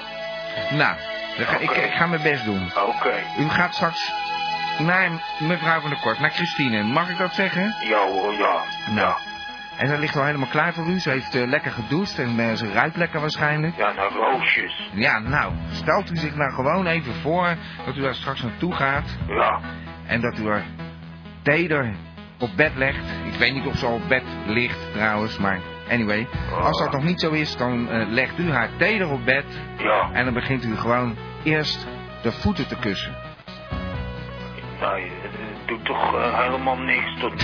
Nou, 0.70 0.94
dan 1.36 1.46
ga- 1.46 1.56
ik, 1.58 1.70
ik 1.70 1.92
ga 1.94 2.06
mijn 2.06 2.22
best 2.22 2.44
doen. 2.44 2.72
oké. 2.86 3.14
U 3.38 3.48
gaat 3.50 3.74
straks 3.74 4.12
naar 4.78 5.10
mevrouw 5.38 5.80
van 5.80 5.90
der 5.90 5.98
Kort, 5.98 6.18
naar 6.20 6.30
Christine. 6.30 6.82
Mag 6.82 7.08
ik 7.08 7.18
dat 7.18 7.34
zeggen? 7.34 7.74
Ja 7.80 7.98
hoor, 7.98 8.32
ja. 8.34 8.62
Nou. 8.86 9.14
En 9.78 9.88
ze 9.88 9.98
ligt 9.98 10.16
al 10.16 10.24
helemaal 10.24 10.48
klaar 10.48 10.72
voor 10.72 10.86
u. 10.86 10.98
Ze 10.98 11.10
heeft 11.10 11.34
eh, 11.34 11.46
lekker 11.46 11.70
gedoucht 11.70 12.18
en 12.18 12.38
eh, 12.40 12.52
ze 12.54 12.72
ruikt 12.72 12.96
lekker 12.96 13.20
waarschijnlijk. 13.20 13.76
Ja, 13.76 13.92
naar 13.92 14.10
roosjes. 14.12 14.90
Ja, 14.92 15.18
nou, 15.18 15.52
stelt 15.70 16.10
u 16.10 16.16
zich 16.16 16.34
nou 16.34 16.52
gewoon 16.52 16.86
even 16.86 17.14
voor 17.14 17.56
dat 17.86 17.96
u 17.96 18.00
daar 18.00 18.14
straks 18.14 18.42
naartoe 18.42 18.74
gaat. 18.74 19.16
Ja, 19.28 19.60
En 20.06 20.20
dat 20.20 20.38
u 20.38 20.48
er 20.48 20.62
teder 21.42 21.94
op 22.38 22.50
bed 22.56 22.72
legt. 22.76 23.04
Ik 23.32 23.38
weet 23.38 23.52
niet 23.52 23.66
of 23.66 23.76
ze 23.76 23.86
al 23.86 23.94
op 23.94 24.08
bed 24.08 24.22
ligt 24.46 24.92
trouwens, 24.92 25.38
maar 25.38 25.58
anyway. 25.90 26.26
Als 26.62 26.78
dat 26.78 26.92
nog 26.92 27.04
niet 27.04 27.20
zo 27.20 27.30
is, 27.30 27.56
dan 27.56 27.90
eh, 27.90 28.08
legt 28.08 28.38
u 28.38 28.50
haar 28.50 28.68
teder 28.76 29.08
op 29.10 29.24
bed. 29.24 29.44
ja. 29.78 30.10
En 30.12 30.24
dan 30.24 30.34
begint 30.34 30.64
u 30.64 30.76
gewoon 30.76 31.16
eerst 31.42 31.86
de 32.22 32.32
voeten 32.32 32.68
te 32.68 32.76
kussen. 32.76 33.16
Nou, 34.80 35.10
doet 35.68 35.84
toch 35.84 36.14
eh, 36.14 36.38
helemaal 36.38 36.76
niks 36.76 37.20
tot 37.20 37.42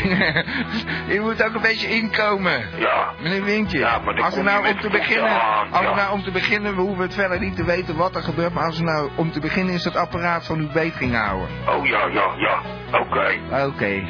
je 1.14 1.18
moet 1.20 1.44
ook 1.44 1.54
een 1.54 1.60
beetje 1.60 1.88
inkomen. 1.88 2.64
Ja. 2.78 3.12
Meneer 3.22 3.44
Wintjes, 3.44 3.80
Ja, 3.80 3.98
maar 3.98 4.22
als 4.22 4.34
we 4.34 4.42
nou 4.42 4.66
om 4.66 4.80
te 4.80 4.88
de 4.88 4.98
beginnen, 4.98 5.42
aan, 5.42 5.72
als 5.72 5.86
we 5.86 5.94
nou 5.94 6.12
om 6.12 6.22
te 6.22 6.30
beginnen, 6.30 6.74
we 6.74 6.80
hoeven 6.80 7.02
het 7.02 7.14
verder 7.14 7.40
niet 7.40 7.56
te 7.56 7.64
weten 7.64 7.96
wat 7.96 8.16
er 8.16 8.22
gebeurt, 8.22 8.52
maar 8.52 8.64
als 8.64 8.78
we 8.78 8.84
nou 8.84 9.10
om 9.16 9.30
te 9.32 9.40
beginnen 9.40 9.74
is 9.74 9.82
dat 9.82 9.96
apparaat 9.96 10.46
van 10.46 10.60
u 10.60 10.68
beet 10.72 10.94
ging 10.94 11.14
houden. 11.14 11.48
Oh 11.68 11.86
ja, 11.86 12.06
ja, 12.06 12.34
ja. 12.36 12.60
Oké. 12.98 13.34
Oké. 13.66 14.02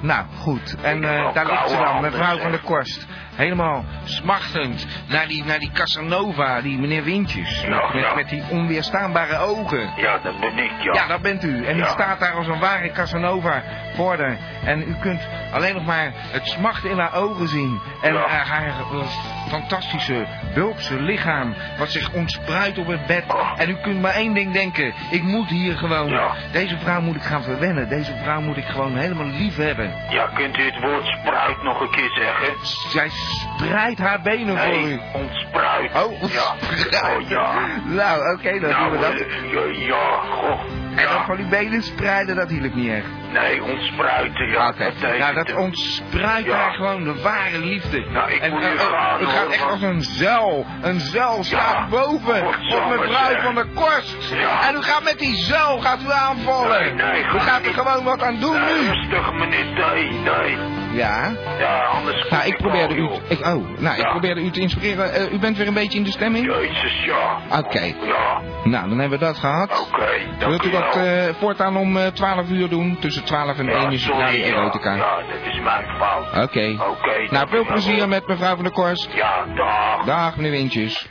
Nou, 0.00 0.26
goed. 0.36 0.76
En 0.82 1.04
eh, 1.04 1.34
daar 1.34 1.46
ligt 1.46 1.70
ze 1.70 1.76
dan, 1.76 2.00
mevrouw 2.00 2.38
van 2.38 2.50
der 2.50 2.60
zeg. 2.60 2.68
Korst. 2.68 3.06
Helemaal 3.38 3.84
smachtend 4.04 4.86
naar 5.06 5.28
die, 5.28 5.44
naar 5.44 5.58
die 5.58 5.70
Casanova, 5.72 6.60
die 6.60 6.78
meneer 6.78 7.04
Wintjes. 7.04 7.60
Ja, 7.60 7.68
met, 7.68 7.94
met, 7.94 8.02
ja. 8.02 8.14
met 8.14 8.28
die 8.28 8.42
onweerstaanbare 8.50 9.38
ogen. 9.38 9.90
Ja, 9.96 10.18
dat 10.22 10.40
ben 10.40 10.58
ik, 10.58 10.70
ja. 10.80 10.92
Ja, 10.92 11.06
dat 11.06 11.22
bent 11.22 11.44
u. 11.44 11.64
En 11.64 11.78
u 11.78 11.84
staat 11.84 12.20
daar 12.20 12.32
als 12.32 12.46
een 12.46 12.58
ware 12.58 12.90
Casanova 12.90 13.62
voor 13.94 14.18
haar. 14.18 14.38
En 14.64 14.88
u 14.88 14.94
kunt 15.00 15.20
alleen 15.52 15.74
nog 15.74 15.84
maar 15.84 16.12
het 16.14 16.46
smacht 16.46 16.84
in 16.84 16.98
haar 16.98 17.14
ogen 17.14 17.48
zien. 17.48 17.80
En 18.02 18.14
eh, 18.14 18.24
haar 18.24 18.66
eh, 18.66 19.06
fantastische, 19.48 20.26
bulkse 20.54 21.00
lichaam. 21.00 21.54
Wat 21.78 21.90
zich 21.90 22.12
ontspruit 22.12 22.78
op 22.78 22.86
het 22.86 23.06
bed. 23.06 23.24
Oh. 23.28 23.52
En 23.56 23.70
u 23.70 23.74
kunt 23.74 24.00
maar 24.00 24.14
één 24.14 24.34
ding 24.34 24.52
denken. 24.52 24.94
Ik 25.10 25.22
moet 25.22 25.48
hier 25.48 25.76
gewoon. 25.76 26.20
Deze 26.52 26.78
vrouw 26.78 27.00
moet 27.00 27.16
ik 27.16 27.22
gaan 27.22 27.42
verwennen. 27.42 27.88
Deze 27.88 28.12
vrouw 28.22 28.40
moet 28.40 28.56
ik 28.56 28.66
gewoon 28.66 28.96
helemaal 28.96 29.26
lief 29.26 29.56
hebben. 29.56 29.92
Ja, 30.10 30.26
kunt 30.34 30.58
u 30.58 30.62
het 30.62 30.80
woord 30.80 31.06
spruit 31.06 31.62
nog 31.62 31.80
een 31.80 31.90
keer 31.90 32.10
zeggen? 32.10 32.54
Zij 32.88 33.08
spreidt 33.28 33.98
haar 33.98 34.20
benen 34.22 34.58
voor 34.58 34.72
u. 34.74 34.76
Nee, 34.76 35.00
ontspruit. 35.14 35.90
Oh, 36.04 36.30
ja. 36.32 36.54
Oh 37.16 37.28
ja. 37.28 37.52
Nou, 37.84 38.32
oké, 38.34 38.60
dan 38.60 38.70
doen 38.70 38.90
we 38.90 38.98
Nou, 38.98 39.00
dat. 39.00 39.26
eh, 39.26 39.52
ja, 39.52 39.86
ja, 39.86 40.20
goh. 40.30 40.60
En 40.90 41.04
dan 41.04 41.14
Ja. 41.14 41.24
van 41.24 41.38
uw 41.38 41.48
benen 41.48 41.82
spreiden, 41.82 42.36
dat 42.36 42.48
hielp 42.50 42.74
niet 42.74 42.90
echt. 42.92 43.06
Nee, 43.32 43.62
ontspruiten, 43.64 44.48
ja. 44.50 44.68
Oké, 44.68 44.84
betekent 44.84 45.18
nou 45.18 45.34
dat 45.34 45.54
ontspruit 45.54 46.44
Ja. 46.44 46.50
daar 46.56 46.72
gewoon 46.72 47.04
de 47.04 47.20
ware 47.22 47.58
liefde. 47.58 48.04
Nou, 48.12 48.30
ik 48.30 48.40
en 48.42 48.50
moet 48.50 48.62
eh, 48.62 48.68
gaan, 48.68 49.20
het 49.20 49.28
gaat 49.28 49.48
echt 49.52 49.70
als 49.70 49.82
een 49.82 50.02
zuil. 50.02 50.66
Een 50.82 51.00
zuil 51.00 51.44
staat 51.44 51.88
boven 51.88 52.46
op 52.46 52.56
mevrouw 52.88 53.40
van 53.42 53.54
der 53.54 53.66
Korst. 53.74 54.16
Ja. 54.32 54.68
En 54.68 54.74
u 54.74 54.82
gaat 54.82 55.02
met 55.04 55.18
die 55.18 55.36
zuil 55.36 55.80
gaat 55.80 56.00
u 56.02 56.12
aanvallen. 56.12 56.96
Nee, 56.96 57.06
nee, 57.10 57.22
u 57.22 57.28
ga 57.28 57.38
gaat 57.38 57.66
er 57.66 57.72
gewoon 57.74 58.04
wat 58.04 58.22
aan 58.22 58.40
doen 58.40 58.60
nu. 58.60 58.88
rustig, 58.88 59.32
meneer 59.32 59.64
Nee, 59.64 60.10
nee. 60.10 60.56
Ja. 60.92 61.32
Ja, 61.58 61.84
anders 61.84 62.28
Nou, 62.30 62.46
ik 62.46 62.56
probeerde 62.56 62.94
u, 62.94 63.08
ik, 63.28 63.38
oh, 63.46 63.80
nou, 63.80 63.96
ik 63.96 64.02
Ja. 64.02 64.10
probeerde 64.10 64.40
u 64.40 64.50
te 64.50 64.60
inspireren. 64.60 65.12
Eh, 65.12 65.32
u 65.32 65.38
bent 65.38 65.56
weer 65.56 65.66
een 65.66 65.74
beetje 65.74 65.98
in 65.98 66.04
de 66.04 66.10
stemming? 66.10 66.46
Jezus, 66.46 67.04
ja. 67.04 67.40
Oké. 67.58 67.80
Ja, 68.06 68.40
Nou, 68.64 68.88
dan 68.88 68.98
hebben 68.98 69.18
we 69.18 69.24
dat 69.24 69.38
gehad. 69.38 69.88
oké. 69.92 70.46
Wilt 70.48 70.64
u 70.64 70.70
dat 70.70 70.96
eh, 70.96 71.24
voortaan 71.38 71.76
om 71.76 71.96
eh, 71.96 72.06
12 72.06 72.50
uur 72.50 72.68
doen? 72.68 72.96
Tussen 73.00 73.24
12 73.24 73.58
en 73.58 73.64
Ja, 73.66 73.72
1 73.82 73.92
is 73.92 74.04
het. 74.06 74.14
Erotica. 74.34 74.94
Ja, 74.94 75.16
dat 75.16 75.52
is 75.54 75.60
mijn 75.60 75.84
fout. 75.98 76.26
Oké. 76.44 76.76
Oké. 76.90 77.26
Nou, 77.30 77.48
veel 77.48 77.64
plezier 77.66 78.08
met 78.08 78.26
mevrouw 78.26 78.54
van 78.54 78.64
der 78.64 78.72
Korst. 78.72 79.08
Ja, 79.14 79.44
dag. 79.56 80.04
Dag, 80.04 80.36
meneer 80.36 80.50
Wintjes. 80.50 81.08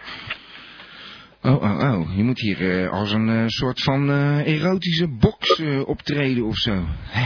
Oh, 1.43 1.63
oh, 1.63 1.79
oh. 1.79 2.15
Je 2.15 2.23
moet 2.23 2.39
hier 2.39 2.89
als 2.89 3.11
een 3.11 3.43
soort 3.49 3.81
van 3.83 4.09
erotische 4.45 5.07
box 5.19 5.61
optreden 5.85 6.45
of 6.45 6.55
zo. 6.55 6.73
Hè. 7.09 7.25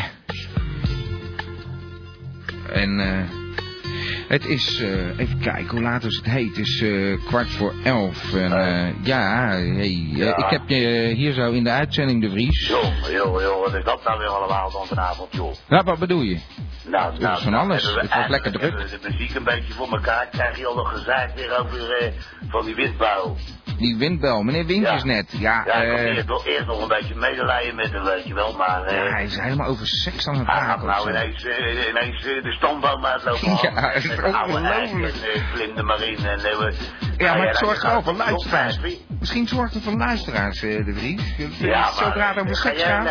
En 2.82 3.00
eh, 3.00 3.30
het 4.28 4.46
is, 4.46 4.80
eh, 4.82 5.20
even 5.20 5.40
kijken, 5.40 5.70
hoe 5.70 5.82
laat 5.82 6.04
is 6.04 6.16
het 6.16 6.26
heet? 6.26 6.48
Het 6.48 6.58
is 6.58 6.82
eh, 6.82 7.26
kwart 7.26 7.50
voor 7.50 7.74
elf. 7.84 8.34
En, 8.34 8.50
ja, 9.04 9.48
hey, 9.50 10.08
Ja. 10.12 10.38
ik 10.38 10.46
heb 10.50 10.62
je 10.70 11.12
hier 11.16 11.34
zo 11.34 11.52
in 11.52 11.64
de 11.64 11.70
uitzending, 11.70 12.22
De 12.22 12.30
Vries. 12.30 12.68
Joh, 12.68 12.94
joh, 13.12 13.42
joh, 13.42 13.60
wat 13.64 13.74
is 13.74 13.84
dat 13.84 14.04
nou 14.04 14.20
weer 14.20 14.28
allemaal 14.28 14.72
dan 14.72 14.86
vanavond, 14.86 15.34
joh? 15.34 15.54
Nou, 15.68 15.84
wat 15.84 16.00
bedoel 16.00 16.22
je? 16.22 16.40
Nou, 16.86 17.14
is 17.34 17.42
van 17.42 17.54
alles. 17.54 17.84
hebben 17.84 18.02
we 18.02 18.08
Het 18.08 18.14
wordt 18.16 18.30
lekker 18.30 18.52
druk. 18.52 18.74
even 18.86 19.02
De 19.02 19.10
muziek 19.10 19.36
een 19.36 19.44
beetje 19.44 19.74
voor 19.74 19.88
elkaar. 19.92 20.28
Krijg 20.32 20.58
je 20.58 20.66
al 20.68 20.76
nog 20.76 20.92
gezeik 20.92 21.36
weer 21.36 21.60
over 21.60 22.14
van 22.50 22.66
die 22.66 22.76
windbouw. 22.76 23.36
Die 23.82 23.98
windbel, 23.98 24.44
meneer 24.44 24.66
Wintjes 24.66 25.02
Ja. 25.02 25.06
net. 25.08 25.32
Ja, 25.32 25.64
Ja, 25.66 25.74
ik 25.74 25.98
eh, 25.98 26.06
eerst, 26.16 26.28
nog- 26.28 26.46
eerst 26.46 26.66
nog 26.66 26.82
een 26.82 26.88
beetje 26.88 27.16
medelijden 27.16 27.76
met 27.76 27.92
hem, 27.92 28.04
weet 28.04 28.24
je 28.28 28.34
wel, 28.34 28.54
maar... 28.58 28.94
ja, 28.94 29.12
hij 29.12 29.24
is 29.24 29.40
helemaal 29.40 29.68
over 29.68 29.88
seks 29.88 30.28
aan 30.28 30.36
het 30.38 30.48
hij 30.48 30.56
gaat 30.56 30.80
praten. 30.84 31.02
of 31.04 31.12
nou 31.12 31.18
zo. 31.18 31.24
ineens, 31.26 31.44
eh, 31.46 31.88
ineens 31.90 32.22
de 32.24 32.54
stamboom 32.58 33.06
uitlopen. 33.06 33.50
Ja, 33.62 33.90
het 33.92 34.04
is 34.04 34.10
ongelooflijk. 34.24 35.16
En 35.76 35.86
maar 35.86 36.02
in. 36.02 36.26
En, 36.26 36.40
Ja, 37.18 37.28
maar 37.28 37.36
nou 37.38 37.48
het 37.48 37.58
zorgt 37.58 37.80
gaat 37.82 37.92
wel 37.92 38.02
voor 38.04 38.14
luisteraars. 38.14 38.80
Misschien 39.20 39.48
zorgt 39.48 39.74
het 39.74 39.84
voor 39.84 39.94
luisteraars, 39.98 40.60
de 40.60 40.94
Vries. 40.98 41.36
Ja, 41.60 41.92
zo 41.92 42.02
maar 42.04 42.12
praat 42.14 42.38
over 42.40 42.56
seks 42.56 42.84
gaan. 42.84 43.08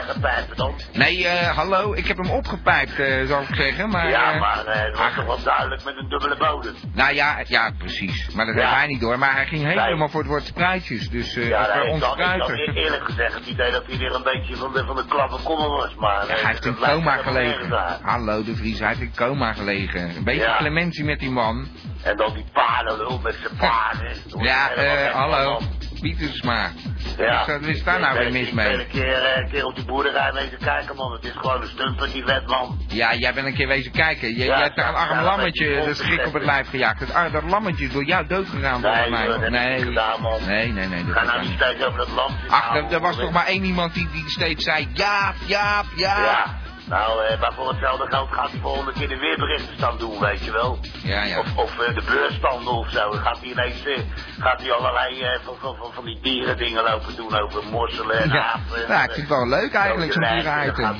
dan? 0.57 0.75
Nee, 0.93 1.29
hallo, 1.29 1.93
ik 1.93 2.07
heb 2.07 2.16
hem 2.16 2.31
opgepijpt, 2.31 2.93
zal 3.29 3.41
ik 3.41 3.55
zeggen. 3.55 3.89
Maar, 3.89 4.09
ja, 4.09 4.39
maar 4.39 4.62
het 4.66 4.99
was 4.99 5.14
toch 5.14 5.25
wel 5.27 5.43
duidelijk 5.43 5.85
met 5.85 5.97
een 5.97 6.09
dubbele 6.09 6.37
bodem. 6.37 6.75
Nou 6.95 7.14
ja, 7.14 7.39
ja, 7.49 7.71
precies. 7.79 8.35
Maar 8.35 8.47
dat 8.47 8.55
heeft 8.55 8.68
hij 8.71 8.87
niet 8.87 9.01
door. 9.01 9.18
Maar 9.18 9.35
hij 9.35 9.47
ging 9.47 9.64
helemaal 9.64 10.09
voor 10.09 10.21
het 10.21 10.29
woord 10.29 10.53
Dus 10.61 11.37
eh 11.37 11.49
Ja, 11.49 11.75
nee, 11.77 11.91
ons 11.91 12.03
ik 12.03 12.09
had 12.09 12.49
eerlijk 12.75 13.05
gezegd 13.05 13.35
het 13.35 13.47
idee 13.47 13.71
dat 13.71 13.87
hij 13.87 13.99
weer 13.99 14.15
een 14.15 14.23
beetje 14.23 14.57
van 14.57 14.73
de, 14.73 14.85
van 14.85 14.97
de 14.97 15.05
klappe 15.09 15.43
kommer 15.43 15.69
was, 15.69 15.95
maar... 15.95 16.27
Ja, 16.27 16.35
eh, 16.35 16.43
hij 16.43 16.51
heeft 16.51 16.65
in 16.65 16.77
lijkt 16.81 16.95
coma 16.95 17.17
gelegen. 17.17 17.99
Hallo, 18.03 18.43
de 18.45 18.57
Vries, 18.57 18.79
hij 18.79 18.89
heeft 18.89 19.01
in 19.01 19.13
coma 19.17 19.53
gelegen. 19.53 20.17
Een 20.17 20.25
beetje 20.25 20.41
Ja. 20.43 20.57
clementie 20.57 21.05
met 21.05 21.19
die 21.19 21.31
man. 21.31 21.69
En 22.03 22.17
dan 22.17 22.35
die 22.35 22.45
paardenlul 22.53 23.19
met 23.23 23.35
zijn 23.43 23.57
paarden. 23.57 24.13
Ja, 24.51 24.71
eh, 24.71 25.15
hallo. 25.15 25.61
Van. 26.01 26.11
Pietersma. 26.11 26.70
Ja. 27.18 27.46
Wat 27.46 27.61
is 27.62 27.84
daar 27.84 28.01
nou 28.01 28.18
weer 28.18 28.32
mis 28.32 28.48
Ik 28.48 28.55
mee? 28.55 28.68
ben 28.70 28.80
een 28.80 28.86
keer, 28.88 29.12
eh, 29.22 29.42
een 29.42 29.51
keer 29.51 29.64
op 29.64 29.74
die 29.74 29.84
boerderij 29.84 30.32
wezen 30.32 30.59
kijken, 30.59 30.96
man. 30.96 31.12
Het 31.12 31.24
is 31.24 31.32
gewoon 31.36 31.62
een 31.62 31.68
stunt 31.68 32.01
met 32.01 32.12
die 32.12 32.24
wet, 32.24 32.46
man. 32.46 32.78
Ja, 32.88 33.14
jij 33.14 33.34
bent 33.34 33.46
een 33.46 33.55
keer 33.55 33.68
wezen 33.68 33.92
kijken. 33.92 34.28
Je, 34.28 34.36
Ja, 34.44 34.57
je 34.57 34.62
hebt 34.62 34.76
daar 34.76 34.88
een 34.88 34.94
arm 34.94 35.18
ja, 35.18 35.22
lammetje 35.24 35.82
de 35.84 35.94
schrik 35.94 36.26
op 36.26 36.32
het 36.32 36.44
lijf 36.44 36.68
gejaagd. 36.68 37.32
Dat 37.32 37.42
lammetje 37.42 37.84
is 37.84 37.92
door 37.92 38.05
jou 38.05 38.26
dood 38.26 38.48
gegaan 38.48 38.80
volgens 38.80 39.01
Nee, 39.03 39.11
mij. 39.11 39.26
dat 39.26 39.42
ik 39.42 39.51
nee. 39.51 39.78
gedaan, 39.82 40.20
man. 40.20 40.40
nee, 40.46 40.72
nee, 40.72 40.86
nee. 40.86 41.05
Dat 41.05 41.16
Ga 41.16 41.24
nou 41.24 41.40
niet. 41.40 41.53
steeds 41.57 41.84
over 41.84 41.98
dat 41.98 42.11
land 42.11 42.32
Ach, 42.48 42.90
er, 42.90 43.01
was 43.01 43.16
toch 43.16 43.30
maar 43.32 43.46
één 43.46 43.64
iemand 43.64 43.94
die, 43.94 44.09
die 44.12 44.28
steeds 44.30 44.64
zei... 44.64 44.88
Jaap, 44.92 45.34
Jaap, 45.46 45.84
Jaap. 45.96 46.18
Ja. 46.24 46.59
Nou, 46.91 47.24
eh, 47.24 47.41
maar 47.41 47.53
voor 47.55 47.68
hetzelfde 47.68 48.07
geld 48.09 48.28
gaat 48.32 48.51
hij 48.51 48.61
volgende 48.61 48.93
keer 48.93 49.09
de 49.09 49.18
weerberichten 49.18 49.74
staan 49.76 49.99
doen, 49.99 50.20
weet 50.20 50.45
je 50.45 50.53
wel. 50.53 50.78
Ja, 51.03 51.22
ja. 51.24 51.38
Of, 51.38 51.57
of 51.57 51.78
eh, 51.78 51.95
de 51.95 52.03
beursstanden 52.07 52.72
of 52.72 52.91
zo. 52.91 53.11
Gaat 53.11 53.38
hij 53.41 53.49
ineens 53.51 53.84
eh, 53.86 53.99
gaat 54.38 54.61
hij 54.61 54.72
allerlei 54.72 55.20
eh, 55.22 55.38
van, 55.45 55.55
van, 55.61 55.76
van, 55.76 55.93
van 55.93 56.05
die 56.05 56.18
dierendingen 56.22 56.82
lopen 56.84 57.16
doen 57.16 57.34
over 57.38 57.62
mosselen 57.70 58.18
en 58.20 58.28
Ja. 58.28 58.53
apen. 58.53 58.80
Ja, 58.88 59.03
ik 59.05 59.11
vind 59.11 59.28
het 59.28 59.36
wel 59.38 59.49
leuk 59.49 59.72
eigenlijk, 59.72 60.12
zo'n 60.12 60.22
dierenitem. 60.22 60.97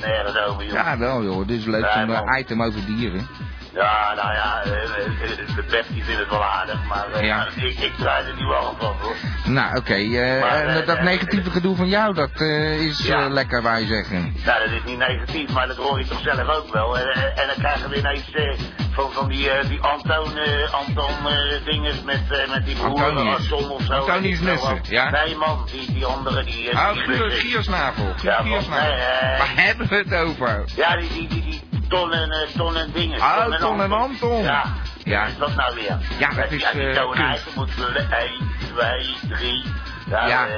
Ja, 0.73 0.97
wel 0.97 1.23
joh. 1.23 1.47
Dit 1.47 1.59
is 1.59 1.65
leuk, 1.65 1.91
zo'n 1.93 2.13
eh, 2.15 2.39
item 2.39 2.63
over 2.63 2.85
dieren. 2.85 3.27
Ja, 3.73 4.13
nou 4.15 4.33
ja, 4.33 4.61
eh, 4.63 4.71
eh, 4.71 5.55
de 5.55 5.63
Pep 5.63 5.85
die 5.87 6.03
vindt 6.03 6.19
het 6.19 6.29
wel 6.29 6.43
aardig, 6.43 6.83
maar 6.87 7.11
eh, 7.13 7.25
Ja. 7.25 7.47
ik, 7.55 7.79
ik 7.79 7.93
draai 7.97 8.25
er 8.27 8.33
niet 8.35 8.47
wel 8.47 8.75
van, 8.79 8.95
hoor. 9.01 9.15
Nou, 9.45 9.77
oké. 9.77 9.93
eh, 9.93 10.41
Maar, 10.41 10.65
eh, 10.65 10.85
dat 10.85 10.97
eh, 10.97 11.03
negatieve 11.03 11.49
gedoe 11.51 11.75
van 11.75 11.87
jou, 11.87 12.13
dat 12.13 12.29
eh, 12.33 12.79
is 12.81 12.99
Ja. 13.05 13.23
eh, 13.25 13.29
lekker, 13.31 13.61
waar 13.61 13.79
je 13.79 13.87
zeggen. 13.87 14.35
Nou, 14.45 14.59
dat 14.59 14.71
is 14.71 14.83
niet 14.85 14.97
negatief, 14.97 15.49
maar 15.53 15.67
dat 15.67 15.77
hoor 15.77 15.99
je 15.99 16.07
toch 16.07 16.21
zelf 16.21 16.47
ook 16.47 16.73
wel. 16.73 16.97
En, 16.99 17.07
en, 17.35 17.47
dan 17.47 17.55
krijgen 17.57 17.89
we 17.89 17.97
ineens 17.97 18.31
eh, 18.31 18.59
van, 18.91 19.11
van 19.11 19.27
die, 19.27 19.49
eh, 19.49 19.67
die 19.69 19.81
Anton, 19.81 20.37
eh, 20.37 20.73
Anton 20.73 21.27
eh, 21.27 21.65
dinges 21.65 22.01
met, 22.03 22.21
eh, 22.29 22.49
met 22.49 22.65
die 22.65 22.75
broer. 22.75 23.03
Anton 23.03 23.69
of 23.71 23.81
zo. 23.81 23.93
Antonius 23.93 24.39
Nussen, 24.39 24.79
ja? 24.83 25.09
Nee 25.09 25.35
man, 25.35 25.67
die, 25.71 25.93
die 25.93 26.05
andere 26.05 26.43
die... 26.43 26.69
eh, 26.69 26.79
Oh. 26.91 26.97
Giersnavel. 27.29 28.13
Ja. 28.21 28.41
Giersnavel. 28.41 28.89
Nee, 28.89 28.99
eh, 29.01 29.37
Waar 29.37 29.51
hebben 29.55 29.87
we 29.87 29.95
het 29.95 30.13
over? 30.13 30.63
Ja, 30.75 30.95
die, 30.95 31.09
die, 31.09 31.27
die, 31.27 31.41
die 31.43 31.70
Ton 31.91 32.13
en, 32.13 32.31
eh, 32.31 32.47
ton 32.57 32.77
en 32.77 32.91
dingen. 32.93 33.19
Oh, 33.19 33.55
Ton 33.59 33.81
en 33.81 33.91
Anton. 33.91 34.43
Ja. 34.43 34.63
Ja. 35.03 35.19
Wat 35.21 35.29
is 35.31 35.37
dat 35.37 35.55
nou 35.55 35.75
weer? 35.75 35.97
Ja, 36.19 36.29
dat 36.29 36.51
is, 36.51 36.61
Ja, 36.61 36.71
die 36.71 36.87
eh, 36.87 36.95
zo'n 37.01 37.11
kunst. 37.13 37.27
ijzer 37.27 37.51
moet 37.55 37.71
vullen. 37.71 38.07
1, 38.11 38.29
2, 38.75 39.15
3. 39.29 39.63
Ja. 40.09 40.27
Ja. 40.27 40.47
eh, 40.47 40.53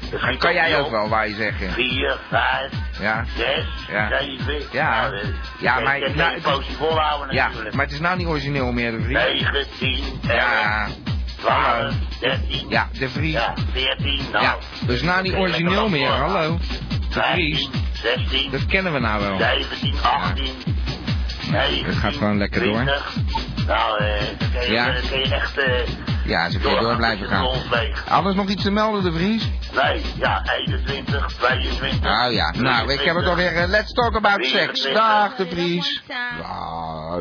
dat 0.00 0.10
Dat 0.10 0.20
schiet 0.20 0.38
kan 0.38 0.54
jij 0.54 0.78
ook 0.78 0.90
wel, 0.90 1.08
waar 1.08 1.28
je 1.28 1.34
zeggen. 1.34 1.70
4, 1.72 2.18
5, 2.28 2.72
Ja. 3.00 3.24
6, 3.36 3.64
Ja. 3.90 4.08
7. 4.08 4.62
Ja. 4.72 5.00
Nou, 5.00 5.14
eh, 5.16 5.28
Ja, 5.60 5.78
ik 5.78 5.84
maar- 5.84 5.98
kan 6.00 6.16
nou, 6.16 6.34
het 6.34 6.46
is- 6.68 6.76
volhouden 6.76 7.34
Ja, 7.34 7.46
natuurlijk. 7.46 7.74
maar 7.74 7.84
het 7.84 7.94
is 7.94 8.00
nou 8.00 8.16
niet 8.16 8.26
origineel 8.26 8.72
meer, 8.72 8.90
de 8.92 9.00
Vries. 9.00 9.16
9, 9.16 9.66
10, 9.78 10.04
11, 10.28 10.36
Ja. 10.36 10.88
12, 11.40 11.94
13. 12.20 12.68
Ja, 12.68 12.88
de 12.98 13.08
Vries. 13.08 13.32
Ja, 13.32 13.54
14. 13.72 14.20
Nou, 14.32 14.44
Ja, 14.44 14.56
dus 14.86 15.02
nou 15.02 15.22
niet 15.22 15.34
origineel 15.34 15.88
meer, 15.88 16.10
hallo. 16.10 16.58
De 16.58 16.64
Vries, 17.10 17.68
15, 17.68 17.81
16. 18.02 18.50
dat 18.50 18.66
kennen 18.66 18.92
we 18.92 18.98
nou 18.98 19.22
wel. 19.22 19.38
17, 19.38 19.94
18, 20.02 20.52
19, 21.50 21.84
Het 21.84 21.94
gaat 21.94 22.12
gewoon 22.12 22.38
lekker 22.38 22.62
door. 22.64 22.72
20. 22.74 23.14
Nou, 23.66 23.98
eh, 24.04 24.20
dan 24.38 24.50
kun 24.50 24.60
je, 24.66 24.72
Ja. 24.72 24.84
dan 24.92 24.94
kun 25.08 25.18
je 25.18 25.34
echt 25.34 25.58
eh 25.58 25.72
Ja, 26.24 26.50
ze 26.50 26.58
kunnen 26.58 26.80
door 26.82 26.96
blijven 26.96 27.26
gaan. 27.28 27.48
Anders 28.08 28.36
nog 28.36 28.48
iets 28.48 28.62
te 28.62 28.70
melden, 28.70 29.02
de 29.02 29.12
Vries? 29.12 29.48
Nee, 29.82 30.02
ja, 30.18 30.42
21, 30.66 31.26
22. 31.38 32.00
Nou 32.00 32.32
ja, 32.32 32.54
nou, 32.58 32.92
ik 32.92 33.00
heb 33.00 33.16
het 33.16 33.26
alweer. 33.26 33.56
eh, 33.56 33.68
let's 33.68 33.92
talk 33.92 34.16
about 34.16 34.44
sex. 34.44 34.82
Dag, 34.92 35.36
de 35.36 35.46
Vries. 35.46 36.02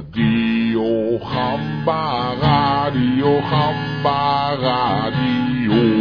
Radio 0.02 1.20
Gamba, 1.20 2.34
Radio 2.42 3.42
Gamba, 3.42 4.56
Radio. 4.56 6.01